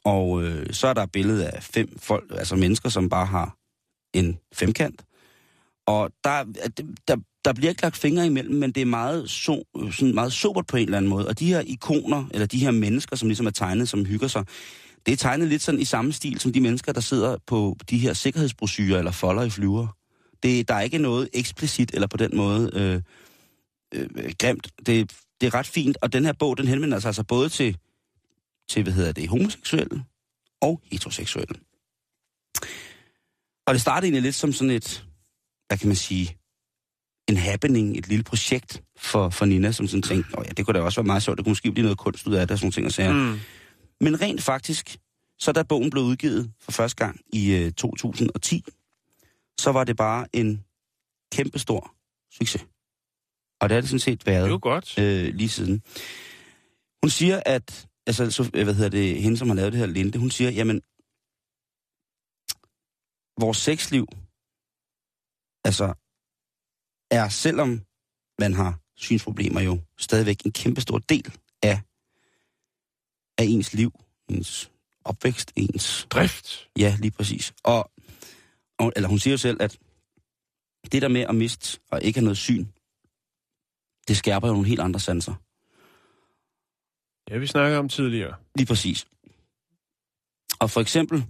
Og 0.03 0.43
øh, 0.43 0.73
så 0.73 0.87
er 0.87 0.93
der 0.93 1.03
et 1.03 1.11
billede 1.11 1.49
af 1.49 1.63
fem 1.63 1.99
folk, 1.99 2.31
altså 2.31 2.55
mennesker, 2.55 2.89
som 2.89 3.09
bare 3.09 3.25
har 3.25 3.55
en 4.13 4.37
femkant. 4.53 5.01
Og 5.89 6.11
der, 6.23 6.43
der, 7.07 7.15
der 7.45 7.53
bliver 7.53 7.69
ikke 7.69 7.81
lagt 7.81 7.97
fingre 7.97 8.25
imellem, 8.25 8.55
men 8.55 8.71
det 8.71 8.81
er 8.81 8.85
meget, 8.85 9.29
so, 9.29 9.63
sådan 9.91 10.15
meget 10.15 10.33
sobert 10.33 10.67
på 10.67 10.77
en 10.77 10.83
eller 10.83 10.97
anden 10.97 11.09
måde. 11.09 11.27
Og 11.27 11.39
de 11.39 11.45
her 11.45 11.61
ikoner, 11.65 12.25
eller 12.31 12.47
de 12.47 12.59
her 12.59 12.71
mennesker, 12.71 13.15
som 13.15 13.29
ligesom 13.29 13.45
er 13.45 13.51
tegnet, 13.51 13.89
som 13.89 14.05
hygger 14.05 14.27
sig, 14.27 14.45
det 15.05 15.11
er 15.11 15.15
tegnet 15.15 15.47
lidt 15.47 15.61
sådan 15.61 15.79
i 15.79 15.85
samme 15.85 16.13
stil 16.13 16.39
som 16.39 16.53
de 16.53 16.61
mennesker, 16.61 16.93
der 16.93 17.01
sidder 17.01 17.37
på 17.47 17.77
de 17.89 17.97
her 17.97 18.13
sikkerhedsbrosyrer 18.13 18.97
eller 18.97 19.11
folder 19.11 19.43
i 19.43 19.49
flyver. 19.49 19.87
Det, 20.43 20.67
der 20.67 20.73
er 20.73 20.81
ikke 20.81 20.97
noget 20.97 21.29
eksplicit 21.33 21.91
eller 21.93 22.07
på 22.07 22.17
den 22.17 22.37
måde 22.37 22.71
øh, 22.73 23.01
øh, 23.93 24.33
grimt. 24.39 24.67
Det, 24.85 25.11
det 25.41 25.47
er 25.47 25.53
ret 25.53 25.67
fint, 25.67 25.97
og 26.01 26.13
den 26.13 26.25
her 26.25 26.33
bog, 26.33 26.57
den 26.57 26.67
henvender 26.67 26.99
sig 26.99 27.09
altså 27.09 27.23
både 27.23 27.49
til, 27.49 27.77
til 28.69 28.83
hvad 28.83 28.93
hedder 28.93 29.11
det, 29.11 29.29
homoseksuelle 29.29 30.03
og 30.61 30.81
heteroseksuelle. 30.91 31.55
Og 33.67 33.73
det 33.73 33.81
startede 33.81 34.05
egentlig 34.05 34.23
lidt 34.23 34.35
som 34.35 34.53
sådan 34.53 34.71
et, 34.71 35.08
hvad 35.69 35.77
kan 35.77 35.87
man 35.87 35.95
sige, 35.95 36.37
en 37.29 37.37
happening, 37.37 37.97
et 37.97 38.07
lille 38.07 38.23
projekt 38.23 38.83
for, 38.97 39.29
for 39.29 39.45
Nina, 39.45 39.71
som 39.71 39.87
sådan 39.87 40.01
tænkte, 40.01 40.31
ja, 40.37 40.49
det 40.57 40.65
kunne 40.65 40.79
da 40.79 40.83
også 40.83 41.01
være 41.01 41.05
meget 41.07 41.23
sjovt, 41.23 41.37
det 41.37 41.45
kunne 41.45 41.51
måske 41.51 41.71
blive 41.71 41.83
noget 41.83 41.97
kunst 41.97 42.27
ud 42.27 42.33
af 42.33 42.47
det, 42.47 42.51
og 42.51 42.59
sådan 42.59 42.71
ting 42.71 42.85
og 42.85 42.91
sager. 42.91 43.13
Mm. 43.13 43.39
Men 44.01 44.21
rent 44.21 44.41
faktisk, 44.43 44.97
så 45.39 45.51
da 45.51 45.63
bogen 45.63 45.89
blev 45.89 46.03
udgivet 46.03 46.51
for 46.61 46.71
første 46.71 47.05
gang 47.05 47.19
i 47.33 47.55
øh, 47.55 47.71
2010, 47.71 48.63
så 49.59 49.71
var 49.71 49.83
det 49.83 49.97
bare 49.97 50.27
en 50.33 50.63
kæmpestor 51.31 51.95
succes. 52.31 52.65
Og 53.61 53.69
det 53.69 53.75
har 53.75 53.81
det 53.81 53.89
sådan 53.89 53.99
set 53.99 54.25
Det 54.25 54.33
er 54.33 54.39
jo 54.39 54.45
været 54.45 54.61
godt. 54.61 54.97
øh, 54.99 55.33
lige 55.33 55.49
siden. 55.49 55.81
Hun 57.03 57.09
siger, 57.09 57.41
at, 57.45 57.87
altså, 58.07 58.31
så, 58.31 58.49
øh, 58.53 58.63
hvad 58.63 58.73
hedder 58.73 58.89
det, 58.89 59.21
hende, 59.21 59.37
som 59.37 59.47
har 59.47 59.55
lavet 59.55 59.71
det 59.73 59.79
her, 59.79 59.87
Linde, 59.87 60.19
hun 60.19 60.31
siger, 60.31 60.51
jamen, 60.51 60.81
vores 63.39 63.57
sexliv, 63.57 64.07
altså, 65.63 65.93
er 67.11 67.29
selvom 67.29 67.81
man 68.39 68.53
har 68.53 68.79
synsproblemer 68.95 69.61
jo 69.61 69.81
stadigvæk 69.97 70.41
en 70.45 70.51
kæmpestor 70.51 70.97
del 70.97 71.33
af, 71.63 71.81
af 73.37 73.43
ens 73.43 73.73
liv, 73.73 73.91
ens 74.29 74.71
opvækst, 75.05 75.51
ens 75.55 76.07
Drift. 76.09 76.69
Ja, 76.77 76.97
lige 76.99 77.11
præcis. 77.11 77.53
Og, 77.63 77.91
og, 78.79 78.93
eller 78.95 79.09
hun 79.09 79.19
siger 79.19 79.31
jo 79.31 79.37
selv, 79.37 79.61
at 79.61 79.79
det 80.91 81.01
der 81.01 81.07
med 81.07 81.21
at 81.21 81.35
miste 81.35 81.79
og 81.91 82.03
ikke 82.03 82.19
have 82.19 82.23
noget 82.23 82.37
syn, 82.37 82.65
det 84.07 84.17
skærper 84.17 84.47
jo 84.47 84.53
nogle 84.53 84.67
helt 84.67 84.79
andre 84.79 84.99
sanser. 84.99 85.35
Ja, 87.29 87.37
vi 87.37 87.47
snakkede 87.47 87.79
om 87.79 87.89
tidligere. 87.89 88.35
Lige 88.55 88.67
præcis. 88.67 89.07
Og 90.59 90.69
for 90.71 90.81
eksempel... 90.81 91.25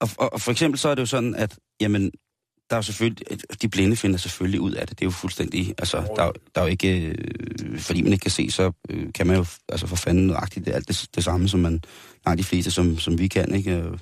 Og, 0.00 0.08
og, 0.18 0.32
og 0.32 0.40
for 0.40 0.50
eksempel 0.50 0.78
så 0.78 0.88
er 0.88 0.94
det 0.94 1.00
jo 1.00 1.06
sådan, 1.06 1.34
at 1.34 1.58
jamen, 1.80 2.10
der 2.70 2.76
er 2.76 2.78
jo 2.78 2.82
selvfølgelig, 2.82 3.26
de 3.62 3.68
blinde 3.68 3.96
finder 3.96 4.18
selvfølgelig 4.18 4.60
ud 4.60 4.72
af 4.72 4.86
det. 4.86 4.98
Det 4.98 5.04
er 5.04 5.06
jo 5.06 5.10
fuldstændig, 5.10 5.74
altså, 5.78 5.96
der, 6.16 6.22
er 6.22 6.32
der 6.54 6.60
er 6.60 6.64
jo 6.64 6.70
ikke, 6.70 7.00
øh, 7.00 7.80
fordi 7.80 8.02
man 8.02 8.12
ikke 8.12 8.22
kan 8.22 8.30
se, 8.30 8.50
så 8.50 8.72
øh, 8.90 9.12
kan 9.12 9.26
man 9.26 9.36
jo 9.36 9.46
altså 9.68 9.86
for 9.86 9.96
fanden 9.96 10.26
nøjagtigt 10.26 10.66
det, 10.66 10.72
er 10.72 10.76
alt 10.76 10.88
det, 10.88 11.06
det 11.14 11.24
samme, 11.24 11.48
som 11.48 11.60
man, 11.60 11.82
nej, 12.24 12.34
de 12.34 12.44
fleste, 12.44 12.70
som, 12.70 12.98
som 12.98 13.18
vi 13.18 13.28
kan, 13.28 13.54
ikke? 13.54 13.76
Øh. 13.76 13.98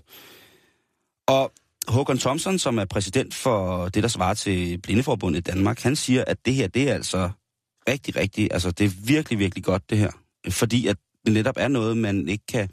Og 1.28 1.52
Håkon 1.88 2.18
Thomsen, 2.18 2.58
som 2.58 2.78
er 2.78 2.84
præsident 2.84 3.34
for 3.34 3.88
det, 3.88 4.02
der 4.02 4.08
svarer 4.08 4.34
til 4.34 4.78
Blindeforbundet 4.78 5.38
i 5.38 5.42
Danmark, 5.42 5.80
han 5.80 5.96
siger, 5.96 6.24
at 6.26 6.46
det 6.46 6.54
her, 6.54 6.68
det 6.68 6.90
er 6.90 6.94
altså 6.94 7.30
rigtig, 7.88 8.16
rigtig, 8.16 8.48
altså 8.52 8.70
det 8.70 8.84
er 8.84 8.90
virkelig, 9.06 9.38
virkelig 9.38 9.64
godt, 9.64 9.90
det 9.90 9.98
her. 9.98 10.10
Fordi 10.50 10.86
at 10.86 10.96
det 11.26 11.34
netop 11.34 11.56
er 11.58 11.68
noget, 11.68 11.96
man 11.96 12.28
ikke 12.28 12.46
kan... 12.46 12.68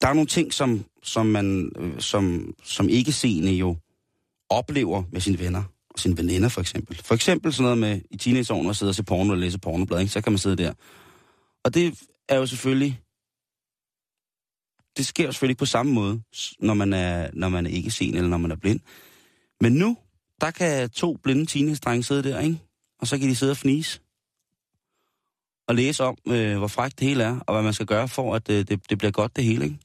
Der 0.00 0.08
er 0.08 0.12
nogle 0.12 0.26
ting, 0.26 0.54
som, 0.54 0.84
som 1.02 1.26
man 1.26 1.72
øh, 1.76 2.00
som, 2.00 2.54
som 2.64 2.88
ikke 2.88 3.12
seende 3.12 3.52
jo 3.52 3.76
oplever 4.48 5.02
med 5.12 5.20
sine 5.20 5.38
venner 5.38 5.62
og 5.90 5.98
sine 5.98 6.16
veninder 6.16 6.48
for 6.48 6.60
eksempel. 6.60 7.00
For 7.04 7.14
eksempel 7.14 7.52
sådan 7.52 7.62
noget 7.62 7.78
med 7.78 8.00
i 8.10 8.16
teenageårene 8.16 8.70
at 8.70 8.76
sidde 8.76 8.90
og 8.90 8.94
se 8.94 9.02
porno 9.02 9.32
eller 9.32 9.46
læse 9.46 9.58
pornoblad, 9.58 10.00
ikke? 10.00 10.12
så 10.12 10.20
kan 10.20 10.32
man 10.32 10.38
sidde 10.38 10.56
der. 10.56 10.72
Og 11.64 11.74
det 11.74 11.98
er 12.28 12.36
jo 12.36 12.46
selvfølgelig... 12.46 13.00
Det 14.96 15.06
sker 15.06 15.24
jo 15.24 15.32
selvfølgelig 15.32 15.52
ikke 15.52 15.58
på 15.58 15.66
samme 15.66 15.92
måde, 15.92 16.22
når 16.60 16.74
man 16.74 16.92
er, 16.92 17.30
når 17.32 17.48
man 17.48 17.66
er 17.66 17.70
ikke 17.70 17.90
seende 17.90 18.18
eller 18.18 18.30
når 18.30 18.38
man 18.38 18.50
er 18.50 18.56
blind. 18.56 18.80
Men 19.60 19.72
nu, 19.72 19.96
der 20.40 20.50
kan 20.50 20.90
to 20.90 21.16
blinde 21.22 21.46
teenage 21.46 22.02
sidde 22.02 22.22
der, 22.22 22.40
ikke? 22.40 22.58
Og 22.98 23.06
så 23.06 23.18
kan 23.18 23.28
de 23.28 23.36
sidde 23.36 23.50
og 23.50 23.56
fnise. 23.56 24.00
Og 25.68 25.74
læse 25.74 26.04
om, 26.04 26.16
øh, 26.28 26.58
hvor 26.58 26.66
frækt 26.66 26.98
det 26.98 27.08
hele 27.08 27.24
er, 27.24 27.40
og 27.40 27.54
hvad 27.54 27.62
man 27.62 27.72
skal 27.72 27.86
gøre 27.86 28.08
for, 28.08 28.34
at 28.34 28.50
øh, 28.50 28.68
det, 28.68 28.90
det 28.90 28.98
bliver 28.98 29.10
godt 29.10 29.36
det 29.36 29.44
hele, 29.44 29.64
ikke? 29.64 29.78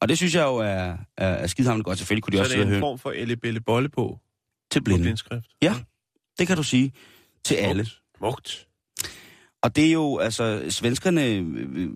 Og 0.00 0.08
det 0.08 0.16
synes 0.16 0.34
jeg 0.34 0.42
jo 0.44 0.56
er, 0.56 0.96
er, 1.16 1.26
er 1.28 1.46
skidehammerende 1.46 1.84
godt. 1.84 1.98
Selvfølgelig 1.98 2.22
kunne 2.22 2.32
de 2.32 2.36
Så 2.36 2.40
er 2.40 2.44
også 2.44 2.50
det 2.50 2.54
sidde 2.56 2.64
og 2.64 2.68
en 2.68 2.72
høre 2.72 2.80
form 2.80 2.98
for 2.98 3.10
Elle 3.10 3.36
Belle 3.36 3.60
Bolle 3.60 3.88
på, 3.88 4.18
til 4.70 4.80
på 4.80 4.84
blinde. 4.84 5.02
blindskrift. 5.02 5.46
Ja, 5.62 5.74
det 6.38 6.46
kan 6.46 6.56
du 6.56 6.62
sige 6.62 6.92
til 7.44 7.54
alle. 7.54 7.84
Smukt. 7.84 8.02
Smukt. 8.18 8.68
Og 9.62 9.76
det 9.76 9.86
er 9.86 9.92
jo, 9.92 10.18
altså, 10.18 10.64
svenskerne 10.68 11.24
øh, 11.26 11.90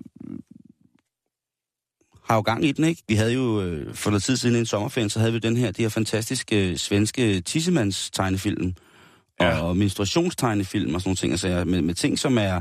har 2.25 2.35
jo 2.35 2.41
gang 2.41 2.65
i 2.65 2.73
den, 2.73 2.85
ikke? 2.85 3.03
Vi 3.09 3.15
havde 3.15 3.33
jo 3.33 3.63
øh, 3.63 3.95
for 3.95 4.11
noget 4.11 4.23
tid 4.23 4.37
siden 4.37 4.57
i 4.57 4.59
en 4.59 4.67
sommerferie, 4.67 5.11
så 5.11 5.19
havde 5.19 5.33
vi 5.33 5.39
den 5.39 5.57
her, 5.57 5.67
det 5.67 5.79
her 5.79 5.89
fantastiske 5.89 6.71
øh, 6.71 6.77
svenske 6.77 7.41
tissemands 7.41 8.11
tegnefilm 8.11 8.75
Ja. 9.41 9.49
ja. 9.49 9.61
og 9.63 9.77
menstruationstegnefilm 9.77 10.95
og 10.95 11.01
sådan 11.01 11.09
nogle 11.09 11.17
ting, 11.17 11.33
altså, 11.33 11.65
med, 11.65 11.83
med 11.83 11.95
ting, 11.95 12.19
som 12.19 12.39
er, 12.39 12.61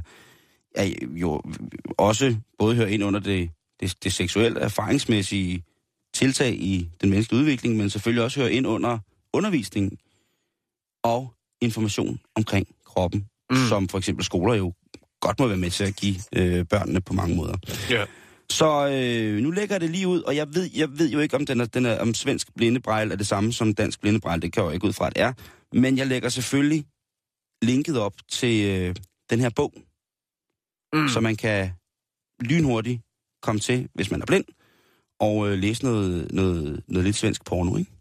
er 0.76 0.92
jo 1.16 1.42
også 1.98 2.36
både 2.60 2.76
hører 2.76 2.88
ind 2.88 3.04
under 3.04 3.20
det, 3.20 3.50
det, 3.82 4.04
det 4.04 4.14
seksuelle 4.14 4.60
erfaringsmæssige 4.60 5.64
tiltag 6.14 6.54
i 6.54 6.90
den 7.02 7.10
menneskelige 7.10 7.40
udvikling, 7.42 7.78
men 7.78 7.90
selvfølgelig 7.90 8.24
også 8.24 8.40
hører 8.40 8.50
ind 8.50 8.68
under 8.68 9.00
undervisning 9.34 9.98
og 11.04 11.34
information 11.62 12.20
omkring 12.36 12.68
kroppen, 12.86 13.28
Mm. 13.52 13.58
mm. 13.58 13.68
som 13.68 13.90
for 13.90 13.98
eksempel 13.98 14.26
skoler 14.26 14.54
jo 14.54 14.74
godt 15.22 15.40
må 15.40 15.48
være 15.48 15.58
med 15.58 15.70
til 15.70 15.84
at 15.84 15.96
give 15.96 16.16
øh, 16.36 16.66
børnene 16.66 17.02
på 17.02 17.14
mange 17.14 17.36
måder. 17.36 17.58
Ja. 17.90 18.06
Så 18.50 18.88
øh, 18.88 19.44
nu 19.44 19.52
lægger 19.52 19.76
jeg 19.76 19.82
det 19.82 19.90
lige 19.90 20.08
ud, 20.08 20.22
og 20.22 20.36
jeg 20.36 20.48
ved, 20.56 20.70
jeg 20.76 21.00
ved 21.00 21.10
jo 21.12 21.20
ikke, 21.20 21.36
om, 21.36 21.46
den 21.46 21.62
er, 21.62 21.66
den 21.66 21.86
er, 21.86 22.00
om 22.00 22.14
svensk 22.14 22.56
blindebrejl 22.56 23.12
er 23.12 23.16
det 23.16 23.28
samme 23.28 23.54
som 23.54 23.74
dansk 23.74 24.02
blindebrejl. 24.02 24.42
Det 24.42 24.54
kan 24.54 24.64
jeg 24.64 24.68
jo 24.70 24.74
ikke 24.74 24.88
ud 24.88 24.94
fra, 24.94 25.08
at 25.08 25.16
det 25.16 25.22
er. 25.22 25.34
Men 25.74 25.98
jeg 25.98 26.08
lægger 26.08 26.30
selvfølgelig 26.30 26.86
linket 27.62 28.00
op 28.00 28.14
til 28.32 28.66
øh, 28.66 28.96
den 29.30 29.40
her 29.40 29.50
bog, 29.56 29.74
mm. 30.94 31.08
så 31.10 31.20
man 31.20 31.36
kan 31.36 31.72
lynhurtigt 32.40 33.02
komme 33.42 33.60
til, 33.60 33.90
hvis 33.94 34.12
man 34.12 34.22
er 34.22 34.26
blind, 34.26 34.46
og 35.20 35.50
øh, 35.50 35.58
læse 35.58 35.84
noget, 35.84 36.32
noget, 36.32 36.84
noget 36.88 37.06
lidt 37.06 37.16
svensk 37.16 37.46
porno, 37.46 37.78
ikke? 37.78 37.92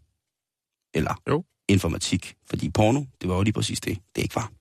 Eller 0.93 1.21
Jo. 1.27 1.43
informatik. 1.69 2.35
Fordi 2.49 2.69
porno, 2.69 3.03
det 3.21 3.29
var 3.29 3.35
jo 3.35 3.41
lige 3.41 3.53
præcis 3.53 3.79
det. 3.79 3.97
Det 4.15 4.21
ikke 4.21 4.35
var. 4.35 4.51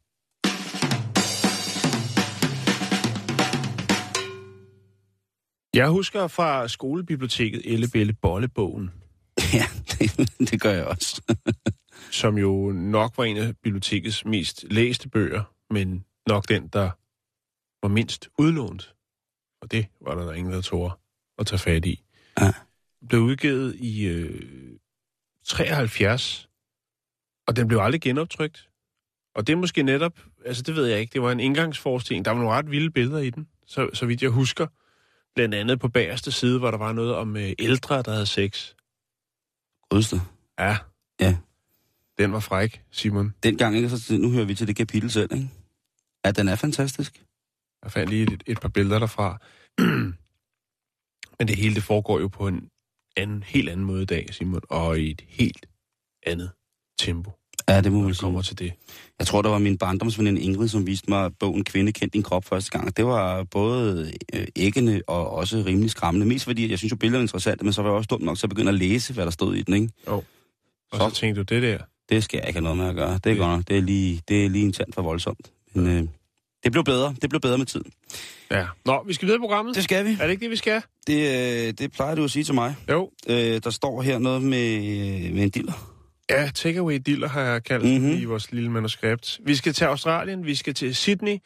Jeg 5.75 5.89
husker 5.89 6.27
fra 6.29 6.69
skolebiblioteket 6.69 7.63
Ellebelle 7.65 8.13
Bollebogen, 8.13 8.91
ja, 9.55 9.65
det, 9.91 10.31
det 10.51 10.61
gør 10.61 10.71
jeg 10.73 10.85
også. 10.87 11.23
som 12.21 12.39
jo 12.39 12.73
nok 12.73 13.19
var 13.19 13.25
en 13.25 13.37
af 13.37 13.57
bibliotekets 13.63 14.25
mest 14.25 14.65
læste 14.71 15.09
bøger, 15.09 15.43
men 15.71 16.05
nok 16.29 16.49
den, 16.49 16.69
der 16.69 16.91
var 17.83 17.89
mindst 17.89 18.29
udlånt. 18.39 18.95
Og 19.61 19.71
det 19.71 19.87
var 20.01 20.15
der, 20.15 20.25
der 20.25 20.33
ingen, 20.33 20.53
der 20.53 20.61
tog 20.61 20.93
at 21.39 21.47
tage 21.47 21.59
fat 21.59 21.87
i. 21.87 22.05
Ja. 22.41 22.53
Blev 23.09 23.21
udgivet 23.21 23.77
i 23.77 24.07
øh, 24.07 24.79
73, 25.45 26.49
og 27.47 27.57
den 27.57 27.69
blev 27.69 27.79
aldrig 27.79 28.01
genoptrykt. 28.01 28.69
Og 29.35 29.47
det 29.47 29.53
er 29.53 29.57
måske 29.57 29.83
netop, 29.83 30.21
altså 30.45 30.63
det 30.63 30.77
ved 30.77 30.87
jeg 30.87 31.01
ikke, 31.01 31.13
det 31.13 31.23
var 31.23 31.33
en 31.33 31.41
indgangsforestilling. 31.41 32.25
Der 32.25 32.31
var 32.31 32.39
nogle 32.39 32.55
ret 32.55 32.71
vilde 32.71 32.91
billeder 32.91 33.19
i 33.19 33.31
den, 33.31 33.49
så, 33.67 33.91
så 33.93 34.07
vidt 34.07 34.23
jeg 34.23 34.31
husker. 34.31 34.67
Blandt 35.35 35.55
andet 35.55 35.81
på 35.81 35.89
bagerste 35.89 36.33
side, 36.33 36.59
hvor 36.59 36.71
der 36.71 36.79
var 36.79 36.93
noget 36.93 37.15
om 37.15 37.37
øh, 37.37 37.53
ældre, 37.59 38.03
der 38.03 38.13
havde 38.13 38.27
sex. 38.27 38.75
Godeste. 39.89 40.21
Ja. 40.59 40.77
Ja. 41.21 41.37
Den 42.19 42.33
var 42.33 42.41
fræk, 42.41 42.83
Simon. 42.91 43.35
Dengang, 43.43 43.77
ikke? 43.77 43.91
Så 43.91 44.17
nu 44.17 44.31
hører 44.31 44.45
vi 44.45 44.55
til 44.55 44.67
det 44.67 44.77
kapitel 44.77 45.11
selv, 45.11 45.33
ikke? 45.33 45.49
Ja, 46.25 46.31
den 46.31 46.49
er 46.49 46.57
fantastisk. 46.57 47.25
Jeg 47.85 47.93
fandt 47.93 48.11
lige 48.11 48.23
et, 48.23 48.43
et 48.47 48.61
par 48.61 48.69
billeder 48.69 48.99
derfra. 48.99 49.39
Men 51.39 51.49
det 51.49 51.57
hele, 51.57 51.75
det 51.75 51.83
foregår 51.83 52.21
jo 52.21 52.29
på 52.29 52.49
en 52.49 52.69
anden, 53.17 53.43
helt 53.43 53.69
anden 53.69 53.87
måde 53.87 54.03
i 54.03 54.07
dag, 54.07 54.27
Simon, 54.31 54.61
og 54.71 54.99
i 55.01 55.11
et 55.11 55.23
helt 55.29 55.67
andet 56.27 56.51
tempo, 56.99 57.31
Ja, 57.69 57.81
det 57.81 57.93
må 57.93 58.01
man 58.03 58.15
sige. 58.15 58.21
kommer 58.23 58.43
til 58.43 58.59
det. 58.59 58.73
Jeg 59.19 59.27
tror, 59.27 59.43
der 59.43 59.49
var 59.51 59.59
min 59.59 59.79
barndomsveninde 59.79 60.41
Ingrid, 60.41 60.69
som 60.69 60.87
viste 60.87 61.11
mig 61.11 61.31
bogen 61.39 61.65
Kvinde 61.65 61.93
kendt 61.93 62.15
din 62.15 62.23
krop 62.23 62.45
første 62.45 62.71
gang. 62.71 62.97
Det 62.97 63.07
var 63.07 63.45
både 63.45 64.13
øh, 64.35 64.47
æggende 64.57 65.03
og 65.07 65.31
også 65.31 65.63
rimelig 65.67 65.91
skræmmende. 65.91 66.27
Mest 66.27 66.45
fordi, 66.45 66.71
jeg 66.71 66.79
synes 66.79 66.91
jo, 66.93 66.97
billeder 66.97 67.19
er 67.19 67.23
interessante, 67.23 67.65
men 67.65 67.73
så 67.73 67.83
var 67.83 67.89
jeg 67.91 67.97
også 67.97 68.09
dum 68.11 68.23
nok 68.23 68.39
til 68.39 68.47
at 68.47 68.51
begynde 68.51 68.69
at 68.69 68.75
læse, 68.75 69.15
hvad 69.15 69.25
der 69.25 69.31
stod 69.31 69.55
i 69.57 69.63
den, 69.63 69.75
ikke? 69.75 69.89
Og 70.07 70.25
Så. 70.93 70.99
så, 70.99 71.09
så 71.09 71.15
tænkte 71.21 71.43
du, 71.45 71.55
det 71.55 71.63
der, 71.63 71.79
Det 72.09 72.25
skal 72.25 72.39
jeg 72.39 72.49
ikke 72.49 72.57
have 72.61 72.63
noget 72.65 72.79
med 72.79 72.87
at 72.89 72.95
gøre. 72.95 73.19
Det 73.25 73.33
er 73.33 73.37
godt 73.37 73.57
nok. 73.57 73.69
Det 73.69 73.77
er 73.79 73.83
lige, 73.83 74.23
det 74.29 74.45
er 74.45 74.49
lige 74.51 74.65
en 74.65 74.73
tand 74.73 74.93
for 74.93 75.03
voldsomt. 75.03 75.53
Men 75.75 75.87
øh, 75.87 76.09
det 76.65 76.73
blev 76.73 76.85
bedre. 76.85 77.15
Det 77.23 77.31
blev 77.31 77.41
bedre 77.41 77.59
med 77.59 77.67
tiden. 77.67 77.93
ja. 78.51 78.67
Nå, 78.85 79.03
vi 79.07 79.13
skal 79.15 79.27
videre 79.27 79.37
i 79.39 79.41
programmet. 79.41 79.75
Det 79.77 79.85
skal 79.85 80.05
vi. 80.07 80.11
Er 80.21 80.25
det 80.25 80.31
ikke 80.31 80.43
det, 80.43 80.51
vi 80.51 80.57
skal? 80.57 80.83
Det, 81.07 81.15
øh, 81.69 81.73
det 81.79 81.93
plejer 81.93 82.15
du 82.15 82.25
at 82.25 82.31
sige 82.31 82.45
til 82.45 82.55
mig. 82.55 82.75
Jo. 82.91 83.11
Øh, 83.29 83.61
der 83.65 83.71
står 83.71 84.03
her 84.03 84.19
noget 84.19 84.43
med, 84.43 84.75
øh, 84.75 85.35
med 85.35 85.43
en 85.43 85.51
diller. 85.51 85.97
Ja, 86.31 86.51
takeaway 86.55 87.01
diller 87.07 87.29
har 87.29 87.41
jeg 87.43 87.65
kaldt 87.65 87.85
Mhm. 87.85 87.95
mm-hmm. 87.95 88.19
i 88.21 88.25
vores 88.25 88.53
lille 88.53 88.71
manuskript. 88.71 89.41
Vi 89.45 89.55
skal 89.55 89.73
til 89.73 89.85
Australien, 89.85 90.47
vi 90.47 90.55
skal 90.55 90.75
til 90.75 90.95
Sydney. 90.97 91.37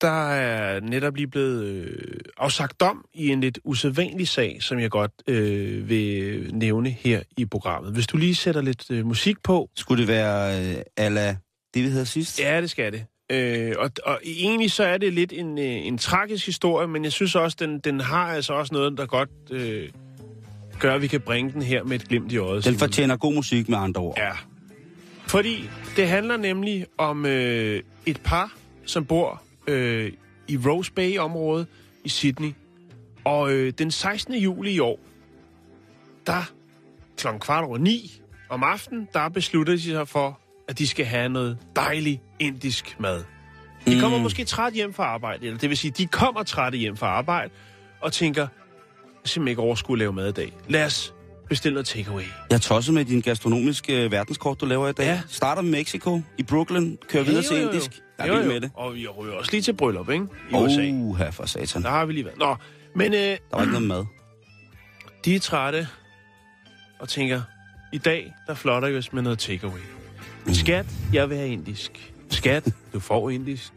Der 0.00 0.30
er 0.32 0.80
netop 0.80 1.16
lige 1.16 1.26
blevet 1.26 1.64
øh, 1.64 2.20
afsagt 2.36 2.80
dom 2.80 3.04
i 3.14 3.28
en 3.28 3.40
lidt 3.40 3.58
usædvanlig 3.64 4.28
sag, 4.28 4.58
som 4.62 4.78
jeg 4.78 4.90
godt 4.90 5.12
øh, 5.26 5.88
vil 5.88 6.50
nævne 6.54 6.90
her 6.90 7.22
i 7.36 7.44
programmet. 7.46 7.92
Hvis 7.92 8.06
du 8.06 8.16
lige 8.16 8.34
sætter 8.34 8.62
lidt 8.62 8.90
øh, 8.90 9.06
musik 9.06 9.36
på. 9.44 9.70
Skulle 9.76 10.00
det 10.00 10.08
være 10.08 10.60
øh, 10.70 10.76
ala 10.96 11.36
det, 11.74 11.82
vi 11.84 11.88
havde 11.88 12.06
sidst? 12.06 12.40
Ja, 12.40 12.60
det 12.60 12.70
skal 12.70 12.92
det. 12.92 13.04
Øh, 13.32 13.74
og, 13.78 13.90
og 14.04 14.20
egentlig 14.24 14.70
så 14.70 14.84
er 14.84 14.98
det 14.98 15.12
lidt 15.12 15.32
en, 15.32 15.58
øh, 15.58 15.64
en 15.64 15.98
tragisk 15.98 16.46
historie, 16.46 16.88
men 16.88 17.04
jeg 17.04 17.12
synes 17.12 17.34
også, 17.34 17.56
den, 17.60 17.78
den 17.78 18.00
har 18.00 18.26
altså 18.26 18.52
også 18.52 18.74
noget, 18.74 18.98
der 18.98 19.06
godt 19.06 19.30
øh, 19.50 19.88
gør, 20.78 20.94
at 20.94 21.02
vi 21.02 21.06
kan 21.06 21.20
bringe 21.20 21.52
den 21.52 21.62
her 21.62 21.84
med 21.84 21.96
et 22.00 22.08
glimt 22.08 22.32
i 22.32 22.36
øjet. 22.36 22.64
Den 22.64 22.78
fortjener 22.78 23.16
god 23.16 23.34
musik 23.34 23.68
med 23.68 23.78
andre 23.78 24.00
ord. 24.00 24.18
Ja. 24.18 24.32
Fordi 25.26 25.68
det 25.96 26.08
handler 26.08 26.36
nemlig 26.36 26.86
om 26.98 27.26
øh, 27.26 27.82
et 28.06 28.20
par, 28.24 28.52
som 28.84 29.04
bor 29.04 29.42
øh, 29.66 30.12
i 30.48 30.56
Rose 30.56 30.92
Bay-området 30.92 31.66
i 32.04 32.08
Sydney. 32.08 32.52
Og 33.24 33.52
øh, 33.52 33.72
den 33.78 33.90
16. 33.90 34.34
juli 34.34 34.72
i 34.72 34.78
år, 34.78 34.98
der 36.26 36.52
klokken 37.16 37.40
kvart 37.40 37.64
over 37.64 37.78
ni 37.78 38.12
om 38.48 38.62
aftenen, 38.62 39.08
der 39.12 39.28
beslutter 39.28 39.72
de 39.72 39.82
sig 39.82 40.08
for, 40.08 40.40
at 40.68 40.78
de 40.78 40.86
skal 40.88 41.04
have 41.06 41.28
noget 41.28 41.58
dejlig 41.76 42.20
indisk 42.38 42.96
mad. 43.00 43.24
De 43.86 44.00
kommer 44.00 44.18
Mm. 44.18 44.22
måske 44.22 44.44
træt 44.44 44.72
hjem 44.72 44.94
fra 44.94 45.04
arbejde, 45.04 45.46
eller 45.46 45.58
det 45.58 45.68
vil 45.68 45.78
sige, 45.78 45.90
de 45.90 46.06
kommer 46.06 46.42
trætte 46.42 46.78
hjem 46.78 46.96
fra 46.96 47.06
arbejde, 47.06 47.50
og 48.00 48.12
tænker, 48.12 48.42
jeg 48.42 48.48
simpelthen 49.24 49.48
ikke 49.48 49.62
overskue 49.62 49.94
at 49.94 49.98
lave 49.98 50.12
mad 50.12 50.28
i 50.28 50.32
dag. 50.32 50.52
Lad 50.68 50.84
os 50.84 51.14
bestille 51.48 51.74
noget 51.74 51.86
takeaway. 51.86 52.22
Jeg 52.50 52.60
tosset 52.60 52.94
med 52.94 53.04
din 53.04 53.20
gastronomiske 53.20 54.04
øh, 54.04 54.12
verdenskort, 54.12 54.60
du 54.60 54.66
laver 54.66 54.88
i 54.88 54.92
dag. 54.92 55.04
Ja. 55.04 55.20
Starter 55.28 55.62
med 55.62 55.70
Mexico 55.70 56.20
i 56.38 56.42
Brooklyn, 56.42 56.96
kører 57.08 57.24
videre 57.24 57.42
til 57.42 57.50
jo, 57.50 57.56
jo, 57.56 57.62
jo. 57.62 57.68
indisk. 57.70 58.00
Jeg 58.18 58.28
Jo, 58.28 58.32
er 58.32 58.36
vild 58.36 58.46
jo. 58.46 58.52
med 58.52 58.60
det. 58.60 58.70
Og 58.74 58.94
vi 58.94 59.08
ryger 59.08 59.34
også 59.34 59.50
lige 59.52 59.62
til 59.62 59.72
bryllup, 59.76 60.10
ikke? 60.10 60.26
I 60.50 60.54
USA. 60.54 60.88
Uh, 60.92 61.18
her 61.18 61.30
for 61.30 61.46
satan. 61.46 61.82
Der 61.82 61.90
har 61.90 62.04
vi 62.06 62.12
lige 62.12 62.24
været. 62.24 62.38
Nå, 62.38 62.56
men 62.96 63.14
øh, 63.14 63.18
Der 63.20 63.36
var 63.52 63.60
ikke 63.60 63.72
noget 63.72 63.88
mad. 63.88 64.04
de 65.24 65.34
er 65.34 65.40
trætte 65.40 65.88
og 67.00 67.08
tænker, 67.08 67.42
i 67.92 67.98
dag, 67.98 68.34
der 68.46 68.54
flotter 68.54 68.88
vi 68.88 68.96
os 68.98 69.12
med 69.12 69.22
noget 69.22 69.38
takeaway. 69.38 69.80
Mm. 70.46 70.54
Skat, 70.54 70.86
jeg 71.12 71.28
vil 71.30 71.36
have 71.36 71.48
indisk. 71.48 72.12
Skat, 72.30 72.74
du 72.92 73.00
får 73.00 73.30
indisk. 73.30 73.72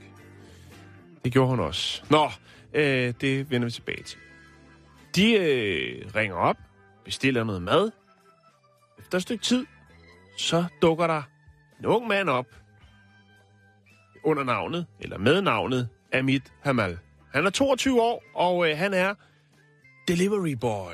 Det 1.23 1.33
gjorde 1.33 1.49
hun 1.49 1.59
også. 1.59 2.03
Nå, 2.09 2.29
øh, 2.73 3.13
det 3.21 3.51
vender 3.51 3.65
vi 3.65 3.71
tilbage 3.71 4.03
til. 4.03 4.17
De 5.15 5.33
øh, 5.33 6.05
ringer 6.15 6.35
op, 6.35 6.57
bestiller 7.05 7.43
noget 7.43 7.61
mad. 7.61 7.91
Efter 8.99 9.17
et 9.17 9.21
stykke 9.21 9.43
tid, 9.43 9.65
så 10.37 10.65
dukker 10.81 11.07
der 11.07 11.21
en 11.79 11.85
ung 11.85 12.07
mand 12.07 12.29
op 12.29 12.45
under 14.23 14.43
navnet, 14.43 14.85
eller 14.99 15.17
med 15.17 15.41
navnet, 15.41 15.89
Amit 16.11 16.53
Hamal. 16.61 16.97
Han 17.33 17.45
er 17.45 17.49
22 17.49 18.01
år, 18.01 18.23
og 18.33 18.69
øh, 18.69 18.77
han 18.77 18.93
er 18.93 19.13
delivery 20.07 20.51
boy. 20.51 20.93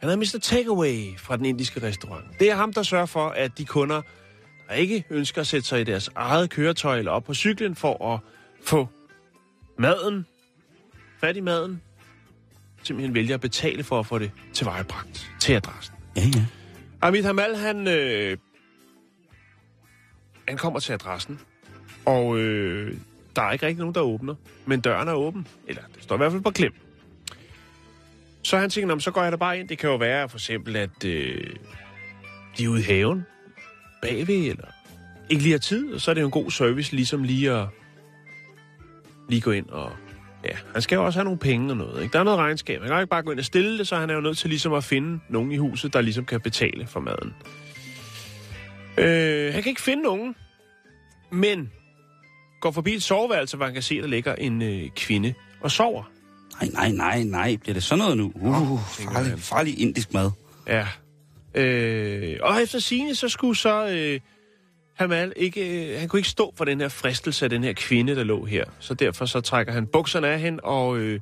Han 0.00 0.10
er 0.10 0.16
Mr. 0.16 0.38
Takeaway 0.42 1.18
fra 1.18 1.36
den 1.36 1.44
indiske 1.44 1.82
restaurant. 1.82 2.24
Det 2.40 2.50
er 2.50 2.54
ham, 2.54 2.72
der 2.72 2.82
sørger 2.82 3.06
for, 3.06 3.28
at 3.28 3.58
de 3.58 3.64
kunder, 3.64 4.02
der 4.68 4.74
ikke 4.74 5.04
ønsker 5.10 5.40
at 5.40 5.46
sætte 5.46 5.68
sig 5.68 5.80
i 5.80 5.84
deres 5.84 6.10
eget 6.14 6.50
køretøj 6.50 6.98
eller 6.98 7.10
op 7.12 7.24
på 7.24 7.34
cyklen 7.34 7.74
for 7.76 8.14
at 8.14 8.20
få 8.64 8.88
maden, 9.78 10.26
fat 11.20 11.36
i 11.36 11.40
maden, 11.40 11.82
simpelthen 12.82 13.14
vælger 13.14 13.34
at 13.34 13.40
betale 13.40 13.84
for 13.84 13.98
at 14.00 14.06
få 14.06 14.18
det 14.18 14.30
tilvejebragt 14.52 15.30
til 15.40 15.52
adressen. 15.52 15.94
Ja, 16.16 16.22
ja. 16.34 16.44
Amit 17.02 17.24
Hamal, 17.24 17.56
han, 17.56 17.88
øh, 17.88 18.36
han 20.48 20.56
kommer 20.56 20.80
til 20.80 20.92
adressen, 20.92 21.40
og 22.04 22.38
øh, 22.38 22.96
der 23.36 23.42
er 23.42 23.52
ikke 23.52 23.66
rigtig 23.66 23.78
nogen, 23.80 23.94
der 23.94 24.00
åbner, 24.00 24.34
men 24.66 24.80
døren 24.80 25.08
er 25.08 25.12
åben, 25.14 25.46
eller 25.66 25.82
det 25.94 26.02
står 26.02 26.14
i 26.14 26.18
hvert 26.18 26.32
fald 26.32 26.42
på 26.42 26.50
klem. 26.50 26.72
Så 28.42 28.58
han 28.58 28.70
tænker, 28.70 28.86
"Nå, 28.88 28.94
men 28.94 29.00
så 29.00 29.10
går 29.10 29.22
jeg 29.22 29.32
da 29.32 29.36
bare 29.36 29.58
ind. 29.60 29.68
Det 29.68 29.78
kan 29.78 29.90
jo 29.90 29.96
være 29.96 30.28
for 30.28 30.36
eksempel, 30.36 30.76
at 30.76 31.04
øh, 31.04 31.56
de 32.58 32.64
er 32.64 32.68
ude 32.68 32.80
i 32.80 32.84
haven, 32.84 33.26
bagved, 34.04 34.50
eller 34.50 34.66
ikke 35.30 35.42
lige 35.42 35.52
har 35.52 35.58
tid, 35.58 35.92
og 35.92 36.00
så 36.00 36.10
er 36.10 36.14
det 36.14 36.20
jo 36.20 36.26
en 36.26 36.30
god 36.30 36.50
service, 36.50 36.92
ligesom 36.92 37.24
lige 37.24 37.52
at 37.52 37.66
lige 39.28 39.40
gå 39.40 39.50
ind 39.50 39.66
og... 39.68 39.92
Ja, 40.44 40.56
han 40.72 40.82
skal 40.82 40.96
jo 40.96 41.04
også 41.04 41.18
have 41.18 41.24
nogle 41.24 41.38
penge 41.38 41.70
og 41.70 41.76
noget. 41.76 42.02
Ikke? 42.02 42.12
Der 42.12 42.18
er 42.18 42.22
noget 42.24 42.38
regnskab. 42.38 42.80
Han 42.80 42.88
kan 42.88 43.00
ikke 43.00 43.10
bare 43.10 43.22
gå 43.22 43.30
ind 43.30 43.38
og 43.38 43.44
stille 43.44 43.78
det, 43.78 43.88
så 43.88 43.96
han 43.96 44.10
er 44.10 44.14
jo 44.14 44.20
nødt 44.20 44.38
til 44.38 44.50
ligesom 44.50 44.72
at 44.72 44.84
finde 44.84 45.20
nogen 45.28 45.52
i 45.52 45.56
huset, 45.56 45.92
der 45.92 46.00
ligesom 46.00 46.24
kan 46.24 46.40
betale 46.40 46.86
for 46.86 47.00
maden. 47.00 47.34
Øh, 48.98 49.54
han 49.54 49.62
kan 49.62 49.70
ikke 49.70 49.82
finde 49.82 50.02
nogen, 50.02 50.34
men 51.32 51.70
går 52.60 52.70
forbi 52.70 52.94
et 52.94 53.02
soveværelse, 53.02 53.56
hvor 53.56 53.66
han 53.66 53.74
kan 53.74 53.82
se, 53.82 53.94
at 53.94 54.02
der 54.02 54.08
ligger 54.08 54.34
en 54.34 54.62
øh, 54.62 54.90
kvinde 54.96 55.34
og 55.60 55.70
sover. 55.70 56.10
Nej, 56.60 56.70
nej, 56.72 56.90
nej, 56.90 57.22
nej. 57.22 57.56
Bliver 57.56 57.74
det 57.74 57.82
sådan 57.82 57.98
noget 57.98 58.16
nu? 58.16 58.32
Uh, 58.34 58.80
tænker 58.96 59.12
farlig, 59.14 59.38
farlig 59.38 59.80
indisk 59.80 60.14
mad. 60.14 60.30
Ja. 60.66 60.86
Øh, 61.54 62.36
og 62.42 62.62
efter 62.62 62.78
sine 62.78 63.14
så 63.14 63.28
skulle 63.28 63.56
så 63.56 63.88
øh, 63.88 64.20
Hamal 64.94 65.32
ikke, 65.36 65.92
øh, 65.94 66.00
han 66.00 66.08
kunne 66.08 66.18
ikke 66.18 66.28
stå 66.28 66.54
for 66.56 66.64
den 66.64 66.80
her 66.80 66.88
fristelse 66.88 67.46
af 67.46 67.50
den 67.50 67.64
her 67.64 67.72
kvinde, 67.72 68.16
der 68.16 68.24
lå 68.24 68.44
her. 68.44 68.64
Så 68.78 68.94
derfor 68.94 69.24
så 69.26 69.40
trækker 69.40 69.72
han 69.72 69.86
bukserne 69.86 70.28
af 70.28 70.40
hende, 70.40 70.60
og 70.62 70.98
øh, 70.98 71.20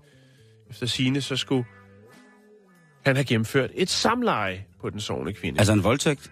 efter 0.71 0.87
sine 0.87 1.21
så 1.21 1.37
skulle 1.37 1.65
han 3.07 3.17
have 3.17 3.25
gennemført 3.25 3.71
et 3.75 3.91
samleje 3.91 4.65
på 4.81 4.91
den 4.91 5.01
sovende 5.01 5.33
kvinde. 5.33 5.59
Altså 5.61 5.73
en 5.73 5.85
voldtægt? 5.85 6.31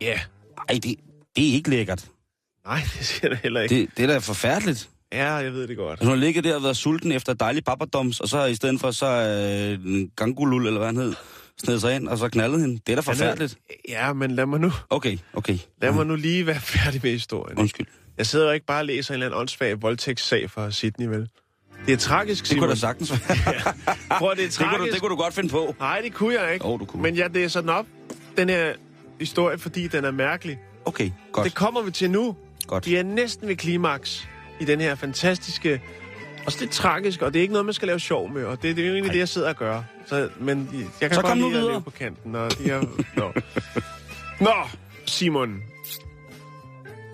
ja, 0.00 0.20
Ej, 0.68 0.74
det, 0.74 0.84
det 1.36 1.50
er 1.50 1.52
ikke 1.54 1.70
lækkert. 1.70 2.06
nej, 2.66 2.80
det 2.98 3.06
siger 3.06 3.28
jeg 3.30 3.38
heller 3.42 3.60
ikke. 3.60 3.74
Det, 3.74 3.88
det 3.96 4.02
er 4.02 4.06
da 4.06 4.18
forfærdeligt. 4.18 4.88
Ja, 5.12 5.32
jeg 5.32 5.52
ved 5.52 5.68
det 5.68 5.76
godt. 5.76 5.90
Altså, 5.90 6.04
hun 6.04 6.18
har 6.18 6.24
ligget 6.24 6.44
der 6.44 6.56
og 6.56 6.62
været 6.62 6.76
sulten 6.76 7.12
efter 7.12 7.32
dejlig 7.34 7.64
papadoms, 7.64 8.20
og 8.20 8.28
så 8.28 8.44
i 8.44 8.54
stedet 8.54 8.80
for, 8.80 8.90
så 8.90 9.06
øh, 9.06 10.08
gangulul, 10.16 10.66
eller 10.66 10.78
hvad 10.78 10.88
han 10.88 10.96
hed, 10.96 11.14
sned 11.64 11.80
sig 11.80 11.96
ind, 11.96 12.08
og 12.08 12.18
så 12.18 12.28
knaldede 12.28 12.60
hende. 12.60 12.80
Det 12.86 12.92
er 12.92 12.96
da 12.96 13.02
forfærdeligt. 13.02 13.56
Ja, 13.88 14.12
men 14.12 14.30
lad 14.30 14.46
mig 14.46 14.60
nu, 14.60 14.72
Okay, 14.90 15.18
okay. 15.34 15.58
lad 15.82 15.92
mig 15.92 16.06
nu 16.06 16.14
lige 16.16 16.46
være 16.46 16.60
færdig 16.60 17.00
med 17.04 17.10
historien. 17.10 17.58
Undskyld. 17.58 17.86
Jeg 18.18 18.26
sidder 18.26 18.46
jo 18.46 18.52
ikke 18.52 18.66
bare 18.66 18.80
og 18.80 18.84
læser 18.84 19.10
en 19.10 19.14
eller 19.14 19.26
anden 19.26 19.40
åndssvag 19.40 19.82
voldtægtssag 19.82 20.50
fra 20.50 20.70
Sydney, 20.70 21.06
vel? 21.06 21.28
Det 21.86 21.92
er 21.92 21.96
tragisk, 21.96 22.40
Det 22.42 22.48
Simon. 22.48 22.60
kunne 22.62 22.70
da 22.70 22.76
sagtens 22.76 23.10
være. 23.28 23.74
Prøv, 24.18 24.30
at 24.30 24.36
det 24.36 24.44
er 24.44 24.48
det, 24.48 24.58
kunne 24.58 24.68
du, 24.68 24.76
tragisk. 24.76 24.92
det 24.92 25.00
kunne 25.00 25.10
du 25.10 25.16
godt 25.16 25.34
finde 25.34 25.48
på. 25.48 25.74
Nej, 25.78 26.00
det 26.04 26.14
kunne 26.14 26.40
jeg 26.42 26.52
ikke. 26.54 26.68
Jo, 26.68 26.76
du 26.76 26.84
kunne. 26.84 27.02
Men 27.02 27.16
jeg 27.16 27.30
læser 27.30 27.60
den 27.60 27.70
op, 27.70 27.86
den 28.36 28.48
her 28.48 28.72
historie, 29.20 29.58
fordi 29.58 29.88
den 29.88 30.04
er 30.04 30.10
mærkelig. 30.10 30.58
Okay, 30.84 31.10
godt. 31.32 31.44
Det 31.44 31.54
kommer 31.54 31.82
vi 31.82 31.90
til 31.90 32.10
nu. 32.10 32.36
godt. 32.66 32.86
Vi 32.86 32.94
er 32.96 33.02
næsten 33.02 33.48
ved 33.48 33.56
klimaks 33.56 34.28
i 34.60 34.64
den 34.64 34.80
her 34.80 34.94
fantastiske... 34.94 35.82
Også 36.46 36.60
lidt 36.60 36.70
tragisk, 36.70 37.22
og 37.22 37.32
det 37.34 37.38
er 37.38 37.42
ikke 37.42 37.52
noget, 37.52 37.64
man 37.66 37.74
skal 37.74 37.86
lave 37.88 38.00
sjov 38.00 38.32
med, 38.32 38.44
og 38.44 38.62
det, 38.62 38.76
det 38.76 38.82
er 38.82 38.88
jo 38.88 38.94
egentlig 38.94 39.08
Nej. 39.08 39.12
det, 39.12 39.18
jeg 39.18 39.28
sidder 39.28 39.48
og 39.48 39.56
gør. 39.56 39.82
Så, 40.06 40.28
men 40.40 40.68
jeg 41.00 41.10
kan 41.10 41.14
Så 41.14 41.22
godt 41.22 41.38
lide 41.38 41.58
at 41.58 41.64
leve 41.64 41.82
på 41.82 41.90
kanten, 41.90 42.34
og 42.34 42.58
de 42.58 42.70
er... 42.70 42.82
Nå. 43.16 43.32
Nå, 44.40 44.54
Simon. 45.06 45.62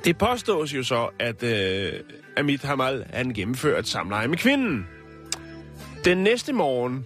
Det 0.05 0.19
påstås 0.19 0.75
jo 0.75 0.83
så, 0.83 1.09
at 1.19 1.43
øh, 1.43 1.93
Amit 2.37 2.63
Hamal 2.63 3.07
han 3.13 3.33
gennemfører 3.35 3.79
et 3.79 3.89
samleje 3.89 4.29
med 4.29 4.37
kvinden. 4.37 4.87
Den 6.05 6.19
næste 6.19 6.53
morgen, 6.53 7.05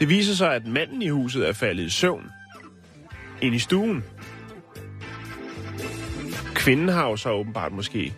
det 0.00 0.08
viser 0.08 0.34
sig, 0.34 0.54
at 0.54 0.66
manden 0.66 1.02
i 1.02 1.08
huset 1.08 1.48
er 1.48 1.52
faldet 1.52 1.84
i 1.84 1.90
søvn. 1.90 2.26
Ind 3.40 3.54
i 3.54 3.58
stuen. 3.58 4.04
Kvinden 6.54 6.88
har 6.88 7.08
jo 7.08 7.16
så 7.16 7.30
åbenbart 7.30 7.72
måske 7.72 8.14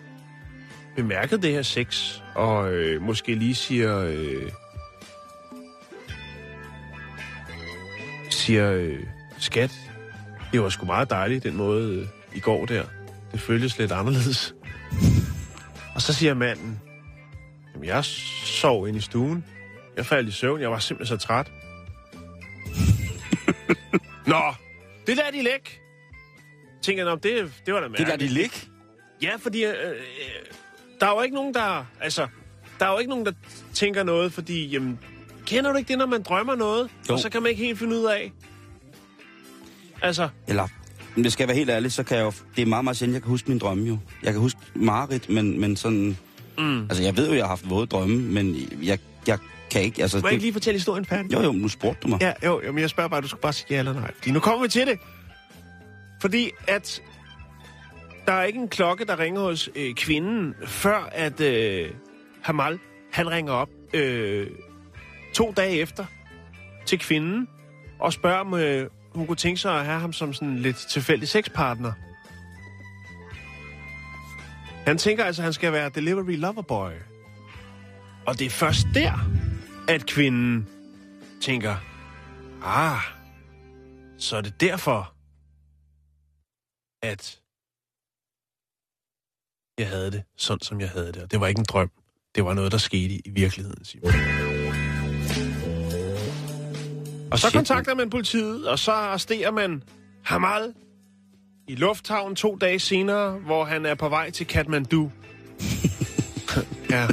bemærket 0.96 1.42
det 1.42 1.52
her 1.52 1.62
sex, 1.62 2.18
og 2.34 2.72
øh, 2.72 3.02
måske 3.02 3.34
lige 3.34 3.54
siger... 3.54 3.98
Øh, 3.98 4.50
siger, 8.30 8.72
øh, 8.72 8.98
skat, 9.38 9.72
det 10.52 10.62
var 10.62 10.68
sgu 10.68 10.86
meget 10.86 11.10
dejligt, 11.10 11.44
den 11.44 11.56
måde 11.56 11.94
øh, 12.00 12.36
i 12.36 12.40
går 12.40 12.66
der. 12.66 12.84
Det 13.32 13.40
føltes 13.40 13.78
lidt 13.78 13.92
anderledes. 13.92 14.54
Og 15.94 16.02
så 16.02 16.12
siger 16.12 16.34
manden, 16.34 16.80
jamen 17.74 17.84
jeg 17.88 18.04
sov 18.04 18.88
ind 18.88 18.96
i 18.96 19.00
stuen. 19.00 19.44
Jeg 19.96 20.06
faldt 20.06 20.28
i 20.28 20.32
søvn, 20.32 20.60
jeg 20.60 20.70
var 20.70 20.78
simpelthen 20.78 21.20
så 21.20 21.26
træt. 21.26 21.52
Nå, 24.26 24.42
det 25.06 25.16
der 25.16 25.30
de 25.30 25.42
læk. 25.42 25.80
Tænker 26.82 27.08
jeg, 27.08 27.22
det, 27.22 27.52
det 27.66 27.74
var 27.74 27.80
da 27.80 27.86
Det 27.86 27.90
mærkeligt. 27.90 28.10
der, 28.10 28.16
de 28.16 28.28
lig. 28.28 28.50
Ja, 29.22 29.36
fordi 29.36 29.64
øh, 29.64 29.70
øh, 29.70 29.96
der 31.00 31.06
er 31.06 31.10
jo 31.10 31.22
ikke 31.22 31.34
nogen, 31.34 31.54
der... 31.54 31.84
Altså, 32.00 32.26
der 32.78 32.86
er 32.86 32.92
jo 32.92 32.98
ikke 32.98 33.10
nogen, 33.10 33.26
der 33.26 33.32
tænker 33.74 34.02
noget, 34.02 34.32
fordi... 34.32 34.66
Jamen, 34.66 34.98
kender 35.46 35.72
du 35.72 35.78
ikke 35.78 35.88
det, 35.88 35.98
når 35.98 36.06
man 36.06 36.22
drømmer 36.22 36.54
noget? 36.54 36.90
Jo. 37.08 37.14
Og 37.14 37.20
så 37.20 37.30
kan 37.30 37.42
man 37.42 37.50
ikke 37.50 37.64
helt 37.64 37.78
finde 37.78 37.96
ud 37.96 38.04
af... 38.04 38.32
Altså, 40.02 40.28
Eller, 40.48 40.68
men 41.14 41.24
det 41.24 41.32
skal 41.32 41.42
jeg 41.42 41.48
være 41.48 41.56
helt 41.56 41.70
ærlig, 41.70 41.92
så 41.92 42.02
kan 42.02 42.16
jeg 42.16 42.24
jo... 42.24 42.32
Det 42.56 42.62
er 42.62 42.66
meget, 42.66 42.84
meget 42.84 42.96
sjældent, 42.96 43.14
jeg 43.14 43.22
kan 43.22 43.30
huske 43.30 43.48
min 43.48 43.58
drømme 43.58 43.88
jo. 43.88 43.98
Jeg 44.22 44.32
kan 44.32 44.40
huske 44.40 44.60
Marit, 44.74 45.28
men, 45.28 45.60
men 45.60 45.76
sådan... 45.76 46.16
mm. 46.58 46.82
Altså, 46.82 47.02
jeg 47.02 47.16
ved 47.16 47.28
jo, 47.28 47.34
jeg 47.34 47.42
har 47.44 47.48
haft 47.48 47.70
våde 47.70 47.86
drømme, 47.86 48.18
men 48.18 48.56
jeg, 48.82 48.98
jeg 49.26 49.38
kan 49.70 49.82
ikke... 49.82 50.02
Altså, 50.02 50.18
må 50.18 50.26
jeg 50.26 50.32
ikke 50.32 50.40
det, 50.40 50.42
lige 50.42 50.52
fortælle 50.52 50.78
historien 50.78 51.04
færdig? 51.04 51.32
jo, 51.32 51.42
jo, 51.42 51.52
nu 51.52 51.68
spurgte 51.68 52.00
du 52.02 52.08
mig. 52.08 52.20
Ja, 52.20 52.32
jo, 52.44 52.62
jo, 52.66 52.72
men 52.72 52.80
jeg 52.80 52.90
spørger 52.90 53.08
bare, 53.08 53.20
du 53.20 53.28
skal 53.28 53.40
bare 53.40 53.52
sige 53.52 53.66
ja 53.70 53.78
eller 53.78 53.92
nej. 53.92 54.10
Fordi 54.16 54.30
nu 54.30 54.40
kommer 54.40 54.62
vi 54.62 54.68
til 54.68 54.86
det. 54.86 54.98
Fordi 56.20 56.50
at 56.66 57.02
der 58.26 58.32
er 58.32 58.44
ikke 58.44 58.58
en 58.58 58.68
klokke, 58.68 59.04
der 59.04 59.18
ringer 59.18 59.40
hos 59.40 59.70
øh, 59.74 59.94
kvinden, 59.94 60.54
før 60.66 61.08
at 61.12 61.40
øh, 61.40 61.90
Hamal, 62.42 62.78
han 63.12 63.30
ringer 63.30 63.52
op 63.52 63.68
øh, 63.94 64.50
to 65.34 65.52
dage 65.56 65.76
efter 65.76 66.06
til 66.86 66.98
kvinden 66.98 67.48
og 67.98 68.12
spørger, 68.12 68.38
om 68.38 68.54
øh, 68.54 68.90
hun 69.14 69.26
kunne 69.26 69.36
tænke 69.36 69.60
sig 69.60 69.78
at 69.78 69.84
have 69.84 70.00
ham 70.00 70.12
som 70.12 70.32
sådan 70.32 70.48
en 70.48 70.58
lidt 70.58 70.76
tilfældig 70.76 71.28
sexpartner. 71.28 71.92
Han 74.86 74.98
tænker 74.98 75.24
altså, 75.24 75.42
at 75.42 75.44
han 75.44 75.52
skal 75.52 75.72
være 75.72 75.88
delivery 75.88 76.36
lover 76.36 76.62
boy. 76.62 76.90
Og 78.26 78.38
det 78.38 78.46
er 78.46 78.50
først 78.50 78.86
der, 78.94 79.12
at 79.88 80.06
kvinden 80.06 80.68
tænker, 81.42 81.76
ah, 82.62 83.00
så 84.18 84.36
er 84.36 84.40
det 84.40 84.60
derfor, 84.60 85.14
at 87.02 87.40
jeg 89.78 89.88
havde 89.88 90.10
det, 90.10 90.22
sådan 90.36 90.62
som 90.62 90.80
jeg 90.80 90.88
havde 90.88 91.06
det. 91.06 91.22
Og 91.22 91.30
det 91.30 91.40
var 91.40 91.46
ikke 91.46 91.58
en 91.58 91.64
drøm. 91.68 91.90
Det 92.34 92.44
var 92.44 92.54
noget, 92.54 92.72
der 92.72 92.78
skete 92.78 93.14
i 93.14 93.30
virkeligheden, 93.30 93.84
Simon. 93.84 94.12
Og 97.30 97.38
så 97.38 97.50
kontakter 97.52 97.94
man 97.94 98.10
politiet, 98.10 98.68
og 98.68 98.78
så 98.78 98.92
arresterer 98.92 99.50
man 99.50 99.82
Hamal 100.24 100.74
i 101.68 101.74
lufthavnen 101.74 102.36
to 102.36 102.56
dage 102.56 102.78
senere, 102.78 103.30
hvor 103.30 103.64
han 103.64 103.86
er 103.86 103.94
på 103.94 104.08
vej 104.08 104.30
til 104.30 104.46
Kathmandu. 104.46 105.10
ja, 106.90 107.08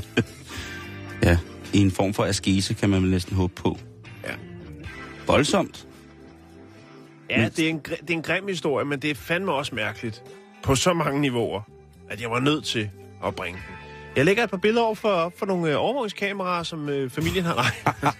Ja, 1.23 1.37
i 1.73 1.79
en 1.79 1.91
form 1.91 2.13
for 2.13 2.25
askese, 2.25 2.73
kan 2.73 2.89
man 2.89 3.01
vel 3.01 3.11
næsten 3.11 3.35
håbe 3.35 3.53
på. 3.53 3.77
Ja. 4.23 4.33
Voldsomt. 5.27 5.87
Ja, 7.29 7.49
det 7.55 7.65
er, 7.65 7.69
en, 7.69 7.79
det 7.79 8.09
er 8.09 8.13
en 8.13 8.21
grim 8.21 8.47
historie, 8.47 8.85
men 8.85 8.99
det 8.99 9.09
er 9.09 9.15
fandme 9.15 9.51
også 9.51 9.75
mærkeligt. 9.75 10.23
På 10.63 10.75
så 10.75 10.93
mange 10.93 11.21
niveauer, 11.21 11.61
at 12.11 12.21
jeg 12.21 12.31
var 12.31 12.39
nødt 12.39 12.65
til 12.65 12.89
at 13.25 13.35
bringe 13.35 13.59
den. 13.67 13.75
Jeg 14.15 14.25
lægger 14.25 14.43
et 14.43 14.49
par 14.49 14.57
billeder 14.57 14.85
over 14.85 14.95
for, 14.95 15.33
for 15.37 15.45
nogle 15.45 15.71
øh, 15.71 15.75
overvågningskameraer, 15.79 16.63
som 16.63 16.89
øh, 16.89 17.09
familien 17.09 17.45
har. 17.45 17.55
Nej. 17.55 18.13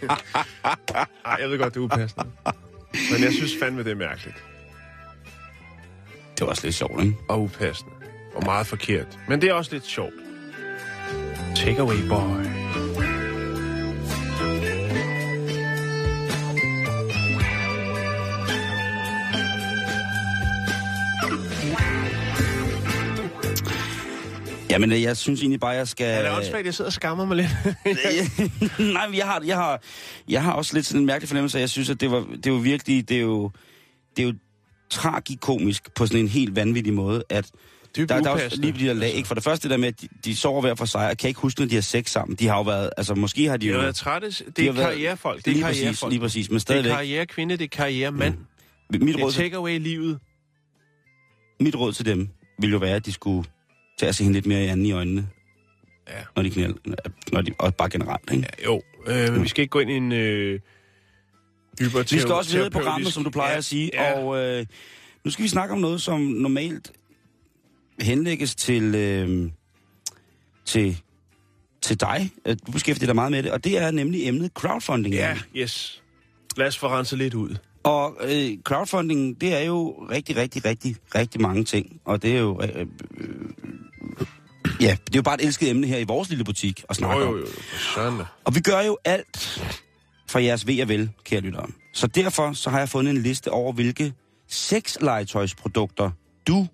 Ej, 1.26 1.38
jeg 1.42 1.50
ved 1.50 1.58
godt, 1.58 1.74
det 1.74 1.80
er 1.80 1.84
upassende. 1.84 2.26
Men 3.12 3.24
jeg 3.24 3.34
synes 3.34 3.52
fandme, 3.60 3.84
det 3.84 3.92
er 3.92 3.96
mærkeligt. 3.96 4.44
Det 6.38 6.42
var 6.42 6.48
også 6.48 6.68
lidt 6.68 6.76
sjovt, 6.76 7.04
ikke? 7.04 7.16
Og 7.30 7.42
upassende. 7.42 7.92
Og 8.36 8.44
meget 8.46 8.68
forkert. 8.68 9.20
Men 9.28 9.42
det 9.42 9.50
er 9.50 9.54
også 9.54 9.72
lidt 9.72 9.86
sjovt. 9.86 10.14
Take 11.56 11.80
away, 11.80 12.08
boy. 12.10 12.61
Jamen, 24.72 24.92
øh, 24.92 25.02
jeg 25.02 25.18
synes 25.18 25.40
egentlig 25.42 25.60
bare, 25.60 25.70
jeg 25.72 25.88
skal... 25.88 26.06
Er 26.08 26.22
det 26.22 26.38
åndssvagt, 26.38 26.66
jeg 26.66 26.74
sidder 26.74 26.90
og 26.90 26.94
skammer 26.94 27.26
mig 27.26 27.38
lidt? 27.38 27.50
Nej, 28.94 29.08
jeg 29.18 29.26
har, 29.26 29.42
jeg, 29.46 29.56
har, 29.56 29.82
jeg 30.30 30.44
har 30.44 30.52
også 30.54 30.74
lidt 30.74 30.86
sådan 30.86 31.00
en 31.02 31.06
mærkelig 31.06 31.28
fornemmelse, 31.30 31.58
at 31.58 31.62
jeg 31.62 31.70
synes, 31.70 31.90
at 31.90 32.02
det 32.02 32.12
var, 32.12 32.26
det 32.44 32.52
var 32.52 32.58
virkelig, 32.60 33.10
det 33.10 33.18
er 33.18 33.22
jo, 33.22 33.52
det 34.18 34.24
er 34.24 34.28
jo 34.28 34.34
tragikomisk 34.90 35.94
på 35.96 36.06
sådan 36.08 36.20
en 36.20 36.28
helt 36.28 36.56
vanvittig 36.56 36.94
måde, 36.94 37.24
at 37.30 37.50
Dybt 37.98 38.10
der, 38.10 38.22
der 38.22 38.30
er 38.30 38.44
også 38.46 38.58
lige 38.62 38.74
de 38.80 38.86
der 38.88 38.94
lag, 38.94 39.10
ikke? 39.12 39.28
For 39.28 39.36
det 39.36 39.44
første 39.44 39.64
det 39.64 39.72
der 39.72 39.78
med, 39.78 39.88
at 39.88 40.02
de, 40.02 40.08
de 40.26 40.36
sover 40.36 40.62
hver 40.62 40.76
for 40.76 40.86
sig, 40.86 41.10
og 41.10 41.18
kan 41.18 41.28
ikke 41.28 41.40
huske, 41.40 41.62
når 41.62 41.68
de 41.68 41.76
har 41.76 41.82
sex 41.82 42.10
sammen. 42.12 42.36
De 42.38 42.48
har 42.48 42.56
jo 42.58 42.62
været, 42.62 42.90
altså 42.98 43.16
måske 43.16 43.50
har 43.50 43.58
de 43.58 43.62
De 43.66 43.68
jo... 43.72 43.74
har 43.76 43.82
været 43.82 43.96
trætte. 43.96 44.28
Det 44.30 44.58
de 44.58 44.68
er 44.68 44.72
været- 44.72 44.86
karrierefolk. 44.88 45.46
Det 45.46 45.52
er 45.52 45.54
lige 45.56 45.64
præcis, 45.64 45.80
karrierefolk. 45.82 46.12
lige 46.12 46.20
præcis, 46.20 46.50
men 46.50 46.54
Det 46.54 46.60
er 46.60 46.62
stadigvæk. 46.62 46.92
karrierekvinde, 46.92 47.58
det 47.58 47.64
er 47.64 47.68
karrieremand. 47.68 48.36
Mit 48.90 49.02
Det 49.02 49.10
er 49.20 49.24
råd, 49.24 49.32
til, 49.32 49.42
take 49.42 49.56
away 49.56 49.80
livet. 49.80 50.20
mit 51.60 51.76
råd 51.76 51.94
til 51.94 52.06
dem 52.06 52.30
ville 52.60 52.72
jo 52.74 52.78
være, 52.80 52.96
at 52.96 53.06
de 53.06 53.12
skulle 53.12 53.48
tage 54.02 54.10
at 54.10 54.16
se 54.16 54.24
hende 54.24 54.34
lidt 54.38 54.46
mere 54.46 54.64
i 54.64 54.68
anden 54.68 54.86
i 54.86 54.92
øjnene, 54.92 55.28
Ja. 56.10 56.14
når 56.36 56.44
de 56.44 56.50
knæl, 56.50 56.76
når 57.32 57.42
de, 57.42 57.52
og 57.60 57.76
bare 57.76 57.90
generelt, 57.90 58.32
ikke? 58.32 58.48
Ja, 58.60 58.66
jo, 58.66 58.82
øh, 59.08 59.34
men 59.34 59.44
vi 59.44 59.48
skal 59.48 59.62
ikke 59.62 59.72
gå 59.72 59.80
ind 59.80 59.90
i 59.92 59.94
en 59.94 60.12
øh, 60.12 60.60
hyperterapeut. 61.80 62.12
Vi 62.12 62.20
skal 62.20 62.32
også 62.34 62.52
videre 62.52 62.68
i 62.68 62.70
programmet, 62.70 63.14
som 63.14 63.24
du 63.24 63.30
plejer 63.30 63.52
ja, 63.52 63.58
at 63.58 63.66
sige, 63.66 63.92
Ja, 63.94 64.20
og 64.20 64.38
øh, 64.38 64.66
nu 65.26 65.32
skal 65.32 65.44
vi 65.44 65.50
snakke 65.50 65.74
om 65.74 65.80
noget, 65.82 66.02
som 66.02 66.20
normalt 66.22 66.92
henlægges 68.02 68.56
til, 68.56 68.96
øh, 68.96 69.52
til, 70.66 71.02
til 71.82 72.00
dig. 72.00 72.32
Øh, 72.46 72.56
Du 72.68 72.72
beskæftiger 72.72 73.06
dig 73.08 73.16
meget 73.16 73.32
med 73.32 73.44
det, 73.44 73.52
og 73.52 73.64
det 73.64 73.78
er 73.78 73.92
nemlig 73.92 74.28
emnet 74.28 74.52
crowdfunding. 74.54 75.16
ja, 75.16 75.38
yes. 75.56 76.04
Lad 76.58 76.68
os 76.68 76.78
få 76.78 76.88
renset 76.88 77.18
lidt 77.18 77.34
ud. 77.34 77.56
Og 77.84 78.18
øh, 78.24 78.58
crowdfunding, 78.64 79.42
det 79.42 79.54
er 79.56 79.62
jo 79.66 80.08
rigtig, 80.12 80.36
rigtig, 80.36 80.66
rigtig, 80.66 80.96
rigtig 81.16 81.42
mange 81.42 81.64
ting. 81.64 82.02
Og 82.06 82.22
det 82.22 82.36
er 82.36 82.40
jo... 82.40 82.62
Øh, 82.64 82.70
øh, 83.18 83.28
ja, 84.82 84.98
det 85.06 85.16
er 85.16 85.16
jo 85.16 85.22
bare 85.22 85.36
et 85.36 85.46
elsket 85.46 85.70
emne 85.70 85.88
her 85.88 85.98
i 85.98 86.04
vores 86.04 86.30
lille 86.30 86.44
butik 86.44 86.80
at 86.80 86.86
Jo, 86.90 86.94
snakke 86.94 87.26
jo, 87.26 87.38
jo, 87.38 87.46
søren 87.96 88.18
da. 88.18 88.26
Og 88.46 88.56
vi 88.56 88.60
gør 88.60 88.82
jo 88.82 88.98
alt 89.06 89.62
for 90.30 90.40
jeres 90.40 90.68
ved 90.68 90.82
og 90.82 90.90
vel, 90.90 91.10
kære 91.24 91.42
lyttere. 91.42 91.68
Så 91.94 92.08
derfor 92.08 92.54
så 92.54 92.70
har 92.70 92.80
jeg 92.80 92.90
fundet 92.90 93.16
en 93.16 93.22
liste 93.22 93.52
over, 93.52 93.74
hvilke 93.74 94.14
sexlegetøjsprodukter 94.48 96.12
du, 96.48 96.68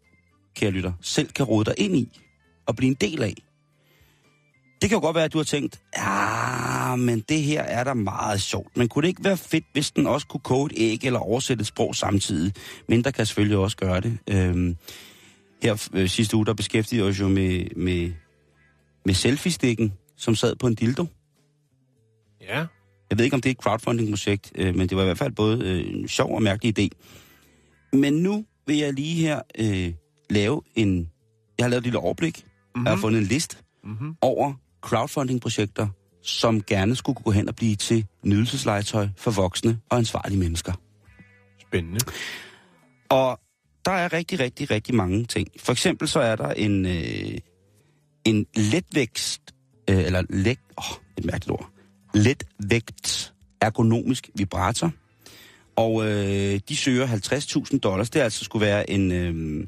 kære 0.55 0.71
lytter, 0.71 0.93
selv 1.01 1.31
kan 1.31 1.45
rode 1.45 1.65
dig 1.65 1.73
ind 1.77 1.95
i 1.95 2.21
og 2.67 2.75
blive 2.75 2.87
en 2.87 2.97
del 3.01 3.23
af. 3.23 3.33
Det 4.81 4.89
kan 4.89 4.95
jo 4.95 5.01
godt 5.01 5.15
være, 5.15 5.25
at 5.25 5.33
du 5.33 5.37
har 5.37 5.43
tænkt, 5.43 5.79
ja, 5.97 6.95
men 6.95 7.19
det 7.29 7.41
her 7.41 7.61
er 7.61 7.83
da 7.83 7.93
meget 7.93 8.41
sjovt. 8.41 8.77
Men 8.77 8.87
kunne 8.87 9.01
det 9.01 9.07
ikke 9.07 9.23
være 9.23 9.37
fedt, 9.37 9.65
hvis 9.73 9.91
den 9.91 10.07
også 10.07 10.27
kunne 10.27 10.41
koge 10.41 10.69
et 10.71 10.73
æg 10.77 10.99
eller 11.03 11.19
oversætte 11.19 11.61
et 11.61 11.67
sprog 11.67 11.95
samtidig? 11.95 12.53
Mindre 12.89 13.11
kan 13.11 13.25
selvfølgelig 13.25 13.57
også 13.57 13.77
gøre 13.77 14.01
det. 14.01 14.17
Øhm, 14.29 14.77
her 15.63 15.89
øh, 15.93 16.09
sidste 16.09 16.37
uge, 16.37 16.45
der 16.45 16.53
beskæftigede 16.53 17.07
os 17.07 17.19
jo 17.19 17.27
med, 17.27 17.75
med, 17.75 18.11
med 19.05 19.13
selfie-stikken, 19.13 19.93
som 20.15 20.35
sad 20.35 20.55
på 20.55 20.67
en 20.67 20.75
dildo. 20.75 21.05
Ja. 22.41 22.65
Jeg 23.09 23.17
ved 23.17 23.25
ikke, 23.25 23.33
om 23.33 23.41
det 23.41 23.49
er 23.49 23.51
et 23.51 23.61
crowdfunding-projekt, 23.61 24.51
øh, 24.55 24.75
men 24.75 24.89
det 24.89 24.97
var 24.97 25.03
i 25.03 25.05
hvert 25.05 25.17
fald 25.17 25.31
både 25.33 25.65
øh, 25.65 25.93
en 25.93 26.07
sjov 26.07 26.35
og 26.35 26.43
mærkelig 26.43 26.79
idé. 26.79 26.87
Men 27.93 28.13
nu 28.13 28.45
vil 28.67 28.77
jeg 28.77 28.93
lige 28.93 29.15
her 29.15 29.41
øh, 29.59 29.93
lave 30.29 30.61
en... 30.75 31.09
Jeg 31.57 31.63
har 31.63 31.69
lavet 31.69 31.81
et 31.81 31.83
lille 31.83 31.99
overblik. 31.99 32.45
Mm-hmm. 32.45 32.85
Jeg 32.85 32.93
har 32.93 33.01
fundet 33.01 33.21
en 33.21 33.27
liste 33.27 33.57
Mm-hmm. 33.83 34.15
over 34.21 34.53
crowdfunding-projekter, 34.81 35.87
som 36.23 36.63
gerne 36.63 36.95
skulle 36.95 37.23
gå 37.23 37.31
hen 37.31 37.49
og 37.49 37.55
blive 37.55 37.75
til 37.75 38.05
nydelseslegetøj 38.23 39.07
for 39.17 39.31
voksne 39.31 39.79
og 39.89 39.97
ansvarlige 39.97 40.39
mennesker. 40.39 40.73
Spændende. 41.67 41.99
Og 43.09 43.39
der 43.87 43.93
er 43.93 44.13
rigtig, 44.13 44.39
rigtig, 44.39 44.71
rigtig 44.71 44.95
mange 44.95 45.25
ting. 45.25 45.47
For 45.59 45.71
eksempel 45.71 46.07
så 46.07 46.19
er 46.19 46.35
der 46.35 46.49
en, 46.49 46.85
øh, 46.85 47.37
en 48.25 48.45
letvækst, 48.55 49.41
øh, 49.89 49.97
eller 49.97 50.23
let, 50.29 50.59
åh, 50.77 50.97
et 51.17 51.25
mærkeligt 51.25 51.51
ord, 51.51 51.69
letvægt 52.13 53.33
ergonomisk 53.61 54.29
vibrator. 54.35 54.91
Og 55.75 56.05
øh, 56.05 56.59
de 56.69 56.75
søger 56.75 57.07
50.000 57.07 57.79
dollars. 57.79 58.09
Det 58.09 58.19
altså 58.19 58.45
skulle 58.45 58.65
være 58.65 58.89
en, 58.89 59.11
øh, 59.11 59.67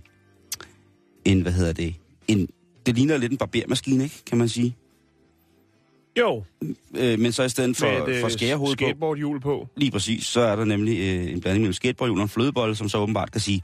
en, 1.26 1.42
hvad 1.42 1.52
hedder 1.52 1.74
det, 1.74 1.96
en, 2.28 2.48
det 2.86 2.96
ligner 2.96 3.18
lidt 3.18 3.32
en 3.32 3.38
barbermaskine, 3.38 4.04
ikke, 4.04 4.24
kan 4.26 4.38
man 4.38 4.50
sige. 4.50 4.76
Jo, 6.20 6.44
Øh, 6.96 7.20
men 7.20 7.32
så 7.32 7.44
i 7.44 7.50
stedet 7.50 7.78
for, 7.78 7.86
med 7.86 8.16
et 8.16 8.20
for 8.20 8.26
øh, 8.28 8.32
skærehoved 8.32 8.76
på, 8.76 8.78
skateboardhjul 8.78 9.40
på. 9.40 9.68
lige 9.78 9.92
præcis, 9.92 10.26
så 10.26 10.42
er 10.42 10.56
der 10.56 10.66
nemlig 10.66 11.00
øh, 11.00 11.32
en 11.32 11.42
blanding 11.42 11.62
mellem 11.62 11.74
skateboardhjul 11.74 12.18
og 12.18 12.24
en 12.24 12.30
flødebolle, 12.30 12.76
som 12.76 12.90
så 12.90 12.98
åbenbart 12.98 13.32
kan 13.32 13.42
sige... 13.42 13.62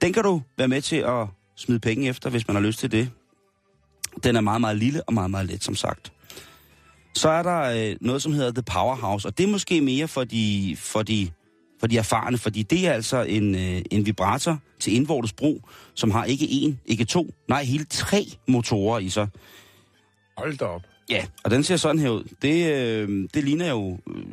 Den 0.00 0.12
kan 0.12 0.22
du 0.22 0.42
være 0.58 0.68
med 0.68 0.82
til 0.82 0.96
at 0.96 1.26
smide 1.56 1.80
penge 1.80 2.08
efter, 2.08 2.30
hvis 2.30 2.48
man 2.48 2.56
har 2.56 2.62
lyst 2.62 2.78
til 2.78 2.92
det. 2.92 3.10
Den 4.24 4.36
er 4.36 4.40
meget, 4.40 4.60
meget 4.60 4.76
lille 4.76 5.02
og 5.02 5.14
meget, 5.14 5.30
meget 5.30 5.46
let, 5.46 5.64
som 5.64 5.74
sagt. 5.74 6.12
Så 7.14 7.28
er 7.28 7.42
der 7.42 7.90
øh, 7.90 7.96
noget, 8.00 8.22
som 8.22 8.32
hedder 8.32 8.52
The 8.52 8.62
Powerhouse, 8.62 9.28
og 9.28 9.38
det 9.38 9.44
er 9.44 9.48
måske 9.48 9.80
mere 9.80 10.08
for 10.08 10.24
de, 10.24 10.76
for 10.78 11.02
de, 11.02 11.30
for 11.80 11.86
de 11.86 11.98
erfarne, 11.98 12.38
fordi 12.38 12.62
det 12.62 12.86
er 12.86 12.92
altså 12.92 13.22
en, 13.22 13.54
øh, 13.54 13.82
en 13.90 14.06
vibrator 14.06 14.58
til 14.80 14.94
indvortes 14.94 15.32
brug, 15.32 15.68
som 15.94 16.10
har 16.10 16.24
ikke 16.24 16.46
en, 16.50 16.80
ikke 16.86 17.04
to, 17.04 17.34
nej, 17.48 17.64
hele 17.64 17.84
tre 17.84 18.26
motorer 18.46 18.98
i 18.98 19.08
sig. 19.08 19.28
Hold 20.36 20.56
da 20.58 20.64
op. 20.64 20.82
Ja, 21.10 21.26
og 21.44 21.50
den 21.50 21.62
ser 21.64 21.76
sådan 21.76 21.98
her 21.98 22.08
ud. 22.10 22.24
Det, 22.42 22.72
øh, 22.74 23.28
det 23.34 23.44
ligner 23.44 23.68
jo... 23.70 23.98
Øh, 24.16 24.24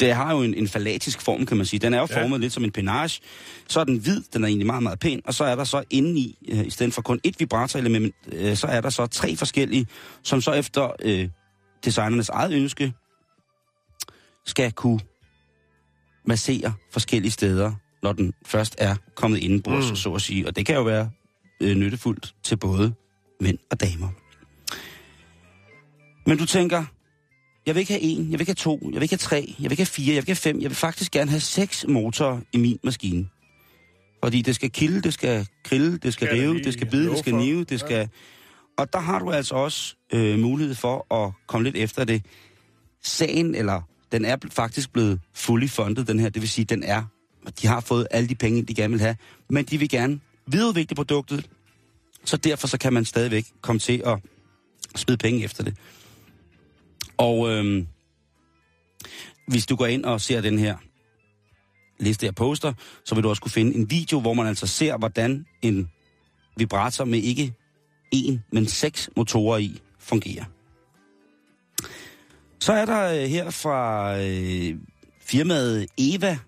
det 0.00 0.14
har 0.14 0.32
jo 0.34 0.42
en, 0.42 0.54
en 0.54 0.68
falatisk 0.68 1.20
form, 1.20 1.46
kan 1.46 1.56
man 1.56 1.66
sige. 1.66 1.80
Den 1.80 1.94
er 1.94 1.98
jo 2.00 2.06
Ja. 2.10 2.22
formet 2.22 2.40
lidt 2.40 2.52
som 2.52 2.64
en 2.64 2.70
penage. 2.72 3.20
Så 3.68 3.80
er 3.80 3.84
den 3.84 3.96
hvid, 3.98 4.20
den 4.32 4.44
er 4.44 4.48
egentlig 4.48 4.66
meget, 4.66 4.82
meget 4.82 4.98
pæn. 4.98 5.20
Og 5.24 5.34
så 5.34 5.44
er 5.44 5.54
der 5.54 5.64
så 5.64 5.82
indeni, 5.90 6.38
øh, 6.48 6.66
i 6.66 6.70
stedet 6.70 6.94
for 6.94 7.02
kun 7.02 7.20
et 7.24 7.40
vibratorelement, 7.40 8.14
øh, 8.32 8.56
så 8.56 8.66
er 8.66 8.80
der 8.80 8.90
så 8.90 9.06
tre 9.06 9.36
forskellige, 9.36 9.86
som 10.22 10.40
så 10.40 10.52
efter 10.52 10.90
øh, 11.02 11.28
designernes 11.84 12.28
eget 12.28 12.52
ønske, 12.52 12.92
skal 14.46 14.72
kunne 14.72 15.00
massere 16.26 16.72
forskellige 16.92 17.32
steder, 17.32 17.72
når 18.02 18.12
den 18.12 18.32
først 18.46 18.74
er 18.78 18.96
kommet 19.14 19.38
indenbords, 19.38 19.90
Mm. 19.90 19.96
så 19.96 20.14
at 20.14 20.22
sige. 20.22 20.46
Og 20.46 20.56
det 20.56 20.66
kan 20.66 20.74
jo 20.74 20.82
være 20.82 21.10
øh, 21.62 21.74
nyttefuldt 21.76 22.34
til 22.44 22.56
både 22.56 22.94
mænd 23.40 23.58
og 23.70 23.80
damer. 23.80 24.08
Men 26.26 26.38
du 26.38 26.46
tænker, 26.46 26.84
jeg 27.66 27.74
vil 27.74 27.80
ikke 27.80 27.92
have 27.92 28.02
en, 28.02 28.30
jeg 28.30 28.32
vil 28.32 28.40
ikke 28.40 28.50
have 28.50 28.54
to, 28.54 28.80
jeg 28.82 28.94
vil 28.94 29.02
ikke 29.02 29.12
have 29.12 29.18
tre, 29.18 29.54
jeg 29.58 29.64
vil 29.64 29.72
ikke 29.72 29.80
have 29.80 29.86
fire, 29.86 30.06
jeg 30.06 30.14
vil 30.14 30.18
ikke 30.18 30.30
have 30.30 30.36
fem, 30.36 30.60
jeg 30.60 30.70
vil 30.70 30.76
faktisk 30.76 31.12
gerne 31.12 31.30
have 31.30 31.40
seks 31.40 31.84
motorer 31.88 32.40
i 32.52 32.58
min 32.58 32.78
maskine. 32.84 33.28
Fordi 34.24 34.42
det 34.42 34.54
skal 34.54 34.70
kilde, 34.70 35.02
det 35.02 35.14
skal 35.14 35.46
krille, 35.64 35.96
det 35.98 36.12
skal, 36.12 36.28
rive, 36.28 36.62
det 36.62 36.72
skal 36.72 36.90
bide, 36.90 37.10
det 37.10 37.18
skal 37.18 37.34
nive, 37.34 37.64
det 37.64 37.80
skal... 37.80 38.08
Og 38.78 38.92
der 38.92 38.98
har 38.98 39.18
du 39.18 39.30
altså 39.30 39.54
også 39.54 39.96
øh, 40.12 40.38
mulighed 40.38 40.74
for 40.74 41.14
at 41.14 41.32
komme 41.46 41.64
lidt 41.64 41.76
efter 41.76 42.04
det. 42.04 42.24
Sagen, 43.02 43.54
eller 43.54 43.82
den 44.12 44.24
er 44.24 44.36
faktisk 44.50 44.92
blevet 44.92 45.20
fully 45.34 45.68
funded, 45.68 46.04
den 46.04 46.18
her. 46.18 46.28
Det 46.28 46.42
vil 46.42 46.48
sige, 46.48 46.64
den 46.64 46.82
er... 46.82 47.02
De 47.62 47.66
har 47.66 47.80
fået 47.80 48.06
alle 48.10 48.28
de 48.28 48.34
penge, 48.34 48.62
de 48.62 48.74
gerne 48.74 48.92
vil 48.92 49.00
have, 49.00 49.16
men 49.50 49.64
de 49.64 49.78
vil 49.78 49.88
gerne 49.88 50.20
videreudvikle 50.46 50.94
produktet, 50.94 51.48
så 52.24 52.36
derfor 52.36 52.66
så 52.66 52.78
kan 52.78 52.92
man 52.92 53.04
stadigvæk 53.04 53.46
komme 53.60 53.78
til 53.78 54.02
at 54.06 54.18
smide 54.96 55.18
penge 55.18 55.44
efter 55.44 55.64
det. 55.64 55.76
Og 57.18 57.50
øhm, 57.50 57.86
hvis 59.48 59.66
du 59.66 59.76
går 59.76 59.86
ind 59.86 60.04
og 60.04 60.20
ser 60.20 60.40
den 60.40 60.58
her 60.58 60.76
liste, 61.98 62.26
jeg 62.26 62.34
poster, 62.34 62.72
så 63.04 63.14
vil 63.14 63.24
du 63.24 63.28
også 63.28 63.42
kunne 63.42 63.52
finde 63.52 63.74
en 63.74 63.90
video, 63.90 64.20
hvor 64.20 64.34
man 64.34 64.46
altså 64.46 64.66
ser, 64.66 64.98
hvordan 64.98 65.46
en 65.62 65.90
vibrator 66.56 67.04
med 67.04 67.18
ikke 67.18 67.54
en, 68.12 68.44
men 68.52 68.66
seks 68.66 69.10
motorer 69.16 69.58
i 69.58 69.80
fungerer. 69.98 70.44
Så 72.60 72.72
er 72.72 72.84
der 72.84 73.22
øh, 73.22 73.28
her 73.28 73.50
fra 73.50 74.12
øh, 74.18 74.76
firmaet 75.20 75.86
Eva 75.98 76.38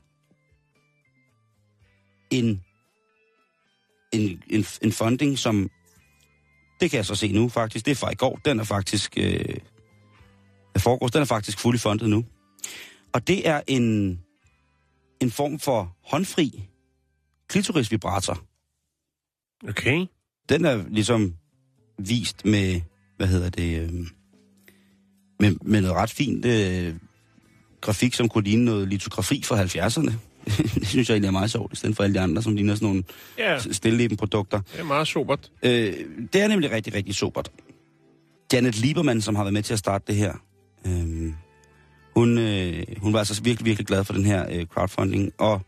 en, 2.30 2.62
en, 4.12 4.42
en, 4.50 4.64
en 4.82 4.92
funding, 4.92 5.38
som 5.38 5.70
det 6.80 6.90
kan 6.90 6.96
jeg 6.96 7.06
så 7.06 7.14
se 7.14 7.32
nu 7.32 7.48
faktisk, 7.48 7.84
det 7.84 7.90
er 7.90 7.96
fra 7.96 8.10
i 8.10 8.14
går, 8.14 8.40
den 8.44 8.60
er 8.60 8.64
faktisk 8.64 9.14
øh, 9.18 9.56
af 10.74 10.80
foregårs, 10.80 11.10
den 11.10 11.20
er 11.20 11.24
faktisk 11.26 11.58
fully 11.58 11.78
fundet 11.78 12.08
nu. 12.08 12.24
Og 13.12 13.26
det 13.28 13.48
er 13.48 13.60
en, 13.66 14.18
en 15.20 15.30
form 15.30 15.58
for 15.58 15.96
håndfri 16.04 16.68
klitorisvibrator. 17.48 18.42
Okay. 19.68 20.06
Den 20.48 20.64
er 20.64 20.84
ligesom 20.88 21.34
vist 21.98 22.44
med, 22.44 22.80
hvad 23.16 23.26
hedder 23.26 23.50
det, 23.50 23.80
øh, 23.82 23.92
med, 25.40 25.56
med 25.62 25.80
noget 25.80 25.96
ret 25.96 26.10
fint 26.10 26.44
øh, 26.44 26.94
grafik, 27.80 28.14
som 28.14 28.28
kunne 28.28 28.44
ligne 28.44 28.64
noget 28.64 28.88
litografi 28.88 29.42
fra 29.44 29.64
70'erne. 29.64 30.12
det 30.80 30.88
synes 30.88 31.08
jeg 31.08 31.14
egentlig 31.14 31.28
er 31.28 31.32
meget 31.32 31.50
sjovt, 31.50 31.72
i 31.72 31.76
stedet 31.76 31.96
for 31.96 32.04
alle 32.04 32.14
de 32.14 32.20
andre, 32.20 32.42
som 32.42 32.54
ligner 32.54 32.74
sådan 32.74 32.88
nogle 32.88 33.04
Ja, 33.38 33.58
stilleben 33.58 34.16
produkter. 34.16 34.60
det 34.72 34.80
er 34.80 34.84
meget 34.84 35.08
sobert. 35.08 35.52
Øh, 35.62 35.94
det 36.32 36.40
er 36.40 36.48
nemlig 36.48 36.70
rigtig, 36.70 36.94
rigtig 36.94 37.14
supert. 37.14 37.50
Janet 38.52 38.78
Lieberman, 38.78 39.20
som 39.20 39.34
har 39.34 39.42
været 39.44 39.52
med 39.52 39.62
til 39.62 39.72
at 39.72 39.78
starte 39.78 40.04
det 40.06 40.14
her, 40.16 40.34
øh, 40.86 41.32
hun, 42.16 42.38
øh, 42.38 42.82
hun 42.98 43.12
var 43.12 43.18
altså 43.18 43.42
virkelig, 43.42 43.66
virkelig 43.66 43.86
glad 43.86 44.04
for 44.04 44.12
den 44.12 44.24
her 44.24 44.46
øh, 44.50 44.66
crowdfunding, 44.66 45.32
og 45.38 45.60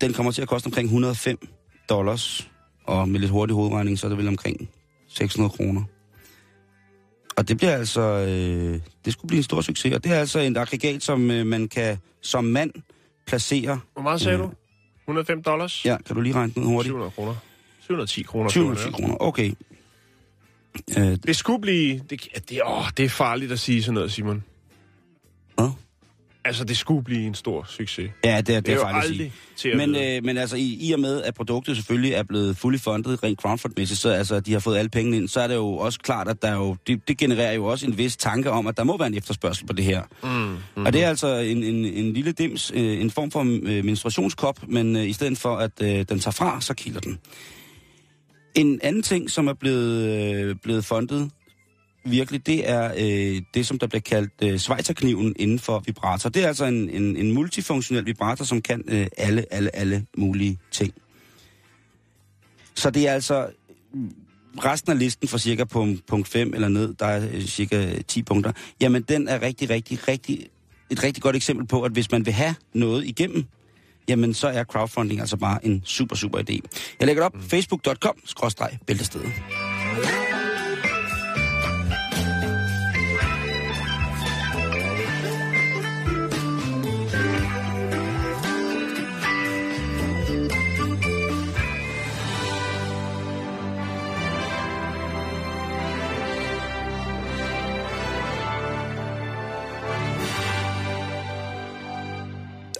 den 0.00 0.12
kommer 0.12 0.32
til 0.32 0.42
at 0.42 0.48
koste 0.48 0.66
omkring 0.66 0.86
105 0.86 1.48
dollars, 1.88 2.50
og 2.84 3.08
med 3.08 3.20
lidt 3.20 3.30
hurtig 3.30 3.54
hovedregning, 3.56 3.98
så 3.98 4.06
er 4.06 4.08
det 4.08 4.18
vel 4.18 4.28
omkring 4.28 4.68
600 5.08 5.50
kroner. 5.50 5.82
Og 7.36 7.48
det 7.48 7.56
bliver 7.56 7.72
altså, 7.76 8.00
øh, 8.00 8.80
det 9.04 9.12
skulle 9.12 9.28
blive 9.28 9.38
en 9.38 9.42
stor 9.42 9.60
succes, 9.60 9.94
og 9.94 10.04
det 10.04 10.12
er 10.12 10.18
altså 10.18 10.38
en 10.38 10.56
aggregat, 10.56 11.02
som 11.02 11.30
øh, 11.30 11.46
man 11.46 11.68
kan 11.68 11.98
som 12.20 12.44
mand 12.44 12.70
placere. 13.26 13.80
Hvor 13.92 14.02
meget 14.02 14.20
sagde 14.20 14.38
Øh, 14.38 14.44
du? 14.44 14.50
105 15.04 15.42
dollars? 15.42 15.84
Ja, 15.84 15.96
kan 16.06 16.16
du 16.16 16.22
lige 16.22 16.34
regne 16.34 16.52
den 16.54 16.64
hurtigt? 16.66 16.84
700 16.86 17.10
kroner. 17.10 17.34
710 17.80 18.22
kroner. 18.22 18.48
710 18.50 18.90
kroner, 18.92 19.16
okay. 19.20 19.52
Øh, 20.98 21.16
Det 21.26 21.36
skulle 21.36 21.60
blive... 21.60 22.00
Det, 22.10 22.28
det, 22.48 22.60
åh, 22.66 22.84
det 22.96 23.04
er 23.04 23.08
farligt 23.08 23.52
at 23.52 23.58
sige 23.58 23.82
sådan 23.82 23.94
noget, 23.94 24.12
Simon. 24.12 24.44
Hvad? 25.54 25.70
Altså, 26.46 26.64
det 26.64 26.76
skulle 26.76 27.04
blive 27.04 27.26
en 27.26 27.34
stor 27.34 27.64
succes. 27.68 28.10
Ja, 28.24 28.40
det 28.40 28.54
er, 28.54 28.60
Det 28.60 28.68
er 28.68 28.74
jo 28.74 28.80
farligt 28.80 28.98
at 29.02 29.08
sige. 29.08 29.12
aldrig 29.22 29.32
til 29.56 29.68
at 29.68 29.76
Men, 29.76 29.96
øh, 29.96 30.24
men 30.24 30.36
altså, 30.38 30.56
i, 30.56 30.78
i 30.80 30.92
og 30.92 31.00
med, 31.00 31.22
at 31.22 31.34
produktet 31.34 31.76
selvfølgelig 31.76 32.12
er 32.12 32.22
blevet 32.22 32.56
fully 32.56 32.76
funded 32.78 33.22
rent 33.22 33.40
crowdfundmæssigt, 33.40 34.00
så 34.00 34.08
altså, 34.08 34.40
de 34.40 34.52
har 34.52 34.58
fået 34.60 34.78
alle 34.78 34.88
pengene 34.88 35.16
ind, 35.16 35.28
så 35.28 35.40
er 35.40 35.46
det 35.46 35.54
jo 35.54 35.66
også 35.76 35.98
klart, 35.98 36.28
at 36.28 36.42
der 36.42 36.48
er 36.48 36.54
jo, 36.56 36.76
det, 36.86 37.08
det 37.08 37.18
genererer 37.18 37.52
jo 37.52 37.64
også 37.64 37.86
en 37.86 37.98
vis 37.98 38.16
tanke 38.16 38.50
om, 38.50 38.66
at 38.66 38.76
der 38.76 38.84
må 38.84 38.98
være 38.98 39.08
en 39.08 39.14
efterspørgsel 39.16 39.66
på 39.66 39.72
det 39.72 39.84
her. 39.84 40.02
Mm, 40.22 40.28
mm. 40.76 40.86
Og 40.86 40.92
det 40.92 41.04
er 41.04 41.08
altså 41.08 41.36
en, 41.36 41.62
en, 41.62 41.84
en 41.84 42.12
lille 42.12 42.32
dims, 42.32 42.72
øh, 42.74 43.00
en 43.00 43.10
form 43.10 43.30
for 43.30 43.40
øh, 43.40 43.84
menstruationskop, 43.84 44.58
men 44.68 44.96
øh, 44.96 45.08
i 45.08 45.12
stedet 45.12 45.38
for, 45.38 45.56
at 45.56 45.82
øh, 45.82 45.88
den 45.88 46.20
tager 46.20 46.30
fra, 46.32 46.60
så 46.60 46.74
kilder 46.74 47.00
den. 47.00 47.18
En 48.54 48.80
anden 48.82 49.02
ting, 49.02 49.30
som 49.30 49.46
er 49.48 49.52
blevet, 49.52 50.08
øh, 50.08 50.56
blevet 50.62 50.84
fundet 50.84 51.30
virkelig, 52.04 52.46
det 52.46 52.70
er 52.70 52.92
øh, 52.96 53.42
det, 53.54 53.66
som 53.66 53.78
der 53.78 53.86
bliver 53.86 54.00
kaldt 54.00 54.32
øh, 54.42 54.58
svejterkniven 54.58 55.34
inden 55.38 55.58
for 55.58 55.82
vibrator. 55.86 56.30
Det 56.30 56.44
er 56.44 56.48
altså 56.48 56.64
en, 56.64 56.90
en, 56.90 57.16
en 57.16 57.32
multifunktionel 57.32 58.06
vibrator, 58.06 58.44
som 58.44 58.62
kan 58.62 58.82
øh, 58.88 59.06
alle, 59.16 59.44
alle, 59.50 59.76
alle 59.76 60.06
mulige 60.16 60.58
ting. 60.70 60.94
Så 62.74 62.90
det 62.90 63.08
er 63.08 63.12
altså 63.12 63.50
resten 64.64 64.92
af 64.92 64.98
listen 64.98 65.28
fra 65.28 65.38
cirka 65.38 65.64
punkt, 65.64 66.06
punkt 66.06 66.28
5 66.28 66.54
eller 66.54 66.68
ned, 66.68 66.94
der 66.94 67.06
er 67.06 67.28
øh, 67.32 67.42
cirka 67.42 67.86
øh, 67.86 68.00
10 68.08 68.22
punkter, 68.22 68.52
jamen 68.80 69.02
den 69.02 69.28
er 69.28 69.42
rigtig, 69.42 69.70
rigtig, 69.70 70.08
rigtig, 70.08 70.46
et 70.90 71.04
rigtig 71.04 71.22
godt 71.22 71.36
eksempel 71.36 71.66
på, 71.66 71.82
at 71.82 71.92
hvis 71.92 72.10
man 72.10 72.26
vil 72.26 72.32
have 72.32 72.54
noget 72.72 73.04
igennem, 73.06 73.44
jamen 74.08 74.34
så 74.34 74.48
er 74.48 74.64
crowdfunding 74.64 75.20
altså 75.20 75.36
bare 75.36 75.66
en 75.66 75.82
super, 75.84 76.16
super 76.16 76.38
idé. 76.38 76.58
Jeg 77.00 77.06
lægger 77.06 77.22
det 77.22 77.26
op, 77.26 77.34
mm. 77.34 77.40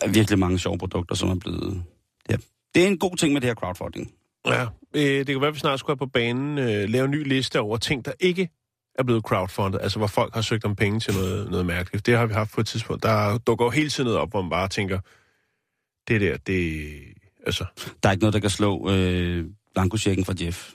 Er 0.05 0.09
virkelig 0.09 0.39
mange 0.39 0.59
sjove 0.59 0.79
produkter, 0.79 1.15
som 1.15 1.29
er 1.29 1.35
blevet... 1.35 1.85
Ja. 2.31 2.37
Det 2.75 2.83
er 2.83 2.87
en 2.87 2.99
god 2.99 3.17
ting 3.17 3.33
med 3.33 3.41
det 3.41 3.49
her 3.49 3.55
crowdfunding. 3.55 4.13
Ja, 4.47 4.63
øh, 4.95 5.19
det 5.19 5.27
kan 5.27 5.41
være, 5.41 5.49
at 5.49 5.55
vi 5.55 5.59
snart 5.59 5.79
skulle 5.79 5.93
have 5.93 6.07
på 6.07 6.11
banen 6.13 6.59
øh, 6.59 6.89
lave 6.89 7.05
en 7.05 7.11
ny 7.11 7.29
liste 7.29 7.61
over 7.61 7.77
ting, 7.77 8.05
der 8.05 8.13
ikke 8.21 8.49
er 8.99 9.03
blevet 9.03 9.23
crowdfundet, 9.23 9.81
altså 9.83 9.99
hvor 9.99 10.07
folk 10.07 10.35
har 10.35 10.41
søgt 10.41 10.65
om 10.65 10.77
penge 10.77 11.01
til 11.01 11.15
noget, 11.15 11.51
noget 11.51 11.67
mærkeligt. 11.67 12.07
Det 12.07 12.17
har 12.17 12.27
vi 12.27 12.35
haft 12.35 12.53
på 12.53 12.61
et 12.61 12.67
tidspunkt. 12.67 13.03
Der 13.03 13.39
dukker 13.39 13.65
jo 13.65 13.71
hele 13.71 13.91
tiden 13.91 14.05
noget 14.07 14.21
op, 14.21 14.31
hvor 14.31 14.43
man 14.43 14.51
bare 14.51 14.69
tænker, 14.69 15.01
det 16.09 16.21
der, 16.21 16.37
det... 16.37 16.91
Altså, 17.47 17.65
Der 18.03 18.09
er 18.09 18.13
ikke 18.13 18.23
noget, 18.23 18.35
der 18.35 18.41
kan 18.41 18.51
slå 18.51 18.91
øh, 18.91 19.47
blankochecken 19.75 20.25
fra 20.25 20.35
Jeff. 20.41 20.73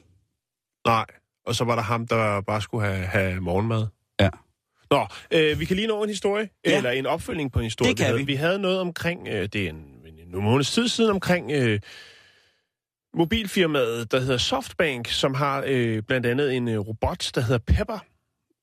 nej. 0.86 1.06
Og 1.46 1.56
så 1.56 1.64
var 1.64 1.76
der 1.76 1.82
ham, 1.82 2.08
der 2.08 2.42
bare 2.42 2.62
skulle 2.62 2.88
have, 2.88 3.06
have 3.06 3.42
morgenmad. 3.42 3.88
Ja. 4.20 4.30
Nå, 4.92 5.06
øh, 5.34 5.60
vi 5.60 5.66
kan 5.66 5.76
lige 5.76 5.88
nå 5.88 6.04
en 6.04 6.10
historie, 6.10 6.50
Ja. 6.66 6.78
eller 6.78 6.92
en 6.92 7.06
opfølgning 7.06 7.52
på 7.52 7.60
en 7.60 7.64
historie. 7.64 7.90
Det 7.90 7.98
kan 7.98 8.06
vi. 8.06 8.12
Havde. 8.12 8.26
vi 8.26 8.36
havde 8.36 8.60
noget 8.60 8.80
omkring, 8.80 9.28
øh, 9.28 9.50
det 9.54 9.56
er 9.66 9.70
en, 9.70 9.76
en, 9.76 10.36
en 10.36 10.44
måneds 10.44 10.72
tid 10.72 10.88
siden, 10.88 11.12
omkring 11.12 11.52
øh, 11.52 11.80
mobilfirmaet, 13.14 14.12
der 14.12 14.20
hedder 14.20 14.38
Softbank, 14.38 15.08
som 15.08 15.34
har 15.34 15.64
øh, 15.68 16.04
blandt 16.04 16.26
andet 16.26 16.56
en 16.56 16.68
øh, 16.68 16.80
robot, 16.80 17.32
der 17.36 17.42
hedder 17.42 17.60
Pepper. 17.68 18.00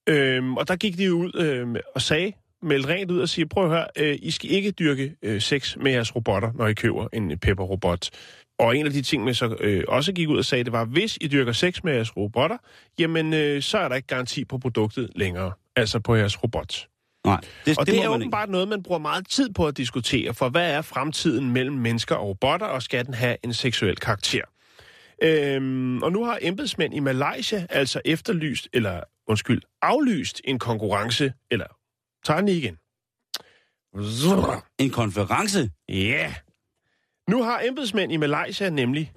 Øhm, 0.09 0.57
og 0.57 0.69
der 0.69 0.77
gik 0.77 0.99
de 0.99 1.15
ud 1.15 1.31
øh, 1.35 1.83
og 1.95 2.03
sagde, 2.03 2.33
meldte 2.63 2.89
rent 2.89 3.11
ud 3.11 3.21
og 3.21 3.29
sige, 3.29 3.49
prøv 3.49 3.65
at 3.65 3.71
høre, 3.71 3.87
øh, 3.99 4.19
I 4.23 4.31
skal 4.31 4.51
ikke 4.51 4.71
dyrke 4.71 5.17
øh, 5.23 5.41
sex 5.41 5.77
med 5.77 5.93
jeres 5.93 6.17
robotter, 6.17 6.53
når 6.55 6.67
I 6.67 6.75
køber 6.75 7.09
en 7.13 7.31
øh, 7.31 7.37
Pepper-robot. 7.37 8.11
Og 8.59 8.77
en 8.77 8.87
af 8.87 8.93
de 8.93 9.03
ting, 9.03 9.25
man 9.25 9.35
så 9.35 9.57
øh, 9.61 9.85
også 9.89 10.13
gik 10.13 10.29
ud 10.29 10.39
og 10.39 10.45
sagde, 10.45 10.65
det 10.65 10.73
var, 10.73 10.85
hvis 10.85 11.19
I 11.21 11.29
dyrker 11.29 11.53
sex 11.53 11.83
med 11.85 11.95
jeres 11.95 12.17
robotter, 12.17 12.57
jamen 12.99 13.33
øh, 13.35 13.63
så 13.63 13.79
er 13.79 13.89
der 13.89 13.97
ikke 13.97 14.09
garanti 14.09 14.45
på 14.45 14.59
produktet 14.59 15.11
længere, 15.15 15.53
altså 15.77 16.01
på 16.01 16.15
jeres 16.15 16.43
robot. 16.43 16.89
Nej, 17.27 17.41
det, 17.67 17.79
Og 17.79 17.87
det, 17.87 17.95
det, 17.95 18.05
er 18.05 18.09
man 18.11 18.21
ikke. 18.21 18.25
åbenbart 18.25 18.49
noget, 18.49 18.69
man 18.69 18.83
bruger 18.83 18.99
meget 18.99 19.29
tid 19.29 19.53
på 19.53 19.67
at 19.67 19.77
diskutere, 19.77 20.35
for 20.35 20.49
hvad 20.49 20.73
er 20.73 20.83
fremtiden 20.83 21.51
mellem 21.51 21.77
mennesker 21.77 22.15
og 22.15 22.29
robotter, 22.29 22.67
og 22.67 22.83
skal 22.83 23.07
den 23.07 23.15
have 23.15 23.37
en 23.43 23.55
seksuel 23.55 23.97
karakter? 23.97 24.43
Øhm, 25.23 26.03
og 26.03 26.13
nu 26.13 26.25
har 26.25 26.39
embedsmænd 26.43 26.95
i 26.95 27.01
Malaysia 27.01 27.67
altså 27.71 28.01
efterlyst, 28.05 28.69
eller 28.73 29.01
undskyld, 29.29 29.63
aflyst 29.83 30.41
en 30.45 30.59
konkurrence, 30.59 31.33
eller 31.51 31.67
tager 32.25 32.41
den 32.41 32.49
igen. 32.49 32.79
En 34.79 34.91
konference? 34.91 35.71
Ja. 35.89 35.95
Yeah. 35.95 36.33
Nu 37.31 37.43
har 37.43 37.63
embedsmænd 37.65 38.13
i 38.13 38.17
Malaysia 38.17 38.71
nemlig 38.71 39.13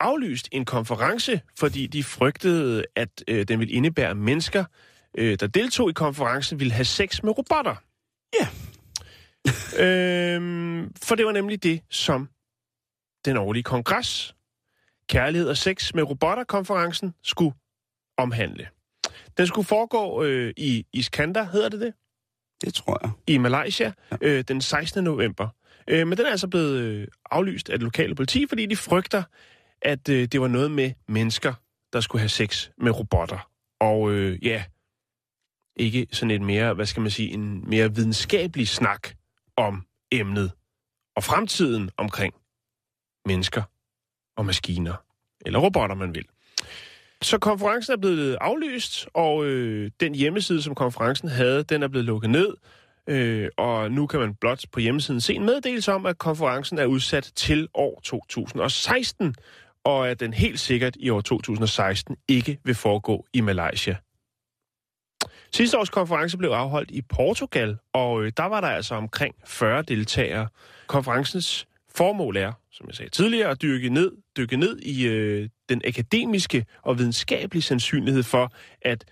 aflyst 0.00 0.48
en 0.52 0.64
konference, 0.64 1.40
fordi 1.58 1.86
de 1.86 2.04
frygtede, 2.04 2.84
at 2.96 3.24
øh, 3.28 3.48
den 3.48 3.58
ville 3.58 3.74
indebære 3.74 4.14
mennesker, 4.14 4.64
øh, 5.18 5.36
der 5.40 5.46
deltog 5.46 5.90
i 5.90 5.92
konferencen, 5.92 6.60
ville 6.60 6.72
have 6.72 6.84
sex 6.84 7.22
med 7.22 7.38
robotter. 7.38 7.76
Ja. 8.40 8.48
øhm, 9.84 10.94
for 11.02 11.14
det 11.14 11.26
var 11.26 11.32
nemlig 11.32 11.62
det, 11.62 11.80
som 11.90 12.28
den 13.24 13.36
årlige 13.36 13.62
kongres, 13.62 14.34
Kærlighed 15.08 15.48
og 15.48 15.56
sex 15.56 15.94
med 15.94 16.02
robotter-konferencen, 16.02 17.14
skulle 17.22 17.54
omhandle. 18.16 18.68
Den 19.36 19.46
skulle 19.46 19.66
foregå 19.66 20.22
øh, 20.24 20.52
i 20.56 20.86
Iskander, 20.92 21.44
hedder 21.44 21.68
det 21.68 21.80
det? 21.80 21.94
Det 22.64 22.74
tror 22.74 22.98
jeg. 23.02 23.10
i 23.26 23.38
Malaysia 23.38 23.92
øh, 24.20 24.44
den 24.48 24.60
16. 24.60 25.04
november. 25.04 25.48
Øh, 25.88 26.06
men 26.06 26.18
den 26.18 26.26
er 26.26 26.30
altså 26.30 26.48
blevet 26.48 26.78
øh, 26.78 27.08
aflyst 27.30 27.70
af 27.70 27.78
det 27.78 27.84
lokale 27.84 28.14
politi, 28.14 28.46
fordi 28.48 28.66
de 28.66 28.76
frygter, 28.76 29.22
at 29.82 30.08
øh, 30.08 30.28
det 30.28 30.40
var 30.40 30.48
noget 30.48 30.70
med 30.70 30.92
mennesker, 31.08 31.54
der 31.92 32.00
skulle 32.00 32.20
have 32.20 32.28
sex 32.28 32.68
med 32.78 32.92
robotter. 32.92 33.50
Og 33.80 34.10
øh, 34.12 34.46
ja, 34.46 34.64
ikke 35.76 36.06
sådan 36.12 36.30
et 36.30 36.42
mere, 36.42 36.74
hvad 36.74 36.86
skal 36.86 37.00
man 37.00 37.10
sige, 37.10 37.30
en 37.30 37.70
mere 37.70 37.94
videnskabelig 37.94 38.68
snak 38.68 39.08
om 39.56 39.86
emnet 40.12 40.52
og 41.16 41.24
fremtiden 41.24 41.90
omkring 41.96 42.34
mennesker 43.26 43.62
og 44.36 44.46
maskiner, 44.46 44.94
eller 45.46 45.58
robotter, 45.58 45.96
man 45.96 46.14
vil. 46.14 46.24
Så 47.22 47.38
konferencen 47.38 47.92
er 47.92 47.96
blevet 47.96 48.36
aflyst, 48.40 49.08
og 49.14 49.44
øh, 49.44 49.90
den 50.00 50.14
hjemmeside, 50.14 50.62
som 50.62 50.74
konferencen 50.74 51.28
havde, 51.28 51.62
den 51.62 51.82
er 51.82 51.88
blevet 51.88 52.04
lukket 52.04 52.30
ned. 52.30 52.54
Øh, 53.06 53.48
og 53.56 53.90
nu 53.90 54.06
kan 54.06 54.20
man 54.20 54.34
blot 54.34 54.64
på 54.72 54.80
hjemmesiden 54.80 55.20
se 55.20 55.34
en 55.34 55.44
meddelelse 55.44 55.92
om, 55.92 56.06
at 56.06 56.18
konferencen 56.18 56.78
er 56.78 56.84
udsat 56.84 57.32
til 57.36 57.68
år 57.74 58.00
2016, 58.04 59.34
og 59.84 60.08
at 60.08 60.20
den 60.20 60.32
helt 60.32 60.60
sikkert 60.60 60.96
i 61.00 61.10
år 61.10 61.20
2016 61.20 62.16
ikke 62.28 62.58
vil 62.64 62.74
foregå 62.74 63.26
i 63.32 63.40
Malaysia. 63.40 63.96
Sidste 65.54 65.78
års 65.78 65.90
konference 65.90 66.38
blev 66.38 66.50
afholdt 66.50 66.90
i 66.90 67.02
Portugal, 67.02 67.76
og 67.92 68.24
øh, 68.24 68.32
der 68.36 68.44
var 68.44 68.60
der 68.60 68.68
altså 68.68 68.94
omkring 68.94 69.34
40 69.46 69.82
deltagere. 69.82 70.48
Konferencens 70.86 71.66
formål 71.94 72.36
er, 72.36 72.52
som 72.72 72.86
jeg 72.86 72.94
sagde 72.94 73.10
tidligere, 73.10 73.50
at 73.50 73.62
dykke 73.62 73.88
ned, 73.88 74.12
dykke 74.36 74.56
ned 74.56 74.78
i 74.78 75.06
øh, 75.06 75.48
den 75.68 75.82
akademiske 75.84 76.66
og 76.82 76.98
videnskabelige 76.98 77.62
sandsynlighed 77.62 78.22
for, 78.22 78.52
at 78.82 79.04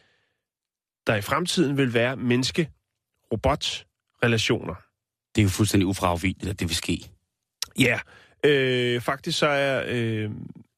der 1.06 1.14
i 1.14 1.20
fremtiden 1.20 1.76
vil 1.76 1.94
være 1.94 2.16
menneske-robot-relationer. 2.16 4.74
Det 5.34 5.40
er 5.40 5.44
jo 5.44 5.48
fuldstændig 5.48 5.86
ufravigeligt, 5.86 6.50
at 6.50 6.60
det 6.60 6.68
vil 6.68 6.76
ske. 6.76 7.10
Ja, 7.78 8.00
øh, 8.44 9.00
faktisk 9.00 9.38
så 9.38 9.46
er 9.46 9.84
øh, 9.88 10.30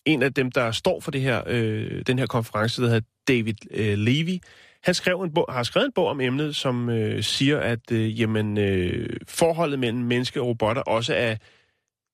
en 0.05 0.23
af 0.23 0.35
dem, 0.35 0.51
der 0.51 0.73
står 0.73 1.01
for 1.01 1.11
det 1.11 1.21
her, 1.21 1.43
øh, 1.47 2.03
den 2.07 2.19
her 2.19 2.27
konference, 2.27 2.83
der 2.83 2.89
hedder 2.89 3.07
David 3.29 3.55
øh, 3.71 3.99
Levy, 3.99 4.39
han 4.85 4.95
skrev 4.95 5.21
en 5.21 5.35
bog, 5.35 5.47
har 5.49 5.63
skrevet 5.63 5.87
en 5.87 5.93
bog 5.93 6.07
om 6.07 6.21
emnet, 6.21 6.57
som 6.57 6.89
øh, 6.89 7.23
siger, 7.23 7.61
at 7.61 7.93
øh, 7.93 8.21
jamen, 8.21 8.59
øh, 8.59 9.17
forholdet 9.29 9.79
mellem 9.79 10.03
menneske 10.03 10.41
og 10.41 10.47
robotter 10.47 10.83
også 10.83 11.15
er 11.15 11.37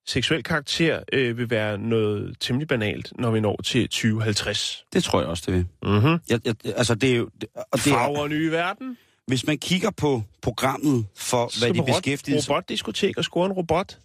seksuel 0.06 0.42
karakter 0.42 1.02
øh, 1.12 1.38
vil 1.38 1.50
være 1.50 1.78
noget 1.78 2.36
temmelig 2.40 2.68
banalt, 2.68 3.12
når 3.18 3.30
vi 3.30 3.40
når 3.40 3.60
til 3.64 3.88
2050. 3.88 4.84
Det 4.92 5.04
tror 5.04 5.20
jeg 5.20 5.28
også, 5.28 5.42
det 5.46 5.54
vil. 5.54 5.66
Mm-hmm. 5.82 6.18
Jeg, 6.28 6.40
jeg, 6.44 6.54
altså, 6.64 6.94
det 6.94 7.10
er 7.10 7.16
jo... 7.16 7.28
Det, 7.40 7.48
og 7.54 7.78
det 7.78 7.86
er, 7.86 7.90
Farver 7.90 8.28
nye 8.28 8.50
verden. 8.50 8.98
hvis 9.26 9.46
man 9.46 9.58
kigger 9.58 9.90
på 9.90 10.22
programmet 10.42 11.06
for, 11.16 11.58
hvad 11.58 11.74
de 11.74 11.82
beskæftiger 11.92 12.40
sig... 12.40 12.50
Robotdiskotek 12.50 13.18
og 13.18 13.24
score 13.24 13.46
en 13.46 13.52
robot. 13.52 13.98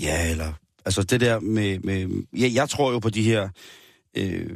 Ja, 0.00 0.30
eller... 0.30 0.52
Altså, 0.84 1.02
det 1.02 1.20
der 1.20 1.40
med... 1.40 1.78
med 1.78 2.24
ja, 2.32 2.50
jeg 2.54 2.68
tror 2.68 2.92
jo 2.92 2.98
på 2.98 3.10
de 3.10 3.22
her... 3.22 3.48
Øh, 4.16 4.50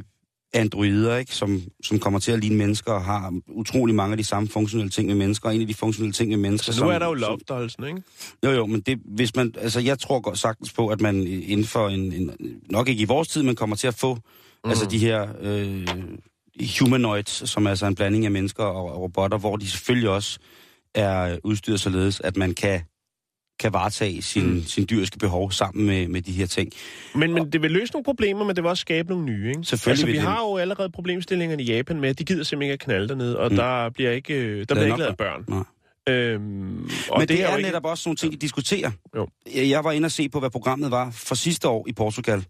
androider, 0.53 1.17
ikke? 1.17 1.35
Som, 1.35 1.61
som 1.83 1.99
kommer 1.99 2.19
til 2.19 2.31
at 2.31 2.39
ligne 2.39 2.55
mennesker 2.55 2.91
og 2.91 3.03
har 3.03 3.33
utrolig 3.47 3.95
mange 3.95 4.11
af 4.11 4.17
de 4.17 4.23
samme 4.23 4.49
funktionelle 4.49 4.89
ting 4.89 5.07
med 5.07 5.15
mennesker. 5.15 5.49
Og 5.49 5.55
en 5.55 5.61
af 5.61 5.67
de 5.67 5.73
funktionelle 5.73 6.13
ting 6.13 6.29
med 6.29 6.37
mennesker, 6.37 6.73
Så 6.73 6.79
nu 6.79 6.85
som, 6.85 6.95
er 6.95 6.99
der 6.99 7.07
jo 7.07 7.13
love 7.13 7.39
ikke? 7.87 8.01
Jo, 8.43 8.51
jo, 8.51 8.65
men 8.65 8.81
det, 8.81 8.99
hvis 9.05 9.35
man, 9.35 9.53
altså 9.59 9.79
jeg 9.79 9.99
tror 9.99 10.19
godt 10.19 10.39
sagtens 10.39 10.73
på, 10.73 10.87
at 10.87 11.01
man 11.01 11.27
inden 11.27 11.65
for 11.65 11.89
en, 11.89 12.13
en 12.13 12.31
nok 12.69 12.87
ikke 12.87 13.01
i 13.01 13.05
vores 13.05 13.27
tid, 13.27 13.43
men 13.43 13.55
kommer 13.55 13.75
til 13.75 13.87
at 13.87 13.93
få 13.93 14.15
mm. 14.15 14.69
altså 14.69 14.85
de 14.85 14.97
her 14.97 15.27
øh, 15.41 15.87
humanoids, 16.79 17.49
som 17.49 17.65
er 17.65 17.69
altså 17.69 17.85
en 17.85 17.95
blanding 17.95 18.25
af 18.25 18.31
mennesker 18.31 18.63
og, 18.63 18.91
og 18.91 19.01
robotter, 19.01 19.37
hvor 19.37 19.55
de 19.55 19.67
selvfølgelig 19.69 20.09
også 20.09 20.39
er 20.93 21.37
udstyret 21.43 21.79
således, 21.79 22.19
at 22.19 22.37
man 22.37 22.53
kan 22.53 22.81
kan 23.59 23.73
varetage 23.73 24.21
sin, 24.21 24.53
mm. 24.53 24.63
sin 24.63 24.85
dyriske 24.89 25.17
behov 25.19 25.51
sammen 25.51 25.85
med, 25.85 26.07
med 26.07 26.21
de 26.21 26.31
her 26.31 26.45
ting. 26.45 26.71
Men, 27.15 27.33
men 27.33 27.51
det 27.51 27.61
vil 27.61 27.71
løse 27.71 27.93
nogle 27.93 28.03
problemer, 28.03 28.45
men 28.45 28.55
det 28.55 28.63
vil 28.63 28.69
også 28.69 28.81
skabe 28.81 29.09
nogle 29.09 29.25
nye, 29.25 29.49
ikke? 29.49 29.63
Selvfølgelig 29.63 30.03
altså, 30.07 30.21
vi 30.21 30.27
har 30.27 30.39
jo 30.39 30.57
allerede 30.57 30.89
problemstillingerne 30.89 31.63
i 31.63 31.65
Japan 31.65 31.99
med, 32.01 32.09
at 32.09 32.19
de 32.19 32.23
gider 32.25 32.43
simpelthen 32.43 32.71
ikke 32.71 32.73
at 32.73 32.79
knalde 32.79 33.07
dernede, 33.07 33.39
og 33.39 33.49
Mm. 33.51 33.55
der 33.57 33.89
bliver 33.89 34.11
ikke, 34.11 34.33
øh, 34.33 34.65
der 34.69 34.75
bliver 34.75 34.85
ikke 34.85 34.97
lavet 34.97 35.17
børn. 35.17 35.45
Nej. 35.47 35.63
Øhm, 36.09 36.89
og 37.09 37.19
Men 37.19 37.19
det, 37.19 37.29
det 37.29 37.43
er, 37.43 37.47
er 37.47 37.57
ikke... 37.57 37.67
netop 37.67 37.85
også 37.85 38.09
nogle 38.09 38.17
ting, 38.17 38.31
de 38.33 38.37
diskuterer. 38.37 38.91
Jo. 39.15 39.27
Jeg 39.55 39.83
var 39.83 39.91
inde 39.91 40.05
og 40.05 40.11
se 40.11 40.29
på, 40.29 40.39
hvad 40.39 40.49
programmet 40.49 40.91
var 40.91 41.11
for 41.11 41.35
sidste 41.35 41.67
år 41.67 41.85
i 41.87 41.93
Portugal. 41.93 42.45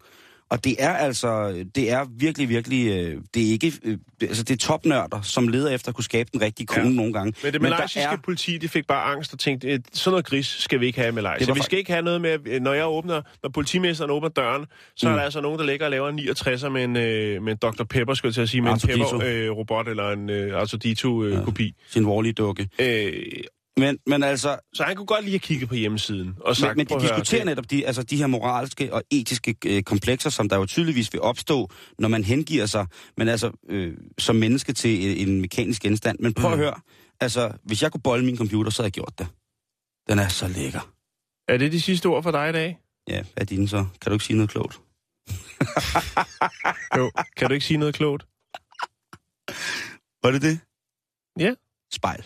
Og 0.50 0.64
det 0.64 0.76
er 0.80 0.89
altså, 0.93 1.64
det 1.76 1.91
er 1.91 2.06
virkelig, 2.18 2.50
virkelig, 2.50 2.88
øh, 2.88 3.22
det 3.34 3.48
er 3.48 3.52
ikke, 3.52 3.74
øh, 3.84 3.98
altså 4.22 4.43
det 4.43 4.54
er 4.54 4.58
topnørder, 4.58 5.22
som 5.22 5.48
leder 5.48 5.70
efter 5.70 5.89
at 5.89 5.95
kunne 5.95 6.04
skabe 6.04 6.30
den 6.34 6.41
rigtige 6.41 6.68
kone 6.68 6.82
Ja. 6.84 6.89
ja. 6.89 6.95
nogle 6.95 7.14
gange. 7.14 7.34
Men 7.43 7.54
det 7.54 7.62
malaysiske 7.62 8.00
er- 8.00 8.18
politi, 8.24 8.58
de 8.58 8.68
fik 8.68 8.88
bare 8.88 9.04
angst 9.16 9.34
og 9.34 9.39
tænkte, 9.39 9.68
"Øh, 9.68 9.80
sådan 9.93 10.12
noget 10.12 10.26
gris 10.26 10.45
skal 10.48 10.80
vi 10.80 10.86
ikke 10.86 11.00
have 11.00 11.08
i 11.08 11.16
Det 11.16 11.24
Malaysia. 11.24 11.48
var 11.48 11.54
Vi 11.54 11.62
skal 11.62 11.80
ikke 11.80 11.91
have 11.91 12.02
noget 12.04 12.22
med, 12.22 12.60
når 12.60 12.74
jeg 12.74 12.88
åbner, 12.88 13.22
når 13.43 13.50
politimesteren 13.50 14.12
åbner 14.12 14.30
døren, 14.30 14.66
så 14.95 15.08
mm. 15.08 15.12
er 15.14 15.18
der 15.18 15.24
altså 15.24 15.41
nogen, 15.41 15.60
der 15.60 15.66
ligger 15.66 15.86
og 15.86 15.91
laver 15.91 16.10
en 16.10 16.20
69'er 16.20 16.70
med 16.70 16.84
en, 16.84 16.95
øh, 16.98 17.43
med 17.43 17.52
en 17.52 17.58
Dr. 17.62 17.84
Pepper, 17.84 18.14
skulle 18.14 18.30
jeg 18.30 18.34
til 18.34 18.41
at 18.41 18.50
sige, 18.50 18.62
med 18.62 18.70
en 18.70 18.74
Artudito. 18.74 19.18
Pepper-robot 19.18 19.88
eller 19.88 20.10
en 20.12 20.30
øh, 20.30 20.62
Artudito-kopi. 20.62 21.74
Sin 21.89 22.06
vorlige 22.06 22.34
dukke. 22.34 22.70
Øh, 22.80 23.12
Men, 23.78 23.97
men 24.05 24.23
altså, 24.23 24.59
så 24.73 24.84
han 24.84 24.95
kunne 24.95 25.05
godt 25.05 25.23
lige 25.23 25.32
have 25.34 25.39
kigget 25.39 25.69
på 25.69 25.75
hjemmesiden 25.75 26.28
og 26.39 26.43
men, 26.47 26.55
sagt, 26.55 26.78
men 26.78 26.88
"Prøv 26.88 26.99
de 26.99 27.03
høre, 27.05 27.15
diskuterer 27.15 27.39
det- 27.41 27.45
netop 27.45 27.71
de, 27.71 27.88
altså 27.88 28.03
de 28.03 28.17
her 28.17 28.28
moralske 28.28 28.93
og 28.93 29.03
etiske 29.11 29.55
øh, 29.65 29.84
komplekser, 29.84 30.30
som 30.30 30.49
der 30.49 30.57
jo 30.57 30.65
tydeligvis 30.65 31.13
vil 31.13 31.21
opstå, 31.21 31.69
når 31.99 32.07
man 32.07 32.23
hengiver 32.23 32.65
sig, 32.65 32.88
men 33.17 33.28
altså 33.28 33.51
øh, 33.69 33.97
som 34.17 34.36
menneske 34.36 34.73
til 34.73 35.21
en, 35.21 35.30
en 35.30 35.41
mekanisk 35.41 35.82
genstand. 35.82 36.19
Men 36.19 36.34
prøv 36.34 36.49
mm. 36.49 36.53
At 36.53 36.59
høre, 36.59 36.73
altså 37.19 37.51
hvis 37.63 37.84
jeg 37.84 37.91
kunne 37.91 38.01
bolle 38.01 38.25
min 38.25 38.38
computer, 38.38 38.71
så 38.71 38.82
havde 38.82 38.88
jeg 38.88 38.93
gjort 38.93 39.13
det. 39.19 39.28
Den 40.09 40.19
er 40.19 40.28
så 40.28 40.47
lækker. 40.47 40.93
Er 41.47 41.57
det 41.57 41.71
de 41.71 41.82
sidste 41.82 42.05
ord 42.05 42.23
for 42.23 42.32
dig 42.32 42.49
i 42.49 42.51
dag? 42.51 42.78
Ja, 43.07 43.21
hvad 43.21 43.41
er 43.41 43.45
dine 43.45 43.67
så? 43.69 43.86
Kan 44.01 44.09
du 44.09 44.13
ikke 44.13 44.25
sige 44.25 44.38
noget 44.38 44.49
klogt? 44.49 44.80
Jo. 46.97 47.11
Kan 47.38 47.47
du 47.47 47.53
ikke 47.53 47.65
sige 47.65 47.78
noget 47.78 47.95
klogt? 47.95 48.28
Var 50.23 50.32
det 50.32 50.41
det? 50.41 50.59
Ja. 51.39 51.53
Spejl. 51.93 52.25